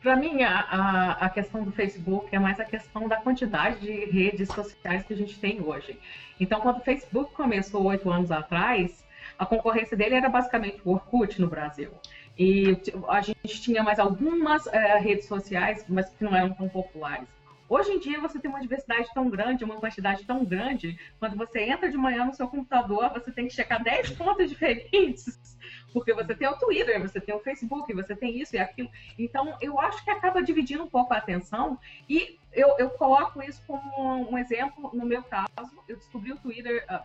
[0.02, 4.04] Para mim, a, a, a, questão do Facebook é mais a questão da quantidade de
[4.06, 5.98] redes sociais que a gente tem hoje.
[6.38, 9.02] Então, quando o Facebook começou oito anos atrás,
[9.38, 11.90] a concorrência dele era basicamente o Orkut no Brasil.
[12.36, 12.76] E
[13.08, 17.28] a gente tinha mais algumas é, redes sociais, mas que não eram tão populares.
[17.68, 21.60] Hoje em dia você tem uma diversidade tão grande, uma quantidade tão grande, quando você
[21.60, 25.56] entra de manhã no seu computador, você tem que checar 10 contas diferentes,
[25.92, 28.90] porque você tem o Twitter, você tem o Facebook, você tem isso e aquilo.
[29.18, 31.78] Então, eu acho que acaba dividindo um pouco a atenção
[32.08, 35.72] e eu, eu coloco isso como um exemplo no meu caso.
[35.88, 37.04] Eu descobri o Twitter há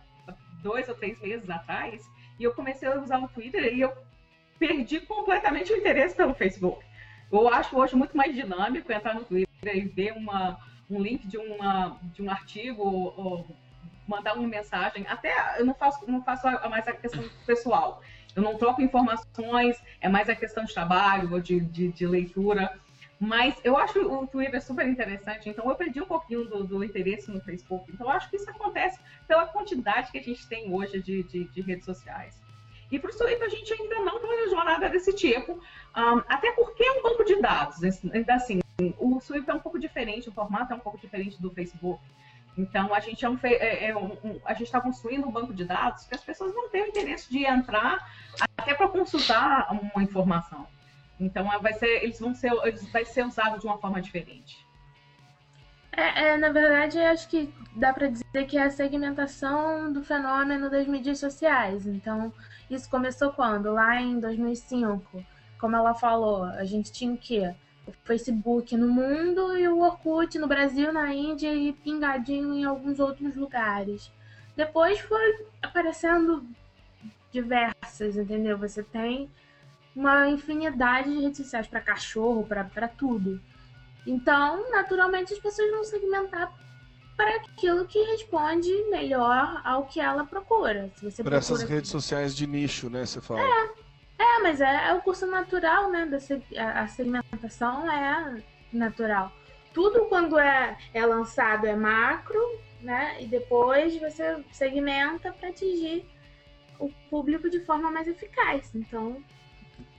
[0.62, 2.06] dois ou três meses atrás
[2.38, 3.92] e eu comecei a usar o Twitter e eu
[4.58, 6.84] perdi completamente o interesse pelo Facebook.
[7.32, 10.58] Eu acho hoje muito mais dinâmico entrar no Twitter e ver uma,
[10.88, 13.46] um link de, uma, de um artigo ou,
[14.06, 15.06] mandar uma mensagem.
[15.08, 18.02] Até eu não faço, não faço mais a questão pessoal.
[18.34, 22.76] Eu não troco informações, é mais a questão de trabalho de, de, de leitura.
[23.20, 27.30] Mas eu acho o Twitter super interessante, então eu perdi um pouquinho do, do, interesse
[27.30, 27.90] no Facebook.
[27.92, 31.44] Então eu acho que isso acontece pela quantidade que a gente tem hoje de, de,
[31.44, 32.40] de redes sociais.
[32.90, 36.82] E para o Twitter a gente ainda não planejou nada desse tipo, um, até porque
[36.82, 37.82] é um banco de dados.
[38.10, 38.60] Ainda assim,
[38.98, 42.02] o Swift é um pouco diferente, o formato é um pouco diferente do Facebook.
[42.56, 46.04] Então a gente é um, é, é um, um está construindo um banco de dados
[46.04, 48.06] que as pessoas não têm o interesse de entrar
[48.58, 50.66] até para consultar uma informação.
[51.18, 54.66] Então vai ser, eles vão ser, eles vai ser usado de uma forma diferente.
[55.92, 60.70] É, é, na verdade, acho que dá para dizer que é a segmentação do fenômeno
[60.70, 61.86] das mídias sociais.
[61.86, 62.32] Então,
[62.70, 63.72] isso começou quando?
[63.72, 65.24] Lá em 2005.
[65.58, 67.54] Como ela falou, a gente tinha o quê?
[67.90, 73.00] O Facebook no mundo e o Orkut no Brasil, na Índia e pingadinho em alguns
[73.00, 74.10] outros lugares.
[74.56, 76.44] Depois foi aparecendo
[77.32, 78.58] diversas, entendeu?
[78.58, 79.30] Você tem
[79.94, 83.40] uma infinidade de redes sociais para cachorro, para tudo.
[84.06, 86.52] Então, naturalmente, as pessoas vão segmentar
[87.16, 90.90] para aquilo que responde melhor ao que ela procura.
[90.96, 93.04] Se você para essas redes sociais de nicho, né?
[93.04, 93.40] Você fala.
[93.40, 93.70] É,
[94.20, 96.06] é mas é, é o curso natural, né?
[96.06, 96.18] Da,
[96.82, 98.42] a segmentação é
[98.72, 99.32] natural.
[99.72, 102.40] Tudo quando é, é lançado é macro,
[102.80, 103.22] né?
[103.22, 106.04] E depois você segmenta para atingir
[106.78, 108.70] o público de forma mais eficaz.
[108.74, 109.22] Então,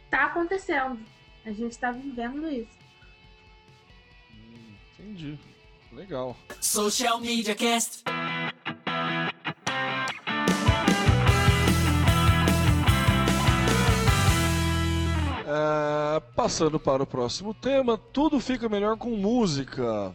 [0.10, 1.00] tá acontecendo.
[1.46, 2.80] A gente está vivendo isso.
[5.00, 5.40] Entendi.
[5.92, 6.38] Legal.
[6.60, 8.04] Social Media Cast.
[15.54, 20.14] É, passando para o próximo tema, tudo fica melhor com música.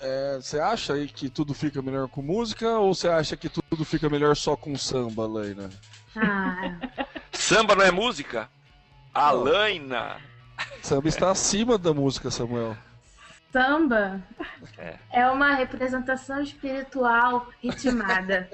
[0.00, 3.84] É, você acha aí que tudo fica melhor com música ou você acha que tudo
[3.84, 5.68] fica melhor só com samba, Leina?
[6.14, 6.78] Ah.
[7.32, 8.48] samba não é música?
[9.12, 10.18] Alaina!
[10.80, 12.76] Samba está acima da música, Samuel.
[13.52, 14.22] Samba
[14.76, 18.48] é, é uma representação espiritual ritmada.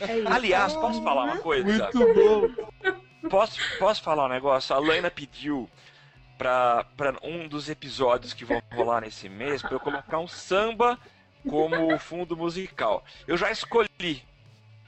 [0.00, 1.90] É Aliás, posso falar uma coisa?
[1.92, 3.02] Muito bom.
[3.28, 4.74] Posso, posso falar um negócio?
[4.74, 5.68] A Laina pediu
[6.38, 6.86] para
[7.22, 10.98] um dos episódios que vão rolar nesse mês para eu colocar um samba
[11.48, 13.04] como fundo musical.
[13.26, 14.22] Eu já escolhi.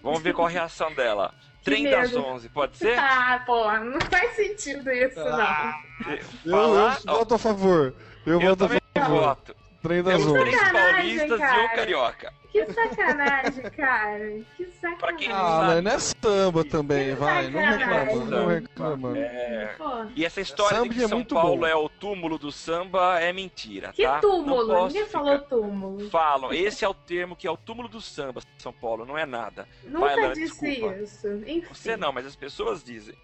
[0.03, 1.35] Vamos ver qual a reação dela.
[1.65, 2.97] Trem das 11, pode ser?
[2.99, 5.75] Ah, pô, não faz sentido isso, ah,
[6.07, 6.13] não.
[6.13, 7.95] Eu, eu voto a favor.
[8.25, 8.79] Eu, eu voto a favor
[9.09, 9.57] voto.
[9.83, 11.63] Trem das Temos três paulistas cara.
[11.63, 12.33] e um carioca.
[12.51, 14.41] Que sacanagem, cara.
[14.57, 14.99] Que sacanagem.
[14.99, 15.81] Pra quem não ah, sabe.
[15.83, 17.51] não é samba também, que vai.
[17.51, 19.19] Não reclama, não reclama.
[19.19, 19.77] É...
[20.17, 21.67] E essa história samba de que é São Paulo bom.
[21.67, 24.15] é o túmulo do samba é mentira, que tá?
[24.15, 24.87] Que túmulo?
[24.87, 25.19] Ninguém ficar...
[25.19, 26.11] falou túmulo.
[26.11, 29.27] Falam, esse é o termo que é o túmulo do samba, São Paulo, não é
[29.27, 29.69] nada.
[29.85, 30.97] Nunca vai, Lana, disse desculpa.
[30.97, 31.29] isso.
[31.47, 31.65] Enfim.
[31.73, 33.15] Você não, mas as pessoas dizem.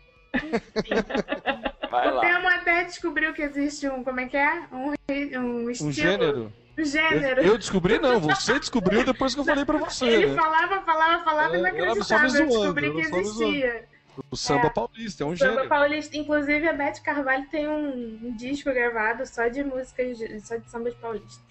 [1.91, 4.67] Vai o Temo até descobriu que existe um, como é que é?
[4.73, 4.95] Um,
[5.39, 5.91] um estilo.
[5.91, 6.53] Um gênero.
[6.77, 7.41] Gênero.
[7.41, 8.19] Eu, eu, descobri, não.
[8.21, 10.07] Você descobriu depois que eu falei pra você.
[10.07, 10.35] Ele né?
[10.35, 12.27] falava, falava, falava é, e não acreditava.
[12.27, 13.89] Eu, eu descobri que existia.
[14.31, 15.69] O samba é, paulista, é um samba gênero.
[15.69, 16.17] paulista.
[16.17, 20.95] Inclusive, a Beth Carvalho tem um, um disco gravado só de músicas, só de sambas
[20.95, 21.43] paulistas.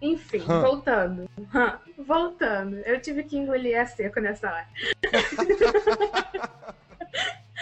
[0.00, 0.60] Enfim, hum.
[0.60, 1.30] voltando.
[1.38, 2.02] Hum.
[2.04, 2.76] Voltando.
[2.78, 4.68] Eu tive que engolir a seco nessa hora.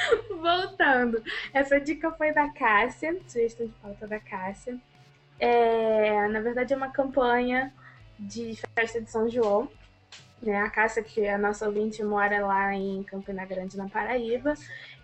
[0.40, 1.22] Voltando.
[1.52, 4.78] Essa dica foi da Cássia, sugestão de pauta da Cássia.
[5.44, 7.74] É, na verdade, é uma campanha
[8.16, 9.68] de festa de São João.
[10.40, 10.56] Né?
[10.56, 14.54] A Cássia, que é a nossa ouvinte, mora lá em Campina Grande, na Paraíba.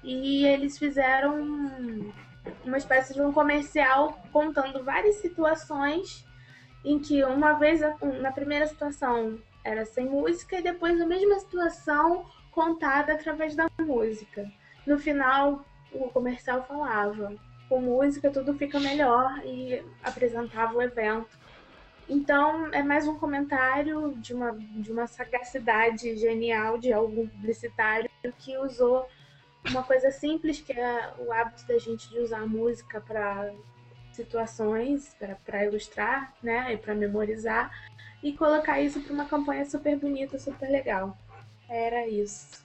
[0.04, 2.12] E eles fizeram
[2.64, 6.24] uma espécie de um comercial contando várias situações
[6.84, 7.80] em que uma vez,
[8.20, 14.48] na primeira situação, era sem música e depois a mesma situação contada através da música.
[14.86, 17.34] No final, o comercial falava:
[17.68, 21.38] com música tudo fica melhor e apresentava o evento.
[22.08, 28.56] Então, é mais um comentário de uma, de uma sagacidade genial de algum publicitário que
[28.56, 29.06] usou
[29.68, 33.52] uma coisa simples, que é o hábito da gente de usar música para
[34.12, 35.14] situações,
[35.44, 37.70] para ilustrar, né, e para memorizar,
[38.22, 41.16] e colocar isso para uma campanha super bonita, super legal.
[41.68, 42.64] Era isso.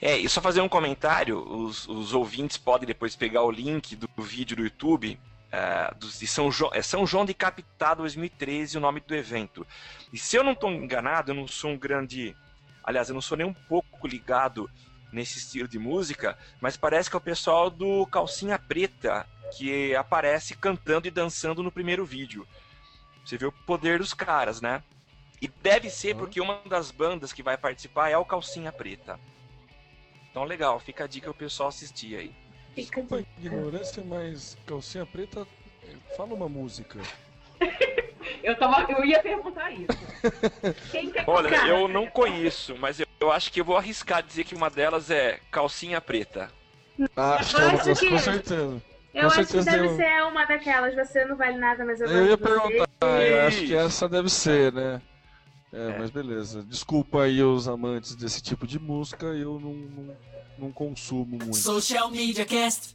[0.00, 4.08] É, e só fazer um comentário, os, os ouvintes podem depois pegar o link do
[4.18, 5.18] vídeo do YouTube,
[5.52, 9.66] uh, de São, João, é São João de Capitá 2013, o nome do evento.
[10.12, 12.36] E se eu não estou enganado, eu não sou um grande.
[12.82, 14.68] Aliás, eu não sou nem um pouco ligado
[15.12, 19.26] nesse estilo de música, mas parece que é o pessoal do Calcinha Preta
[19.56, 22.46] que aparece cantando e dançando no primeiro vídeo.
[23.24, 24.82] Você vê o poder dos caras, né?
[25.40, 29.20] E deve ser porque uma das bandas que vai participar é o Calcinha Preta.
[30.32, 32.34] Então legal, fica a dica o pessoal assistir aí.
[32.74, 35.46] Desculpa a ignorância, mas calcinha preta
[36.16, 36.98] fala uma música.
[38.42, 39.86] eu, tava, eu ia perguntar isso.
[40.90, 44.44] Quem quer Olha, eu não conheço, mas eu, eu, acho que eu vou arriscar dizer
[44.44, 46.50] que uma delas é calcinha preta.
[47.14, 47.54] Ah, acho
[48.00, 48.82] que com certeza.
[49.12, 49.96] Eu acho que deve eu...
[49.96, 52.88] ser uma daquelas, você não vale nada, mas eu Eu ia perguntar,
[53.20, 55.02] eu acho que essa deve ser, né?
[55.72, 56.62] É, mas beleza.
[56.62, 60.16] Desculpa aí os amantes desse tipo de música, eu não, não,
[60.58, 61.56] não consumo muito.
[61.56, 62.92] Social Media Cast.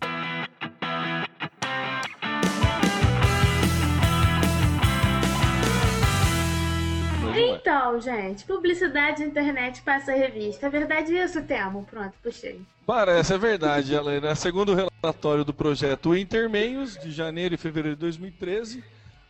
[7.39, 10.67] Então, gente, publicidade na internet passa revista.
[10.67, 11.85] É verdade isso, Temo?
[11.89, 12.61] Pronto, puxei.
[12.85, 14.33] Parece, é verdade, Helena.
[14.35, 18.83] Segundo o relatório do projeto Intermeios, de janeiro e fevereiro de 2013,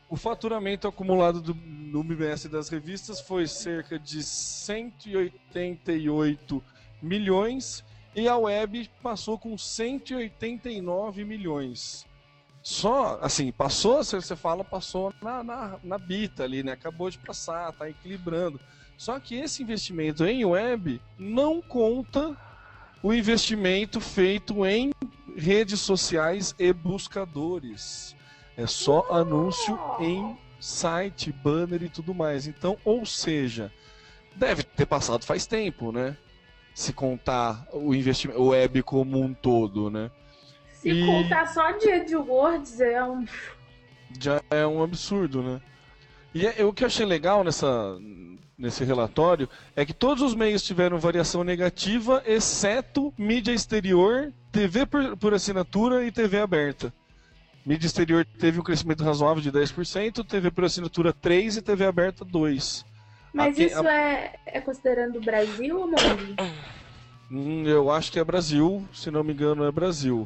[0.09, 6.63] o faturamento acumulado do, no BMS das revistas foi cerca de 188
[7.01, 7.83] milhões
[8.15, 12.05] e a web passou com 189 milhões.
[12.63, 16.73] Só, assim, passou, você fala, passou na, na, na bita ali, né?
[16.73, 18.59] Acabou de passar, tá equilibrando.
[18.97, 22.35] Só que esse investimento em web não conta
[23.01, 24.91] o investimento feito em
[25.35, 28.16] redes sociais e buscadores.
[28.57, 32.47] É só anúncio em site, banner e tudo mais.
[32.47, 33.71] Então, ou seja,
[34.35, 36.17] deve ter passado faz tempo, né?
[36.73, 40.09] Se contar o investimento, o web como um todo, né?
[40.73, 41.05] Se e...
[41.05, 43.25] contar só de AdWords é um.
[44.19, 45.61] Já é um absurdo, né?
[46.33, 47.97] E é, o que eu achei legal nessa,
[48.57, 55.17] nesse relatório é que todos os meios tiveram variação negativa, exceto mídia exterior, TV por,
[55.17, 56.93] por assinatura e TV aberta.
[57.67, 62.23] Mídia exterior teve um crescimento razoável de 10%, TV por assinatura 3% e TV aberta
[62.23, 62.85] 2%.
[63.33, 63.93] Mas Aqui, isso a...
[63.93, 65.97] é, é considerando Brasil ou mundo?
[67.29, 70.25] Hum, eu acho que é Brasil, se não me engano é Brasil.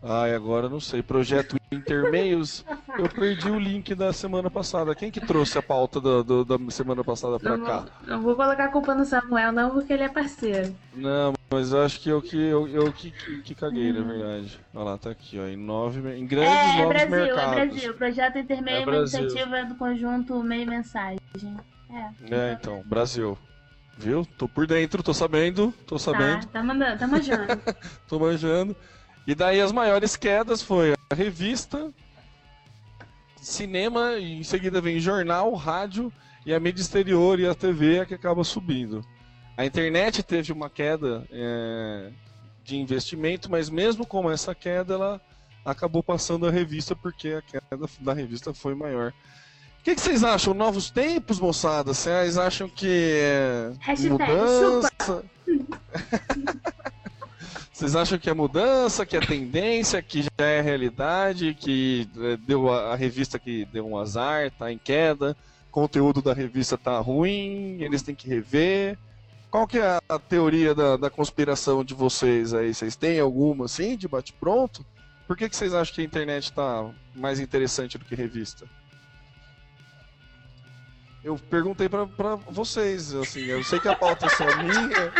[0.00, 1.02] Ai, agora não sei.
[1.02, 2.64] Projeto Intermeios.
[2.96, 4.94] Eu perdi o link da semana passada.
[4.94, 7.86] Quem que trouxe a pauta do, do, da semana passada pra não, cá?
[8.06, 10.74] Não vou colocar a culpa no Samuel, não, porque ele é parceiro.
[10.94, 14.58] Não, mas eu acho que eu que, eu, eu que, que, caguei, na verdade.
[14.74, 15.46] Olha lá, tá aqui, ó.
[15.46, 17.52] Em, nove, em grandes é, novos Brasil, mercados.
[17.52, 21.20] É Brasil, Projeto Intermeio é uma iniciativa do conjunto Meio Mensagem.
[21.88, 23.38] É, é então, Brasil.
[23.96, 24.26] Viu?
[24.36, 26.42] Tô por dentro, tô sabendo, tô sabendo.
[26.46, 27.62] Tá, tá, mandando, tá manjando.
[28.08, 28.76] tô manjando.
[29.26, 31.92] E daí as maiores quedas foi a revista,
[33.40, 36.12] cinema, e em seguida vem jornal, rádio
[36.44, 39.04] e a mídia exterior e a TV é que acaba subindo.
[39.56, 42.10] A internet teve uma queda é,
[42.62, 45.20] de investimento, mas mesmo com essa queda, ela
[45.64, 49.12] acabou passando a revista porque a queda da revista foi maior.
[49.80, 50.52] O que, que vocês acham?
[50.52, 51.94] Novos tempos, moçada?
[51.94, 53.72] Vocês acham que é
[54.08, 55.24] mudança?
[57.72, 62.72] Vocês acham que é mudança, que é tendência, que já é realidade, que é, deu
[62.72, 65.36] a, a, revista que deu um azar, tá em queda,
[65.68, 68.96] o conteúdo da revista tá ruim, eles têm que rever?
[69.56, 72.74] Qual que é a teoria da, da conspiração de vocês aí?
[72.74, 74.84] Vocês têm alguma assim, de bate-pronto?
[75.26, 78.68] Por que, que vocês acham que a internet tá mais interessante do que revista?
[81.24, 82.04] Eu perguntei para
[82.50, 85.10] vocês, assim, eu sei que a pauta é só minha,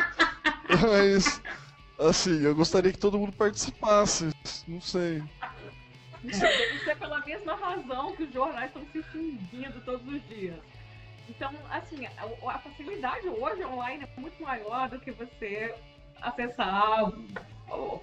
[0.87, 1.41] mas
[1.99, 4.29] Assim, eu gostaria que todo mundo participasse.
[4.69, 5.23] Não sei.
[6.23, 10.61] Deve ser pela mesma razão que os jornais estão se extinguindo todos os dias.
[11.37, 15.75] Então, assim, a, a facilidade hoje online é muito maior do que você
[16.21, 17.13] acessar,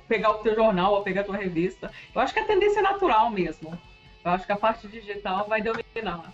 [0.07, 1.91] pegar o teu jornal ou pegar a tua revista.
[2.14, 3.77] Eu acho que a tendência é natural mesmo.
[4.23, 6.31] Eu acho que a parte digital vai dominar.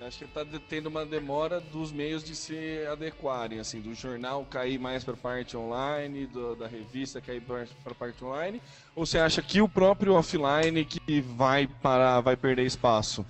[0.00, 4.78] Acho que está tendo uma demora dos meios de se adequarem, assim, do jornal cair
[4.78, 8.60] mais para a parte online, do, da revista cair para a parte online,
[8.94, 13.26] ou você acha que o próprio offline que vai parar, vai perder espaço?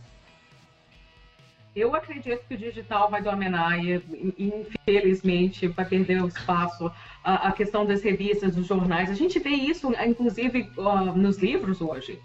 [1.77, 4.03] Eu acredito que o digital vai dominar e,
[4.39, 6.91] infelizmente, vai perder o espaço.
[7.23, 11.83] A, a questão das revistas, dos jornais, a gente vê isso, inclusive, uh, nos livros
[11.83, 12.19] hoje.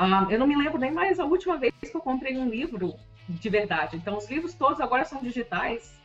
[0.00, 2.94] Uh, eu não me lembro nem mais a última vez que eu comprei um livro
[3.28, 3.96] de verdade.
[3.96, 5.96] Então, os livros todos agora são digitais.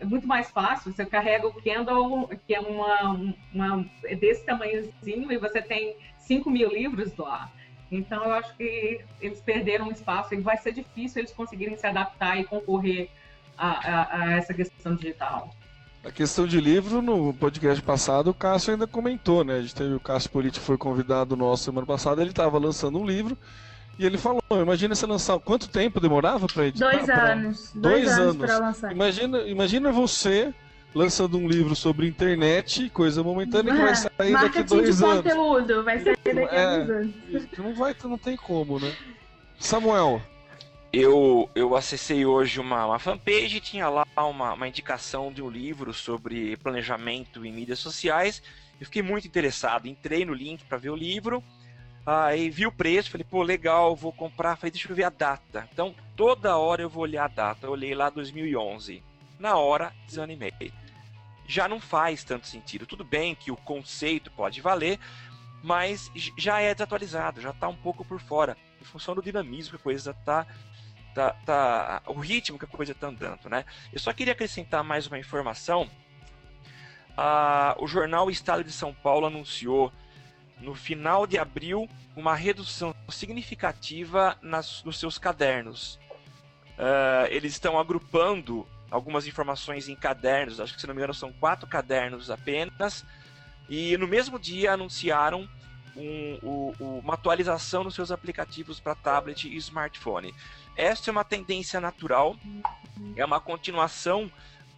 [0.00, 0.92] É muito mais fácil.
[0.92, 6.50] Você carrega o Kindle, que é uma, uma é desse tamanhozinho, e você tem 5
[6.50, 7.52] mil livros lá.
[7.92, 12.40] Então, eu acho que eles perderam espaço e vai ser difícil eles conseguirem se adaptar
[12.40, 13.10] e concorrer
[13.56, 15.54] a, a, a essa questão digital.
[16.04, 19.58] A questão de livro, no podcast passado, o Cássio ainda comentou, né?
[19.58, 23.06] A gente teve o Cássio Politi foi convidado nosso semana passada, ele estava lançando um
[23.06, 23.38] livro
[23.98, 25.38] e ele falou: imagina você lançar.
[25.38, 26.90] Quanto tempo demorava para editar?
[26.90, 27.32] Dois pra...
[27.32, 27.72] anos.
[27.74, 28.92] Dois, dois anos para lançar.
[28.92, 30.52] Imagina, imagina você
[30.94, 35.22] lançando um livro sobre internet, coisa momentânea, que vai sair daqui dois de anos.
[35.22, 37.14] conteúdo, vai sair daqui é, a dois anos.
[37.58, 38.94] Não, vai, não tem como, né?
[39.58, 40.20] Samuel.
[40.92, 45.94] Eu, eu acessei hoje uma, uma fanpage, tinha lá uma, uma indicação de um livro
[45.94, 48.42] sobre planejamento em mídias sociais.
[48.78, 51.42] Eu fiquei muito interessado, entrei no link para ver o livro.
[52.04, 54.56] Aí vi o preço, falei, pô, legal, vou comprar.
[54.56, 55.66] Falei, deixa eu ver a data.
[55.72, 57.66] Então, toda hora eu vou olhar a data.
[57.66, 59.02] Eu olhei lá 2011.
[59.38, 60.52] Na hora, desanimei.
[61.52, 62.86] Já não faz tanto sentido.
[62.86, 64.98] Tudo bem que o conceito pode valer,
[65.62, 68.56] mas já é desatualizado, já está um pouco por fora.
[68.80, 70.46] Em função do dinamismo que a coisa está
[71.14, 73.66] tá, tá, o ritmo que a coisa está andando, né?
[73.92, 75.90] Eu só queria acrescentar mais uma informação.
[77.14, 79.92] Ah, o jornal Estado de São Paulo anunciou
[80.58, 86.00] no final de abril uma redução significativa nas, nos seus cadernos.
[86.78, 91.32] Uh, eles estão agrupando algumas informações em cadernos, acho que se não me engano são
[91.32, 93.04] quatro cadernos apenas,
[93.68, 95.48] e no mesmo dia anunciaram
[95.96, 96.38] um,
[96.78, 100.34] um, uma atualização nos seus aplicativos para tablet e smartphone.
[100.76, 102.36] Esta é uma tendência natural,
[103.16, 104.30] é uma continuação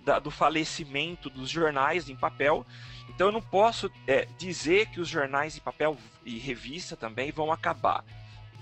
[0.04, 2.64] da, do falecimento dos jornais em papel.
[3.08, 7.52] Então eu não posso é, dizer que os jornais em papel e revista também vão
[7.52, 8.04] acabar.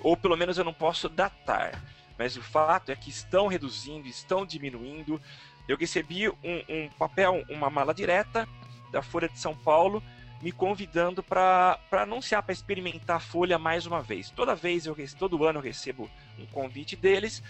[0.00, 1.82] Ou pelo menos eu não posso datar.
[2.22, 5.20] Mas o fato é que estão reduzindo, estão diminuindo.
[5.66, 6.34] Eu recebi um,
[6.68, 8.48] um papel, uma mala direta
[8.92, 10.00] da Folha de São Paulo,
[10.40, 14.30] me convidando para anunciar, para experimentar a Folha mais uma vez.
[14.30, 16.08] Toda vez, eu todo ano eu recebo
[16.38, 17.42] um convite deles.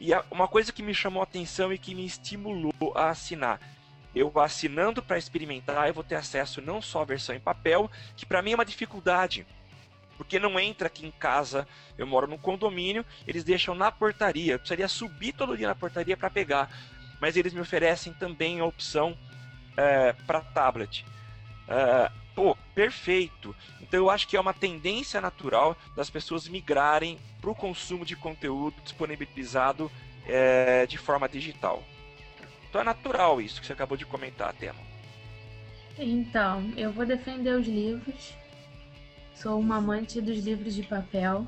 [0.00, 3.60] E uma coisa que me chamou a atenção e que me estimulou a assinar.
[4.14, 8.24] Eu assinando para experimentar, eu vou ter acesso não só à versão em papel, que
[8.24, 9.46] para mim é uma dificuldade,
[10.18, 11.66] porque não entra aqui em casa.
[11.96, 14.54] Eu moro num condomínio, eles deixam na portaria.
[14.54, 16.68] Eu precisaria subir todo dia na portaria para pegar,
[17.20, 19.16] mas eles me oferecem também a opção
[19.76, 21.06] é, para tablet.
[21.68, 23.54] É, pô, perfeito.
[23.80, 28.16] Então eu acho que é uma tendência natural das pessoas migrarem para o consumo de
[28.16, 29.90] conteúdo disponibilizado
[30.26, 31.82] é, de forma digital.
[32.68, 34.88] Então é natural isso que você acabou de comentar, Tema.
[35.98, 38.34] Então, eu vou defender os livros.
[39.40, 41.46] Sou uma amante dos livros de papel.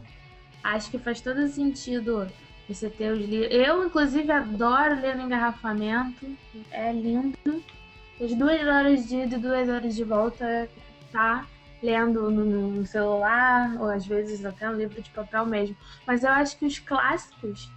[0.62, 2.28] Acho que faz todo sentido
[2.68, 3.52] você ter os livros.
[3.52, 6.24] Eu, inclusive, adoro ler no engarrafamento.
[6.70, 7.36] É lindo.
[8.20, 10.68] As duas horas de ida e duas horas de volta,
[11.10, 11.44] tá?
[11.82, 15.76] Lendo no, no celular, ou às vezes até um livro de papel mesmo.
[16.06, 17.68] Mas eu acho que os clássicos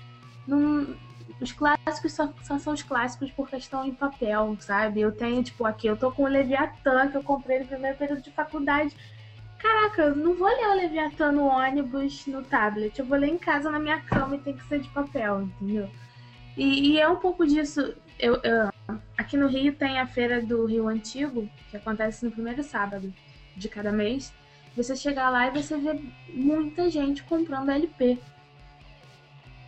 [1.41, 5.01] os clássicos só, só, são os clássicos porque estão em papel, sabe?
[5.01, 8.21] Eu tenho, tipo, aqui, eu tô com o Leviatã, que eu comprei no primeiro período
[8.21, 8.95] de faculdade.
[9.63, 12.99] Caraca, eu não vou ler o Leviatã no ônibus, no tablet.
[12.99, 15.89] Eu vou ler em casa na minha cama e tem que ser de papel, entendeu?
[16.57, 17.95] E, e é um pouco disso.
[18.19, 18.69] Eu, eu,
[19.17, 23.13] aqui no Rio tem a feira do Rio Antigo, que acontece no primeiro sábado
[23.55, 24.33] de cada mês.
[24.75, 25.97] Você chegar lá e você vê
[26.33, 28.19] muita gente comprando LP.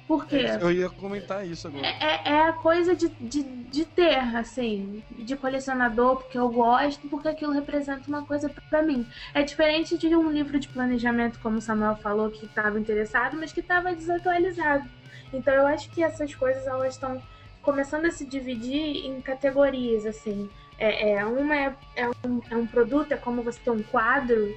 [0.07, 0.45] Por quê?
[0.61, 1.85] Eu ia comentar isso agora.
[1.85, 7.07] É, é, é a coisa de, de, de, ter, assim, de colecionador, porque eu gosto,
[7.07, 9.07] porque aquilo representa uma coisa para mim.
[9.33, 13.51] É diferente de um livro de planejamento, como o Samuel falou, que estava interessado, mas
[13.51, 14.87] que estava desatualizado.
[15.33, 17.19] Então eu acho que essas coisas elas estão
[17.63, 20.47] começando a se dividir em categorias, assim.
[20.77, 24.55] É, é uma é, é, um, é um produto, é como você ter um quadro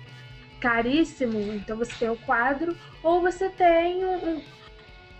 [0.60, 4.42] caríssimo, então você tem o quadro, ou você tem um,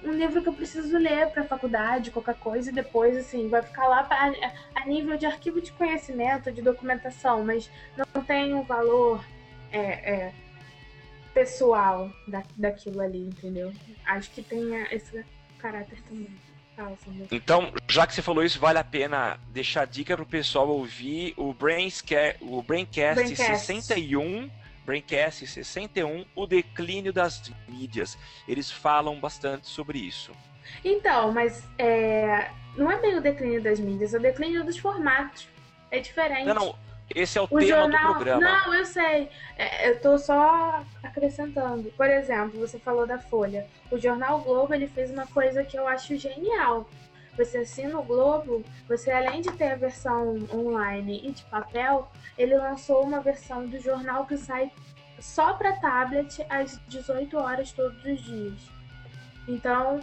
[0.02, 3.88] um livro que eu preciso ler para faculdade, qualquer coisa, e depois, assim, vai ficar
[3.88, 4.32] lá pra,
[4.74, 9.24] a nível de arquivo de conhecimento, de documentação, mas não tem um valor
[9.72, 10.32] é, é,
[11.34, 13.72] pessoal da, daquilo ali, entendeu?
[14.06, 15.24] Acho que tem esse
[15.58, 16.28] caráter também.
[17.32, 21.34] Então, já que você falou isso, vale a pena deixar a dica pro pessoal ouvir
[21.36, 24.48] o, Brainscare, o Braincast, Braincast 61
[24.89, 28.16] Braincast 61, o declínio das mídias.
[28.48, 30.32] Eles falam bastante sobre isso.
[30.82, 35.47] Então, mas é, não é bem o declínio das mídias, é o declínio dos formatos.
[35.90, 36.47] É diferente.
[36.47, 36.74] Não, não.
[37.15, 38.06] Esse é o, o tema jornal...
[38.06, 38.40] do programa.
[38.40, 39.28] Não, eu sei.
[39.59, 41.90] É, eu tô só acrescentando.
[41.90, 43.66] Por exemplo, você falou da Folha.
[43.90, 46.89] O Jornal Globo ele fez uma coisa que eu acho genial.
[47.39, 52.56] Você assina o Globo, você além de ter a versão online e de papel, ele
[52.56, 54.73] lançou uma versão do jornal que sai
[55.20, 58.60] só para tablet às 18 horas todos os dias.
[59.47, 60.01] Então,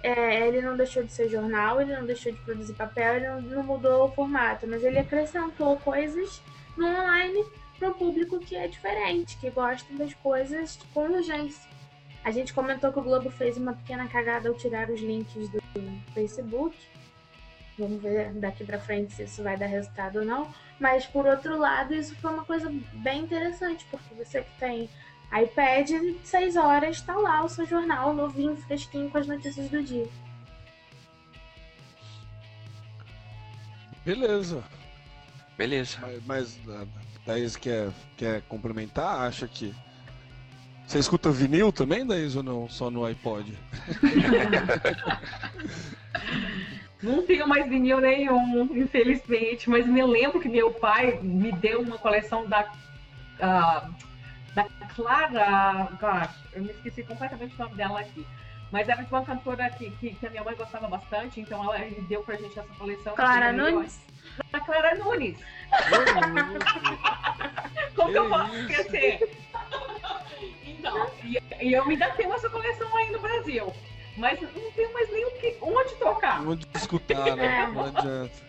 [0.00, 3.42] é, ele não deixou de ser jornal, ele não deixou de produzir papel, ele não,
[3.42, 6.40] não mudou o formato, mas ele acrescentou coisas
[6.76, 7.44] no online
[7.80, 11.75] para um público que é diferente, que gosta das coisas com urgência.
[12.26, 15.62] A gente comentou que o Globo fez uma pequena cagada ao tirar os links do
[16.12, 16.76] Facebook.
[17.78, 20.52] Vamos ver daqui para frente se isso vai dar resultado ou não.
[20.80, 24.90] Mas por outro lado, isso foi uma coisa bem interessante, porque você que tem
[25.40, 25.88] iPad,
[26.24, 30.08] 6 horas está lá o seu jornal novinho, fresquinho com as notícias do dia.
[34.04, 34.64] Beleza.
[35.56, 35.96] Beleza.
[36.26, 36.58] Mas, mas
[37.24, 39.20] Thaís quer, quer complementar?
[39.20, 39.72] Acha que
[40.86, 42.68] Você escuta vinil também, Daís, ou não?
[42.68, 43.52] Só no iPod?
[47.02, 51.98] Não tenho mais vinil nenhum, infelizmente, mas me lembro que meu pai me deu uma
[51.98, 53.94] coleção da, uh,
[54.54, 54.64] da
[54.94, 55.90] Clara.
[56.00, 58.26] God, eu me esqueci completamente o nome dela aqui.
[58.72, 61.78] Mas era de uma cantora que, que, que, a minha mãe gostava bastante, então ela
[61.78, 63.14] me deu pra gente essa coleção.
[63.14, 64.00] Clara Nunes?
[64.50, 65.38] Da Clara Nunes.
[67.94, 69.20] Como que eu posso esquecer?
[70.86, 73.72] Então, e, e eu ainda tenho essa coleção aí no Brasil.
[74.16, 75.26] Mas não tenho mais nem
[75.60, 76.40] onde tocar.
[76.46, 77.66] Onde escutar, né?
[77.66, 78.46] Não adianta.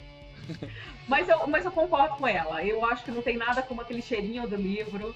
[1.08, 2.64] Mas eu, mas eu concordo com ela.
[2.64, 5.16] Eu acho que não tem nada como aquele cheirinho do livro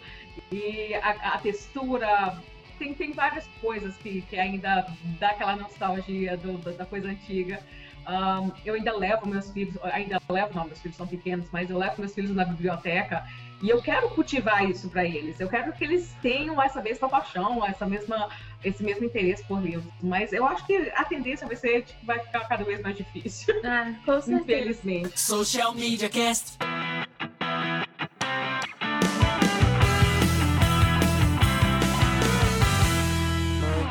[0.51, 2.37] e a, a textura.
[2.77, 4.87] Tem, tem várias coisas que, que ainda
[5.19, 7.61] dá aquela nostalgia do, da coisa antiga.
[8.07, 11.77] Um, eu ainda levo meus filhos, ainda levo, não, meus filhos são pequenos, mas eu
[11.77, 13.23] levo meus filhos na biblioteca
[13.61, 15.39] e eu quero cultivar isso para eles.
[15.39, 18.29] Eu quero que eles tenham essa mesma paixão, essa mesma,
[18.63, 19.93] esse mesmo interesse por livros.
[20.01, 23.53] Mas eu acho que a tendência vai ser que vai ficar cada vez mais difícil.
[23.63, 24.41] Ah, com certeza.
[24.41, 25.19] Infelizmente.
[25.19, 26.57] Social Media Cast.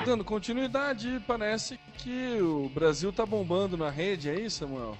[0.04, 4.98] Dando continuidade, parece que o Brasil tá bombando na rede, é isso, Samuel?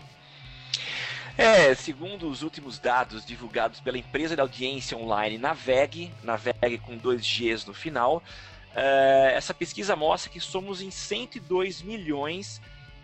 [1.40, 7.22] É, segundo os últimos dados divulgados pela empresa de audiência online Naveg, Naveg com dois
[7.22, 8.22] Gs no final,
[8.74, 12.60] é, essa pesquisa mostra que somos em 102 milhões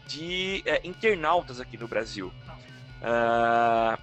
[0.06, 2.30] de é, internautas aqui no Brasil.
[3.00, 3.98] Uh,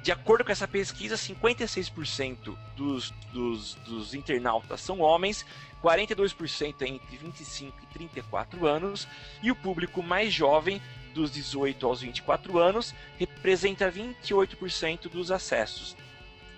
[0.00, 5.44] de acordo com essa pesquisa, 56% dos, dos, dos internautas são homens,
[5.82, 9.08] 42% é entre 25 e 34 anos,
[9.42, 10.80] e o público mais jovem
[11.14, 15.96] dos 18 aos 24 anos representa 28% dos acessos.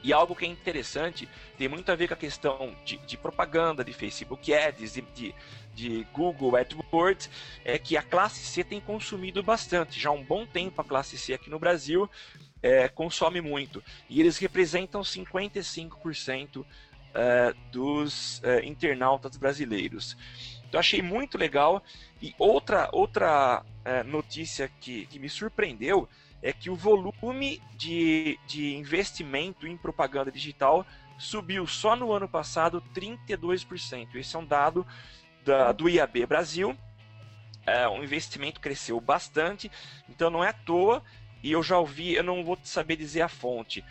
[0.03, 1.29] E algo que é interessante,
[1.59, 5.35] tem muito a ver com a questão de, de propaganda, de Facebook Ads, de, de,
[5.75, 7.29] de, Google AdWords,
[7.65, 9.99] é que a classe C tem consumido bastante.
[9.99, 12.09] Já há um bom tempo a classe C aqui no Brasil
[12.63, 13.83] é, consome muito.
[14.09, 16.65] E eles representam 55%
[17.15, 20.17] é, dos é, internautas brasileiros.
[20.77, 21.83] Então achei muito legal.
[22.21, 26.07] E outra, outra é, notícia que, que me surpreendeu
[26.43, 30.87] é que o volume de, de investimento em propaganda digital
[31.19, 34.17] subiu só no ano passado 32%.
[34.17, 34.87] Esse é um dado
[35.47, 36.77] da, do IAB Brasil.
[37.65, 39.73] É, o investimento cresceu bastante,
[40.11, 41.03] então não é à toa
[41.43, 43.83] e eu já ouvi, eu não vou saber dizer a fonte,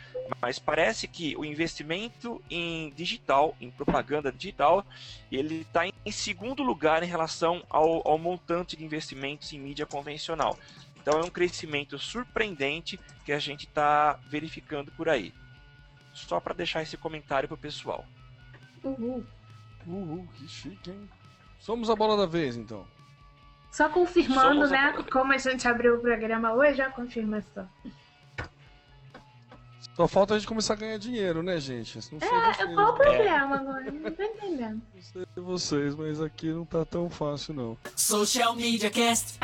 [0.42, 4.86] mas parece que o investimento em digital, em propaganda digital,
[5.32, 10.58] ele está em segundo lugar em relação ao, ao montante de investimentos em mídia convencional.
[10.98, 15.34] Então é um crescimento surpreendente que a gente está verificando por aí.
[16.14, 18.06] Só para deixar esse comentário para o pessoal.
[18.84, 19.24] Uhul.
[19.86, 21.10] Uhul, que chique, hein?
[21.60, 22.88] Somos a bola da vez, então.
[23.72, 24.78] Só confirmando, Somos né?
[24.78, 25.04] A...
[25.04, 27.70] Como a gente abriu o programa hoje, a confirmação.
[29.96, 31.96] Só falta a gente começar a ganhar dinheiro, né, gente?
[32.12, 33.90] Não sei é, vocês, qual o problema agora?
[33.90, 34.82] Não tô entendendo.
[34.94, 37.78] Não sei vocês, mas aqui não tá tão fácil, não.
[37.96, 39.40] Social Media Cast.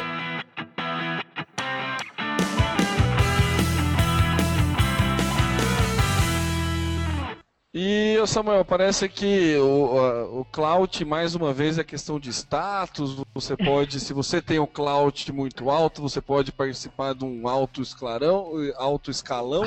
[7.74, 13.24] E, Samuel, parece que o, o clout, mais uma vez, é questão de status.
[13.34, 17.82] Você pode, se você tem um clout muito alto, você pode participar de um alto
[17.82, 19.64] esclarão, alto escalão.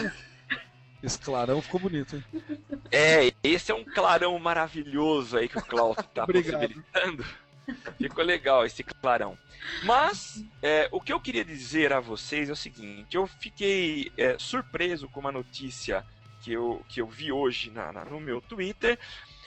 [1.05, 2.25] Esse clarão ficou bonito, hein?
[2.91, 7.23] É, esse é um clarão maravilhoso aí que o Clout tá possibilitando.
[7.99, 9.37] Ficou legal esse clarão.
[9.85, 14.39] Mas, é, o que eu queria dizer a vocês é o seguinte: eu fiquei é,
[14.39, 16.05] surpreso com uma notícia
[16.41, 18.99] que eu, que eu vi hoje na, na, no meu Twitter,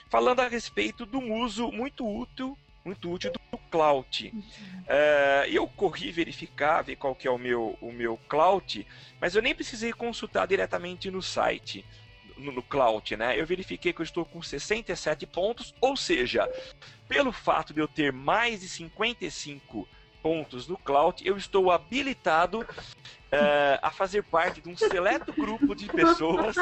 [0.08, 2.56] falando a respeito de um uso muito útil,
[2.88, 4.32] muito útil do Cloud.
[4.34, 8.86] Uh, eu corri verificar, ver qual que é o meu, o meu Cloud,
[9.20, 11.84] mas eu nem precisei consultar diretamente no site,
[12.38, 13.38] no, no Cloud, né?
[13.38, 16.48] Eu verifiquei que eu estou com 67 pontos, ou seja,
[17.06, 19.86] pelo fato de eu ter mais de 55
[20.22, 25.86] pontos no Cloud, eu estou habilitado uh, a fazer parte de um seleto grupo de
[25.88, 26.56] pessoas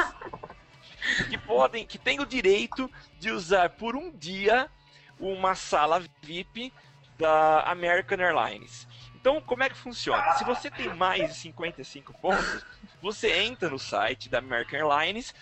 [1.31, 2.91] que podem, que têm o direito
[3.21, 4.69] de usar por um dia
[5.19, 6.73] uma sala VIP
[7.19, 8.87] da American Airlines.
[9.15, 10.33] Então, como é que funciona?
[10.35, 12.65] Se você tem mais de 55 pontos,
[13.03, 15.35] você entra no site da American Airlines,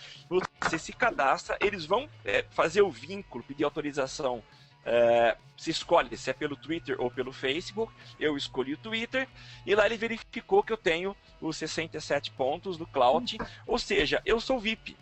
[0.59, 4.43] você se cadastra, eles vão é, fazer o vínculo, pedir autorização
[4.85, 7.91] é, se escolhe se é pelo Twitter ou pelo Facebook.
[8.19, 9.27] Eu escolhi o Twitter
[9.65, 14.39] e lá ele verificou que eu tenho os 67 pontos do Cloud, ou seja, eu
[14.39, 14.95] sou VIP.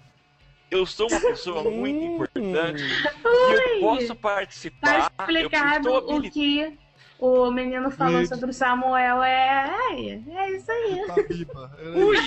[0.74, 5.10] Eu sou uma pessoa muito importante e eu posso participar.
[5.12, 6.78] Tá explicado eu o que
[7.24, 9.24] o menino falou sobre o Samuel.
[9.24, 11.08] É, é, é isso aí.
[11.08, 11.78] Tá viva.
[11.96, 12.18] Ui!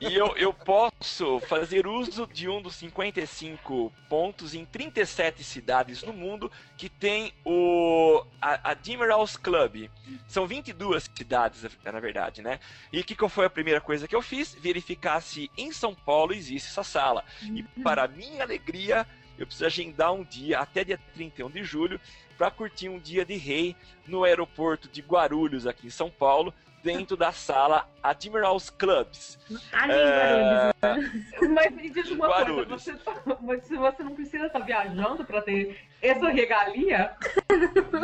[0.00, 6.12] E eu, eu posso fazer uso de um dos 55 pontos em 37 cidades no
[6.12, 9.88] mundo que tem o a, Admirals Club.
[10.26, 12.58] São 22 cidades, na verdade, né?
[12.92, 14.54] E o que, que foi a primeira coisa que eu fiz?
[14.54, 17.24] Verificar se em São Paulo existe essa sala.
[17.42, 19.06] E para minha alegria,
[19.38, 22.00] eu preciso agendar um dia, até dia 31 de julho,
[22.36, 23.74] para curtir um dia de rei
[24.06, 26.52] no aeroporto de Guarulhos, aqui em São Paulo,
[26.82, 29.38] dentro da sala Admirals Clubs.
[29.72, 31.12] Ali, É, Guarulhos.
[31.50, 32.66] Mas me diz uma Guarulhos.
[32.68, 37.16] coisa, você, tá- se você não precisa estar viajando para ter essa regalia,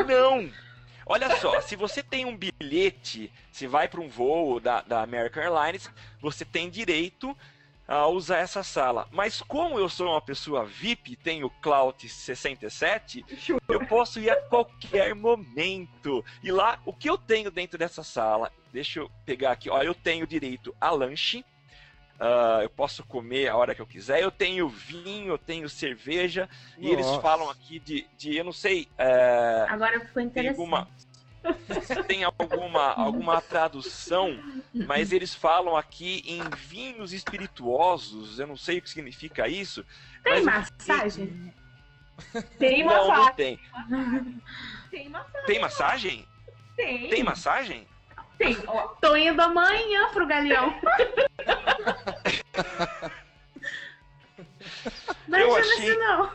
[0.07, 0.51] Não!
[1.07, 5.43] Olha só, se você tem um bilhete, se vai para um voo da, da American
[5.43, 7.37] Airlines, você tem direito
[7.87, 9.07] a usar essa sala.
[9.11, 13.25] Mas como eu sou uma pessoa VIP, tenho Cloud 67,
[13.69, 16.25] eu posso ir a qualquer momento.
[16.43, 18.51] E lá, o que eu tenho dentro dessa sala?
[18.73, 19.69] Deixa eu pegar aqui.
[19.71, 21.45] Ó, eu tenho direito a lanche.
[22.19, 24.23] ah, eu posso comer a hora que eu quiser.
[24.23, 26.49] Eu tenho vinho, eu tenho cerveja.
[26.79, 27.21] E eles Nossa.
[27.21, 28.89] falam aqui de, de eu não sei.
[28.97, 30.57] é, Agora ficou interessante.
[31.83, 34.39] Se tem alguma alguma tradução,
[34.87, 38.39] mas eles falam aqui em vinhos espirituosos.
[38.39, 39.85] Eu não sei o que significa isso.
[40.23, 41.55] Tem massagem?
[42.59, 43.35] tem Não, não massagem.
[43.35, 43.61] tem.
[44.91, 45.47] Tem massagem.
[45.47, 46.29] Tem massagem?
[46.77, 47.09] Tem.
[47.11, 47.87] Tem massagem?
[48.39, 48.57] Tem.
[48.67, 50.75] Ó, Tô indo amanhã pro Galeão.
[55.29, 56.31] Não Eu achei- isso não.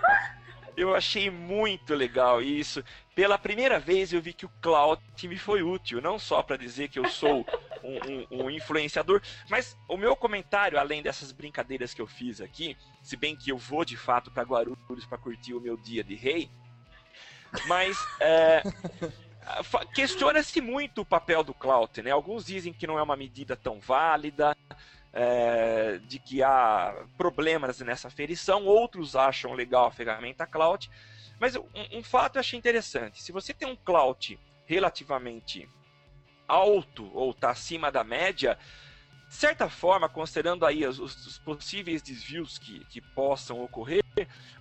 [0.79, 2.81] Eu achei muito legal isso.
[3.13, 6.87] Pela primeira vez eu vi que o Cloud me foi útil, não só para dizer
[6.87, 7.45] que eu sou
[7.83, 7.97] um,
[8.39, 13.17] um- um influenciador, mas o meu comentário, além dessas brincadeiras que eu fiz aqui, se
[13.17, 16.49] bem que eu vou de fato para Guarulhos para curtir o meu dia de rei,
[17.67, 18.63] mas é,
[19.93, 22.11] questiona-se muito o papel do Cloud, né?
[22.11, 24.55] Alguns dizem que não é uma medida tão válida,
[25.13, 30.89] é, de que há problemas nessa aferição, outros acham legal a ferramenta Cloud,
[31.39, 31.63] mas um,
[31.93, 35.67] um fato eu achei interessante: se você tem um Cloud relativamente
[36.47, 38.57] alto ou está acima da média,
[39.27, 44.03] de certa forma, considerando aí os, os- os possíveis desvios que, que possam ocorrer,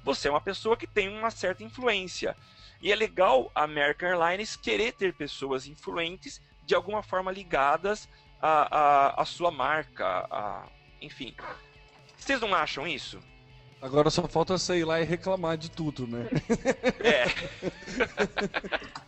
[0.05, 2.37] você é uma pessoa que tem uma certa influência.
[2.81, 8.09] E é legal a American Airlines querer ter pessoas influentes de alguma forma ligadas
[8.41, 8.77] à,
[9.17, 10.67] à, à sua marca, a-
[11.01, 11.35] enfim.
[12.17, 13.19] Vocês não acham isso?
[13.81, 16.29] Agora só falta você ir lá e reclamar de tudo, né?
[17.01, 17.25] É.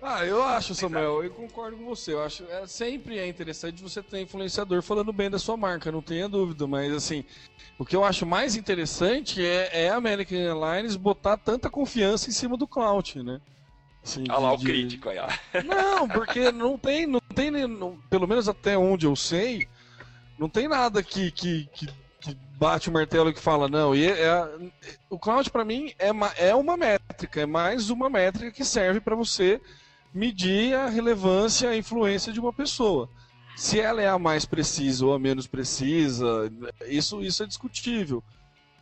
[0.00, 2.12] Ah, eu acho, Samuel, eu concordo com você.
[2.12, 6.00] Eu acho é, sempre é interessante você ter influenciador falando bem da sua marca, não
[6.00, 6.68] tenha dúvida.
[6.68, 7.24] Mas assim,
[7.76, 12.32] o que eu acho mais interessante é, é a American Airlines botar tanta confiança em
[12.32, 13.40] cima do cloud, né?
[14.30, 15.28] Olha lá de- o crítico aí, ó.
[15.64, 19.68] Não, porque não tem, não tem, não- pelo menos até onde eu sei,
[20.38, 21.86] não tem nada que, que, que,
[22.20, 23.94] que bate o martelo e que fala não.
[23.94, 24.70] E é, é-
[25.10, 29.00] o cloud para mim é, ma- é uma métrica, é mais uma métrica que serve
[29.00, 29.60] para você
[30.14, 33.08] medir a relevância, a influência de uma pessoa.
[33.56, 36.50] Se ela é a mais precisa ou a menos precisa,
[36.86, 38.22] isso, isso é discutível.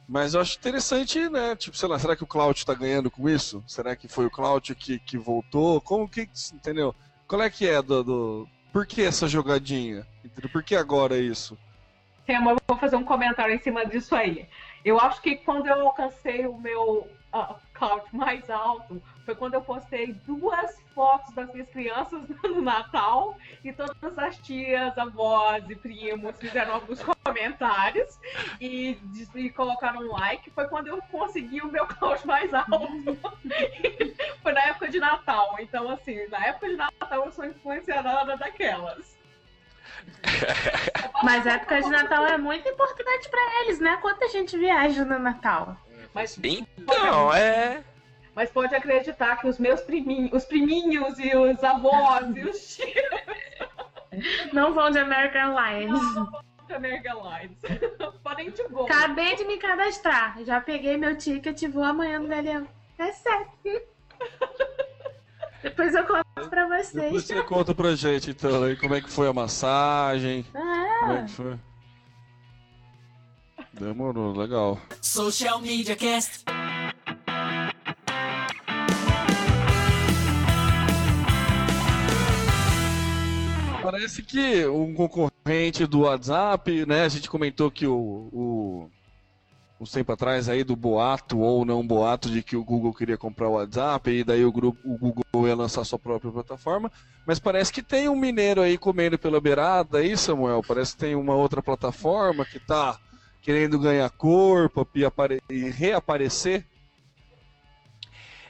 [0.08, 1.56] Mas eu acho interessante, né?
[1.56, 3.62] Tipo, sei lá, será que o Cloud tá ganhando com isso?
[3.66, 5.80] Será que foi o Cloud que, que voltou?
[5.80, 6.28] Como que.
[6.52, 6.94] Entendeu?
[7.26, 8.04] Qual é que é do.
[8.04, 8.48] do...
[8.72, 10.06] Por que essa jogadinha?
[10.24, 10.50] Entendeu?
[10.50, 11.58] Por que agora isso?
[12.24, 14.48] Tema, eu vou fazer um comentário em cima disso aí.
[14.84, 19.60] Eu acho que quando eu alcancei o meu ah, cloud mais alto foi quando eu
[19.60, 26.38] postei duas fotos das minhas crianças no Natal e todas as tias, avós e primos
[26.38, 28.18] fizeram alguns comentários
[28.60, 28.96] e,
[29.34, 30.50] e colocaram um like.
[30.52, 33.18] Foi quando eu consegui o meu cloud mais alto.
[34.42, 35.56] foi na época de Natal.
[35.58, 39.16] Então, assim, na época de Natal eu sou influenciadora daquelas.
[41.22, 43.96] Mas a época de Natal é muito importante pra eles, né?
[44.00, 45.76] Quanta gente viaja no Natal?
[46.16, 47.84] Mas, Então, é.
[48.34, 52.90] Mas pode acreditar que os meus priminhos, os priminhos e os avós e os tios
[54.52, 56.00] Não vão de American Airlines.
[56.68, 57.58] da American Airlines
[58.24, 58.86] podem de boa.
[58.86, 60.42] Acabei de me cadastrar.
[60.44, 62.66] Já peguei meu ticket e vou amanhã no Galeão.
[62.98, 63.46] É sério.
[65.62, 67.12] Depois eu conto pra Depois vocês.
[67.12, 70.44] você conta pra gente, então, aí, como é que foi a massagem.
[70.52, 71.58] Como é Ah, que foi?
[73.78, 74.78] Demorou, legal.
[75.02, 76.44] Social Media Cast.
[83.86, 87.04] parece que um concorrente do WhatsApp, né?
[87.04, 88.90] A gente comentou que o, o
[89.80, 93.48] uns tempo atrás aí do boato ou não boato de que o Google queria comprar
[93.48, 96.90] o WhatsApp e daí o grupo o Google ia lançar sua própria plataforma,
[97.26, 101.14] mas parece que tem um mineiro aí comendo pela beirada aí, Samuel, parece que tem
[101.14, 102.98] uma outra plataforma que está
[103.46, 106.66] querendo ganhar corpo e, e reaparecer.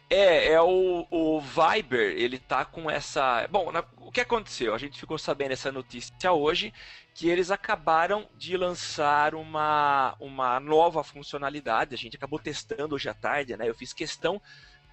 [0.09, 3.47] É, é o, o Viber, ele tá com essa.
[3.49, 3.85] Bom, na...
[3.99, 4.75] o que aconteceu?
[4.75, 6.73] A gente ficou sabendo essa notícia hoje
[7.13, 11.95] que eles acabaram de lançar uma, uma nova funcionalidade.
[11.95, 13.69] A gente acabou testando hoje à tarde, né?
[13.69, 14.41] Eu fiz questão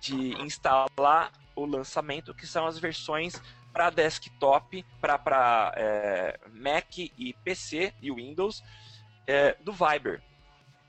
[0.01, 7.93] de instalar o lançamento, que são as versões para desktop, para é, Mac e PC
[8.01, 8.61] e Windows
[9.27, 10.21] é, do Viber.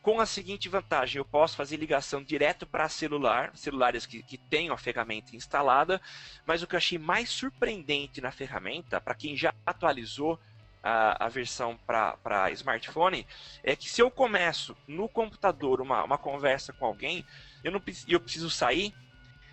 [0.02, 4.68] Com a seguinte vantagem, eu posso fazer ligação direto para celular, celulares que, que têm
[4.68, 6.00] a ferramenta instalada,
[6.44, 10.38] mas o que eu achei mais surpreendente na ferramenta, para quem já atualizou
[10.84, 13.26] a, a versão para smartphone
[13.62, 17.24] é que se eu começo no computador uma, uma conversa com alguém,
[17.64, 18.94] eu não eu preciso sair,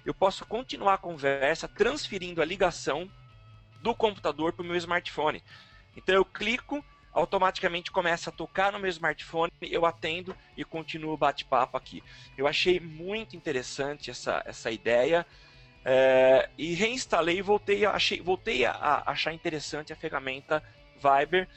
[0.06, 3.10] eu posso continuar a conversa transferindo a ligação
[3.82, 5.42] do computador para o meu smartphone.
[5.96, 11.18] Então eu clico, automaticamente começa a tocar no meu smartphone, eu atendo e continuo o
[11.18, 12.04] bate-papo aqui.
[12.38, 15.26] Eu achei muito interessante essa, essa ideia.
[15.84, 20.64] É, e reinstalei e voltei, achei, voltei a achar interessante a ferramenta
[20.96, 21.48] Viber.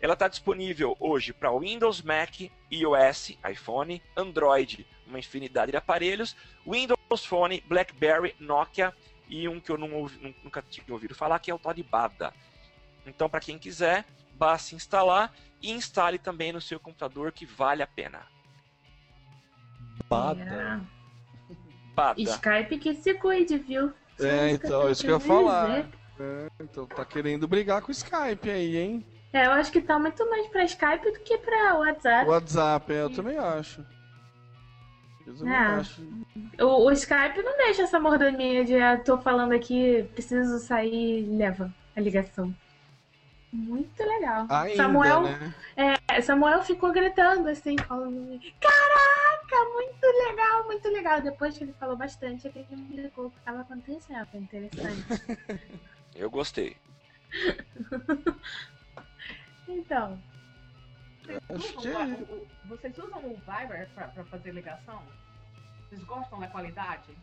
[0.00, 6.36] Ela está disponível hoje para Windows, Mac, iOS, iPhone, Android, uma infinidade de aparelhos,
[6.66, 8.92] Windows Phone, BlackBerry, Nokia
[9.28, 12.32] e um que eu não ouvi, nunca tinha ouvido falar, que é o de Bada.
[13.06, 14.04] Então, para quem quiser,
[14.38, 15.32] basta instalar
[15.62, 18.22] e instale também no seu computador, que vale a pena.
[20.08, 20.80] Bada.
[21.94, 22.20] Bada.
[22.20, 23.92] Skype que se cuide, viu?
[24.20, 25.88] É, então, isso que eu ia falar.
[26.20, 29.06] É, então tá querendo brigar com o Skype aí, hein?
[29.32, 32.28] É, eu acho que tá muito mais pra Skype do que pra WhatsApp.
[32.28, 33.84] WhatsApp, é, eu também acho.
[35.26, 35.56] Eu também é.
[35.56, 36.02] acho.
[36.60, 41.74] O, o, Skype não deixa essa mordomia de ah, tô falando aqui, preciso sair leva
[41.96, 42.54] a ligação.
[43.54, 44.46] Muito legal.
[44.50, 45.54] Ainda, Samuel, né?
[46.08, 51.20] é, Samuel ficou gritando assim, falando: Caraca, muito legal, muito legal.
[51.20, 54.26] Depois que ele falou bastante, ele me ligou o que estava acontecendo.
[54.26, 55.04] Foi interessante.
[56.16, 56.76] Eu gostei.
[59.68, 60.20] então.
[61.48, 62.26] Vocês usam,
[62.64, 65.00] vocês usam o Viber para fazer ligação?
[65.88, 67.16] Vocês gostam da qualidade?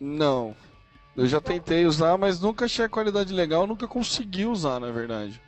[0.00, 0.56] Não.
[1.16, 5.40] Eu já tentei usar, mas nunca achei a qualidade legal, nunca consegui usar, na verdade.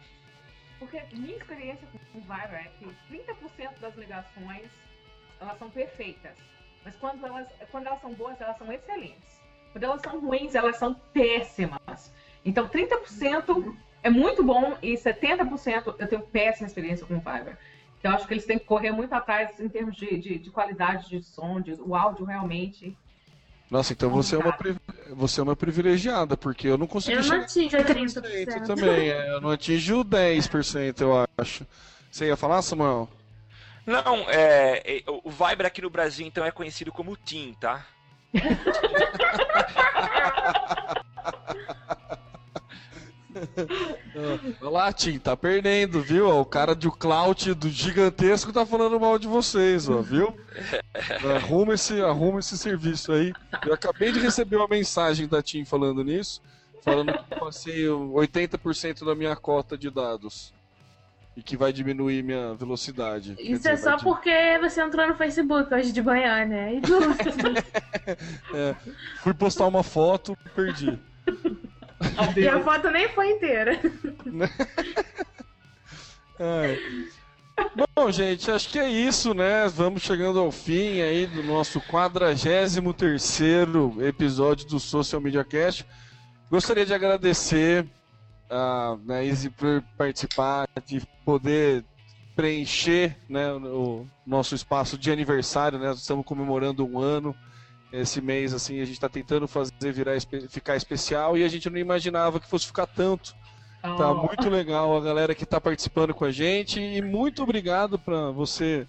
[0.79, 4.71] Porque minha experiência com o Viber é que 30% das ligações
[5.41, 6.37] elas são perfeitas.
[6.85, 9.41] Mas quando elas, quando elas são boas, elas são excelentes.
[9.73, 12.13] Quando elas são ruins, elas são péssimas.
[12.45, 17.59] Então, 30% é muito bom e 70% eu tenho péssima experiência com o Fiverr.
[17.99, 20.51] Então, eu acho que eles têm que correr muito atrás em termos de, de, de
[20.51, 22.97] qualidade de som, de, o áudio realmente.
[23.71, 24.57] Nossa, então você é, uma,
[25.11, 29.41] você é uma privilegiada, porque eu não consigo Eu não atingo 30% também, é, eu
[29.41, 31.67] não atingo 10%, eu acho.
[32.11, 33.09] Você ia falar, Samuel?
[33.87, 37.87] Não, é, é, o Viber aqui no Brasil, então, é conhecido como TIM, tá?
[44.61, 46.29] Olha lá, Tim, tá perdendo, viu?
[46.29, 50.37] O cara de clout do gigantesco tá falando mal de vocês, ó, viu?
[51.37, 53.33] Arruma esse, arruma esse serviço aí.
[53.65, 56.43] Eu acabei de receber uma mensagem da Tim falando nisso,
[56.83, 60.53] falando que passei 80% da minha cota de dados.
[61.37, 63.37] E que vai diminuir minha velocidade.
[63.39, 66.81] Isso dizer, é só porque você entrou no Facebook hoje de manhã, né?
[68.53, 68.75] é,
[69.23, 70.99] fui postar uma foto, perdi.
[72.37, 73.79] E a foto nem foi inteira.
[76.39, 76.79] é.
[77.97, 79.67] Bom, gente, acho que é isso, né?
[79.69, 82.77] Vamos chegando ao fim aí do nosso 43
[84.01, 85.85] episódio do Social Media Cast.
[86.51, 87.85] Gostaria de agradecer
[88.49, 91.85] a né, Izzy por participar, de poder
[92.35, 95.91] preencher né, o nosso espaço de aniversário, né?
[95.93, 97.35] Estamos comemorando um ano
[97.93, 100.13] esse mês assim a gente está tentando fazer virar
[100.49, 103.35] ficar especial e a gente não imaginava que fosse ficar tanto.
[103.81, 103.97] Tá oh.
[103.97, 108.31] Tá muito legal a galera que está participando com a gente e muito obrigado para
[108.31, 108.87] você,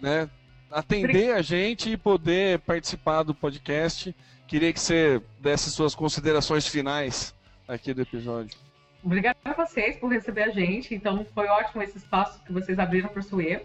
[0.00, 0.28] né,
[0.70, 4.14] atender a gente e poder participar do podcast.
[4.46, 7.34] Queria que você desse suas considerações finais
[7.68, 8.58] aqui do episódio.
[9.04, 10.94] Obrigada a vocês por receber a gente.
[10.94, 13.62] Então foi ótimo esse espaço que vocês abriram para o Suê.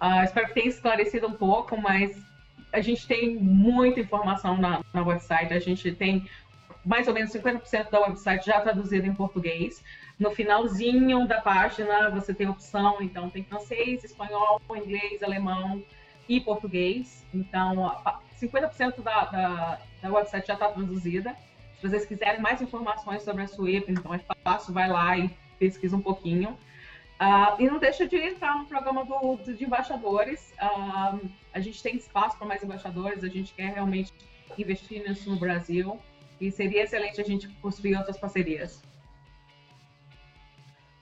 [0.00, 2.16] Uh, espero que tenha esclarecido um pouco, mas
[2.72, 6.28] a gente tem muita informação na, na website, a gente tem
[6.84, 9.82] mais ou menos 50% da website já traduzida em português.
[10.18, 15.82] No finalzinho da página você tem opção, então tem francês, espanhol, inglês, alemão
[16.28, 17.26] e português.
[17.32, 17.94] Então
[18.40, 21.36] 50% da, da, da website já está traduzida.
[21.80, 25.96] Se vocês quiserem mais informações sobre a Sweep, então é fácil, vai lá e pesquisa
[25.96, 26.50] um pouquinho.
[27.20, 30.54] Uh, e não deixa de entrar no programa do de embaixadores.
[30.60, 31.28] Uh,
[31.58, 34.12] a gente tem espaço para mais embaixadores, a gente quer realmente
[34.56, 35.98] investir nisso no Brasil.
[36.40, 38.80] E seria excelente a gente construir outras parcerias.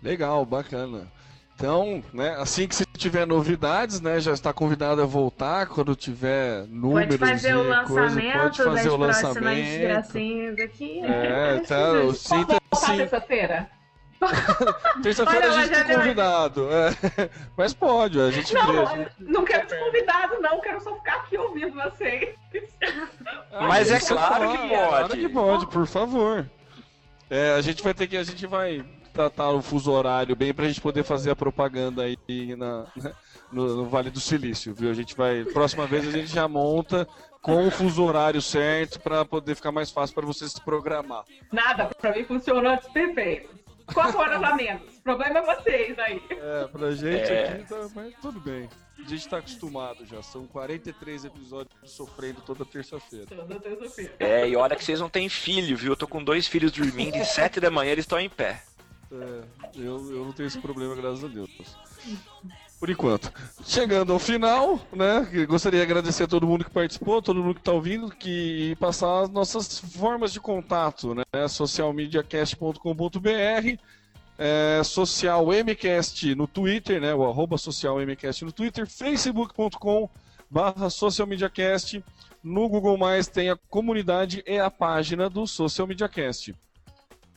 [0.03, 1.12] Legal, bacana.
[1.55, 6.66] Então, né, assim que se tiver novidades, né, já está convidado a voltar quando tiver
[6.69, 9.41] números pode fazer e o lançamento coisa, pode fazer das o lançamento.
[9.41, 11.01] próximas gracinhas aqui.
[11.01, 12.97] É, tá, eu sinto assim.
[12.97, 13.70] terça-feira?
[15.02, 16.68] Terça-feira a gente mas tem já- convidado.
[16.72, 17.30] é.
[17.56, 18.60] Mas pode, a gente vê.
[18.60, 20.60] Não, a gente- não quero te convidado, não.
[20.60, 22.34] Quero só ficar aqui ouvindo vocês.
[23.52, 24.68] Mas é Isso claro que pode.
[24.68, 26.47] Claro que pode, por favor.
[27.30, 28.16] É, a gente vai ter que.
[28.16, 32.16] A gente vai tratar o fuso horário bem pra gente poder fazer a propaganda aí
[32.56, 33.12] na, né,
[33.51, 34.90] no, no Vale do Silício, viu?
[34.90, 35.44] A gente vai.
[35.44, 37.06] Próxima vez a gente já monta
[37.43, 41.24] com o fuso horário certo pra poder ficar mais fácil pra você se programar.
[41.52, 43.48] Nada, pra mim funcionou perfeito.
[43.92, 44.96] Quatro horas a menos.
[44.98, 46.22] O problema é vocês aí.
[46.30, 47.48] É, pra gente É.
[47.52, 48.68] aqui, tá, mas tudo bem.
[48.98, 50.22] A gente tá acostumado já.
[50.22, 53.26] São 43 episódios sofrendo toda terça-feira.
[53.26, 54.14] Toda terça-feira.
[54.18, 55.92] É, e olha que vocês não têm filho, viu?
[55.92, 58.62] Eu tô com dois filhos dormindo e sete da manhã eles estão em pé.
[59.12, 59.42] É,
[59.76, 61.50] eu, eu não tenho esse problema, graças a Deus.
[62.78, 63.32] Por enquanto.
[63.65, 65.27] Chegando ao final, né?
[65.48, 69.23] Gostaria de agradecer a todo mundo que participou, todo mundo que está ouvindo, que passar
[69.23, 71.24] as nossas formas de contato, né?
[71.48, 73.81] socialmediacast.com.br,
[74.39, 77.15] é, social MCast no Twitter, né?
[77.15, 80.11] O arroba social MCast no Twitter, facebook.com
[80.51, 82.05] barra socialmediacast.
[82.43, 86.55] No Google Mais tem a comunidade e a página do Social Media Cast.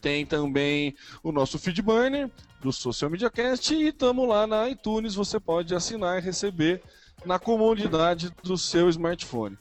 [0.01, 2.29] Tem também o nosso feed burner
[2.61, 5.15] do Social Media Cast e estamos lá na iTunes.
[5.15, 6.81] Você pode assinar e receber
[7.25, 9.57] na comodidade do seu smartphone.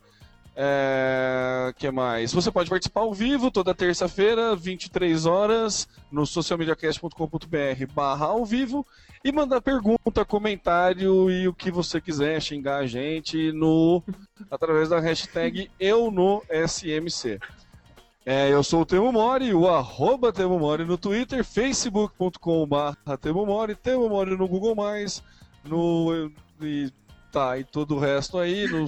[0.61, 2.33] É, que mais?
[2.33, 8.85] Você pode participar ao vivo toda terça-feira, 23 horas, no socialmediacast.com.br barra ao vivo
[9.25, 14.03] e mandar pergunta, comentário e o que você quiser, xingar a gente no
[14.51, 17.39] através da hashtag eu no SMC.
[18.31, 23.75] É, eu sou o Temo Mori, o arroba Temo Mori no Twitter, facebook.com.br Temo Mori,
[23.75, 24.77] Temo Mori no Google+,
[25.65, 26.31] no...
[26.61, 26.93] E,
[27.33, 28.85] tá, e todo o resto aí, no,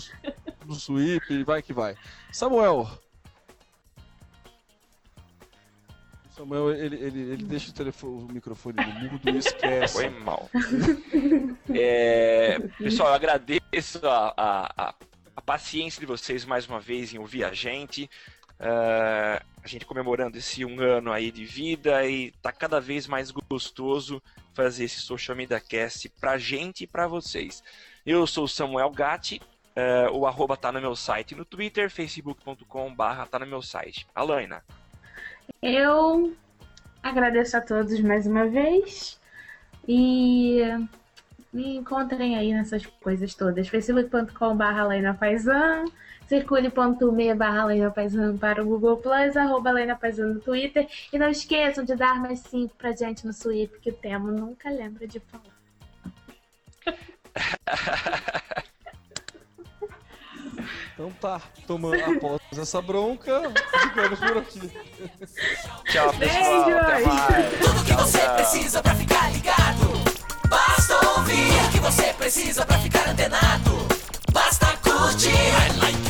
[0.66, 1.96] no Sweep, vai que vai.
[2.30, 2.86] Samuel.
[6.36, 9.94] Samuel, ele, ele, ele deixa o, telefone, o microfone no mudo e esquece.
[9.94, 10.50] Foi mal.
[11.72, 14.94] É, pessoal, eu agradeço a, a, a-
[15.36, 18.10] a paciência de vocês mais uma vez em ouvir a gente.
[18.60, 23.30] É, a gente comemorando esse um ano aí de vida e tá cada vez mais
[23.30, 24.22] gostoso
[24.52, 27.62] fazer esse Social Media Cast pra gente e pra vocês.
[28.04, 29.40] Eu sou o Samuel Gatti,
[29.74, 34.06] é, o arroba tá no meu site no Twitter, facebook.com barra tá no meu site.
[34.14, 34.62] Alaina.
[35.62, 36.34] Eu
[37.02, 39.18] agradeço a todos mais uma vez
[39.88, 40.60] e
[41.52, 43.68] me encontrem aí nessas coisas todas.
[43.68, 45.84] facebook.com.br Lena Paisan,
[46.30, 50.86] circule.me barra Lena Paisan para o Google Plus, arroba Lena Paisan no Twitter.
[51.12, 54.70] E não esqueçam de dar mais 5 pra gente no Sweep, que o Temo nunca
[54.70, 55.42] lembra de falar.
[60.94, 63.40] Então tá, tomando após essa bronca,
[63.80, 64.70] ficamos por aqui.
[65.86, 66.62] Tchau, pessoal.
[66.62, 67.06] Até Beijos.
[67.06, 67.58] mais.
[67.58, 69.90] Tudo que você precisa pra ficar ligado.
[70.48, 73.70] Basta ouvir o que você precisa pra ficar antenado.
[74.30, 75.30] Basta curtir.
[75.30, 76.09] Um reply,